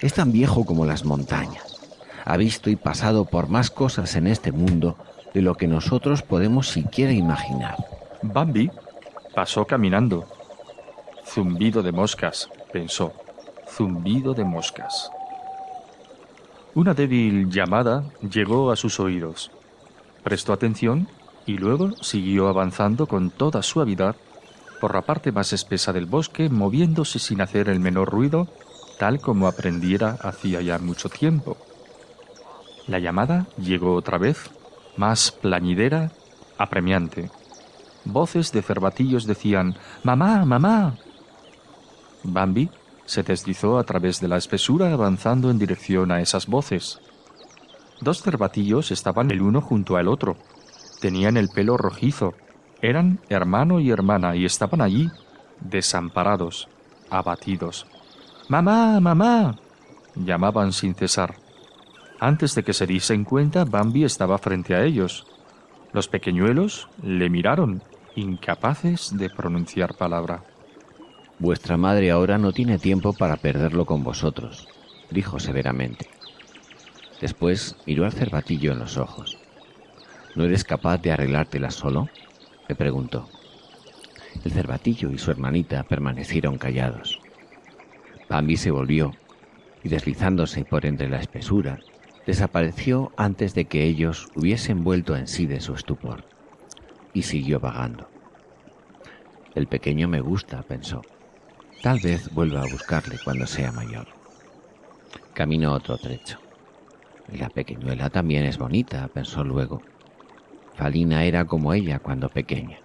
Es 0.00 0.14
tan 0.14 0.32
viejo 0.32 0.64
como 0.64 0.84
las 0.84 1.04
montañas. 1.04 1.80
Ha 2.24 2.36
visto 2.36 2.70
y 2.70 2.76
pasado 2.76 3.24
por 3.24 3.48
más 3.48 3.70
cosas 3.70 4.16
en 4.16 4.26
este 4.26 4.52
mundo 4.52 4.96
de 5.34 5.42
lo 5.42 5.54
que 5.54 5.66
nosotros 5.66 6.22
podemos 6.22 6.68
siquiera 6.68 7.12
imaginar. 7.12 7.76
Bambi 8.22 8.70
pasó 9.34 9.66
caminando. 9.66 10.26
Zumbido 11.24 11.82
de 11.82 11.92
moscas, 11.92 12.48
pensó. 12.72 13.12
Zumbido 13.68 14.34
de 14.34 14.44
moscas. 14.44 15.10
Una 16.74 16.94
débil 16.94 17.50
llamada 17.50 18.04
llegó 18.22 18.70
a 18.70 18.76
sus 18.76 18.98
oídos. 18.98 19.50
Prestó 20.22 20.52
atención 20.52 21.08
y 21.46 21.58
luego 21.58 21.92
siguió 22.00 22.48
avanzando 22.48 23.06
con 23.06 23.30
toda 23.30 23.62
suavidad 23.62 24.16
por 24.80 24.94
la 24.94 25.02
parte 25.02 25.30
más 25.30 25.52
espesa 25.52 25.92
del 25.92 26.06
bosque, 26.06 26.48
moviéndose 26.48 27.18
sin 27.18 27.40
hacer 27.40 27.68
el 27.68 27.78
menor 27.78 28.10
ruido, 28.10 28.48
tal 28.98 29.20
como 29.20 29.46
aprendiera 29.46 30.18
hacía 30.22 30.60
ya 30.60 30.78
mucho 30.78 31.08
tiempo. 31.08 31.56
La 32.88 32.98
llamada 32.98 33.46
llegó 33.58 33.94
otra 33.94 34.18
vez, 34.18 34.50
más 34.96 35.30
plañidera, 35.30 36.10
apremiante. 36.58 37.30
Voces 38.04 38.50
de 38.50 38.62
cervatillos 38.62 39.26
decían 39.26 39.76
Mamá, 40.02 40.44
mamá. 40.44 40.96
Bambi 42.24 42.68
se 43.06 43.22
deslizó 43.22 43.78
a 43.78 43.84
través 43.84 44.20
de 44.20 44.28
la 44.28 44.36
espesura 44.36 44.92
avanzando 44.92 45.50
en 45.50 45.58
dirección 45.58 46.10
a 46.10 46.20
esas 46.20 46.46
voces. 46.46 46.98
Dos 48.00 48.22
cervatillos 48.22 48.90
estaban 48.90 49.30
el 49.30 49.42
uno 49.42 49.60
junto 49.60 49.96
al 49.96 50.08
otro. 50.08 50.36
Tenían 51.02 51.36
el 51.36 51.48
pelo 51.48 51.76
rojizo, 51.76 52.34
eran 52.80 53.18
hermano 53.28 53.80
y 53.80 53.90
hermana 53.90 54.36
y 54.36 54.44
estaban 54.44 54.80
allí, 54.80 55.10
desamparados, 55.58 56.68
abatidos. 57.10 57.88
Mamá, 58.48 59.00
mamá. 59.00 59.56
llamaban 60.14 60.72
sin 60.72 60.94
cesar. 60.94 61.34
Antes 62.20 62.54
de 62.54 62.62
que 62.62 62.72
se 62.72 62.86
diesen 62.86 63.24
cuenta, 63.24 63.64
Bambi 63.64 64.04
estaba 64.04 64.38
frente 64.38 64.76
a 64.76 64.84
ellos. 64.84 65.26
Los 65.92 66.06
pequeñuelos 66.06 66.88
le 67.02 67.28
miraron, 67.28 67.82
incapaces 68.14 69.18
de 69.18 69.28
pronunciar 69.28 69.96
palabra. 69.96 70.44
Vuestra 71.40 71.76
madre 71.76 72.12
ahora 72.12 72.38
no 72.38 72.52
tiene 72.52 72.78
tiempo 72.78 73.12
para 73.12 73.38
perderlo 73.38 73.86
con 73.86 74.04
vosotros, 74.04 74.68
dijo 75.10 75.40
severamente. 75.40 76.08
Después 77.20 77.74
miró 77.86 78.04
al 78.04 78.12
cervatillo 78.12 78.70
en 78.70 78.78
los 78.78 78.98
ojos. 78.98 79.41
¿No 80.34 80.44
eres 80.44 80.64
capaz 80.64 80.98
de 80.98 81.12
arreglártela 81.12 81.70
solo? 81.70 82.08
le 82.68 82.74
preguntó. 82.74 83.28
El 84.44 84.52
cervatillo 84.52 85.10
y 85.10 85.18
su 85.18 85.30
hermanita 85.30 85.82
permanecieron 85.84 86.58
callados. 86.58 87.20
Bambi 88.28 88.56
se 88.56 88.70
volvió 88.70 89.12
y 89.84 89.88
deslizándose 89.88 90.64
por 90.64 90.86
entre 90.86 91.08
la 91.08 91.20
espesura, 91.20 91.78
desapareció 92.26 93.12
antes 93.16 93.54
de 93.54 93.66
que 93.66 93.84
ellos 93.84 94.28
hubiesen 94.34 94.84
vuelto 94.84 95.16
en 95.16 95.26
sí 95.26 95.46
de 95.46 95.60
su 95.60 95.74
estupor, 95.74 96.24
y 97.12 97.22
siguió 97.22 97.60
vagando. 97.60 98.08
El 99.54 99.66
pequeño 99.66 100.08
me 100.08 100.20
gusta, 100.20 100.62
pensó. 100.62 101.02
Tal 101.82 101.98
vez 102.00 102.30
vuelva 102.30 102.62
a 102.62 102.66
buscarle 102.66 103.18
cuando 103.18 103.46
sea 103.46 103.72
mayor. 103.72 104.08
Caminó 105.34 105.72
otro 105.72 105.98
trecho. 105.98 106.38
La 107.26 107.50
pequeñuela 107.50 108.08
también 108.08 108.44
es 108.44 108.56
bonita, 108.56 109.08
pensó 109.08 109.44
luego. 109.44 109.82
Falina 110.74 111.24
era 111.24 111.44
como 111.44 111.72
ella 111.72 111.98
cuando 111.98 112.28
pequeña. 112.28 112.78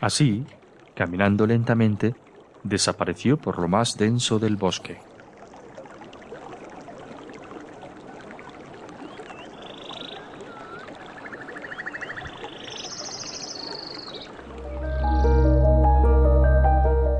Así, 0.00 0.44
caminando 0.94 1.46
lentamente, 1.46 2.14
desapareció 2.62 3.36
por 3.36 3.58
lo 3.58 3.68
más 3.68 3.96
denso 3.96 4.38
del 4.38 4.56
bosque. 4.56 4.98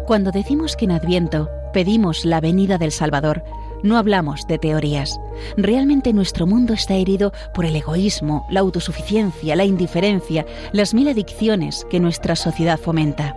Cuando 0.06 0.30
decimos 0.30 0.74
que 0.74 0.86
en 0.86 0.92
Adviento 0.92 1.50
pedimos 1.74 2.24
la 2.24 2.40
venida 2.40 2.78
del 2.78 2.92
Salvador, 2.92 3.44
no 3.82 3.96
hablamos 3.96 4.46
de 4.46 4.58
teorías. 4.58 5.20
Realmente 5.56 6.12
nuestro 6.12 6.46
mundo 6.46 6.74
está 6.74 6.94
herido 6.94 7.32
por 7.54 7.64
el 7.64 7.76
egoísmo, 7.76 8.46
la 8.50 8.60
autosuficiencia, 8.60 9.56
la 9.56 9.64
indiferencia, 9.64 10.46
las 10.72 10.94
mil 10.94 11.08
adicciones 11.08 11.86
que 11.90 12.00
nuestra 12.00 12.36
sociedad 12.36 12.78
fomenta. 12.78 13.36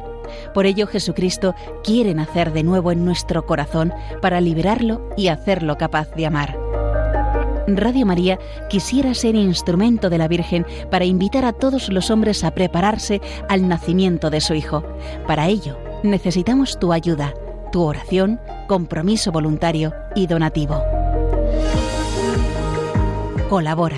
Por 0.53 0.65
ello 0.65 0.87
Jesucristo 0.87 1.55
quiere 1.83 2.13
nacer 2.13 2.53
de 2.53 2.63
nuevo 2.63 2.91
en 2.91 3.05
nuestro 3.05 3.45
corazón 3.45 3.93
para 4.21 4.41
liberarlo 4.41 5.09
y 5.17 5.27
hacerlo 5.27 5.77
capaz 5.77 6.11
de 6.15 6.25
amar. 6.25 6.57
Radio 7.67 8.05
María 8.05 8.39
quisiera 8.69 9.13
ser 9.13 9.35
instrumento 9.35 10.09
de 10.09 10.17
la 10.17 10.27
Virgen 10.27 10.65
para 10.89 11.05
invitar 11.05 11.45
a 11.45 11.53
todos 11.53 11.89
los 11.89 12.09
hombres 12.09 12.43
a 12.43 12.51
prepararse 12.51 13.21
al 13.49 13.67
nacimiento 13.67 14.29
de 14.29 14.41
su 14.41 14.53
Hijo. 14.53 14.83
Para 15.27 15.47
ello, 15.47 15.77
necesitamos 16.03 16.79
tu 16.79 16.91
ayuda, 16.91 17.33
tu 17.71 17.83
oración, 17.83 18.39
compromiso 18.67 19.31
voluntario 19.31 19.93
y 20.15 20.27
donativo. 20.27 20.83
Colabora 23.49 23.97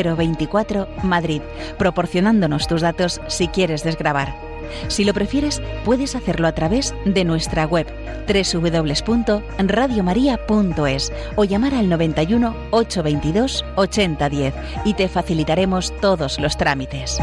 28024 0.03 0.87
Madrid, 1.03 1.41
proporcionándonos 1.77 2.67
tus 2.67 2.81
datos 2.81 3.21
si 3.27 3.47
quieres 3.47 3.83
desgrabar. 3.83 4.51
Si 4.87 5.03
lo 5.03 5.13
prefieres, 5.13 5.61
puedes 5.83 6.15
hacerlo 6.15 6.47
a 6.47 6.53
través 6.53 6.95
de 7.05 7.23
nuestra 7.23 7.65
web 7.65 7.85
www.radiomaria.es 8.27 11.13
o 11.35 11.43
llamar 11.43 11.75
al 11.75 11.89
91 11.89 12.55
822 12.71 13.63
8010 13.75 14.55
y 14.85 14.93
te 14.93 15.09
facilitaremos 15.09 15.93
todos 15.99 16.39
los 16.39 16.55
trámites. 16.57 17.19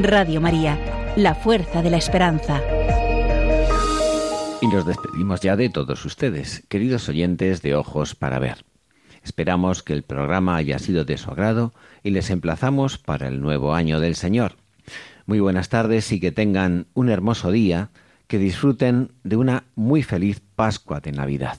Radio 0.00 0.40
María, 0.40 0.78
la 1.16 1.34
fuerza 1.34 1.82
de 1.82 1.90
la 1.90 1.98
esperanza. 1.98 2.62
Y 4.60 4.66
nos 4.68 4.86
despedimos 4.86 5.40
ya 5.40 5.56
de 5.56 5.68
todos 5.70 6.04
ustedes, 6.04 6.62
queridos 6.68 7.08
oyentes 7.08 7.62
de 7.62 7.74
Ojos 7.74 8.14
para 8.14 8.38
Ver. 8.38 8.64
Esperamos 9.22 9.82
que 9.82 9.92
el 9.92 10.02
programa 10.02 10.56
haya 10.56 10.78
sido 10.78 11.04
de 11.04 11.16
su 11.16 11.30
agrado 11.30 11.72
y 12.02 12.10
les 12.10 12.30
emplazamos 12.30 12.98
para 12.98 13.28
el 13.28 13.40
nuevo 13.40 13.74
año 13.74 14.00
del 14.00 14.16
Señor. 14.16 14.56
Muy 15.26 15.40
buenas 15.40 15.68
tardes 15.68 16.10
y 16.12 16.20
que 16.20 16.32
tengan 16.32 16.86
un 16.94 17.08
hermoso 17.08 17.52
día, 17.52 17.90
que 18.26 18.38
disfruten 18.38 19.12
de 19.22 19.36
una 19.36 19.64
muy 19.74 20.02
feliz 20.02 20.40
Pascua 20.56 21.00
de 21.00 21.12
Navidad. 21.12 21.58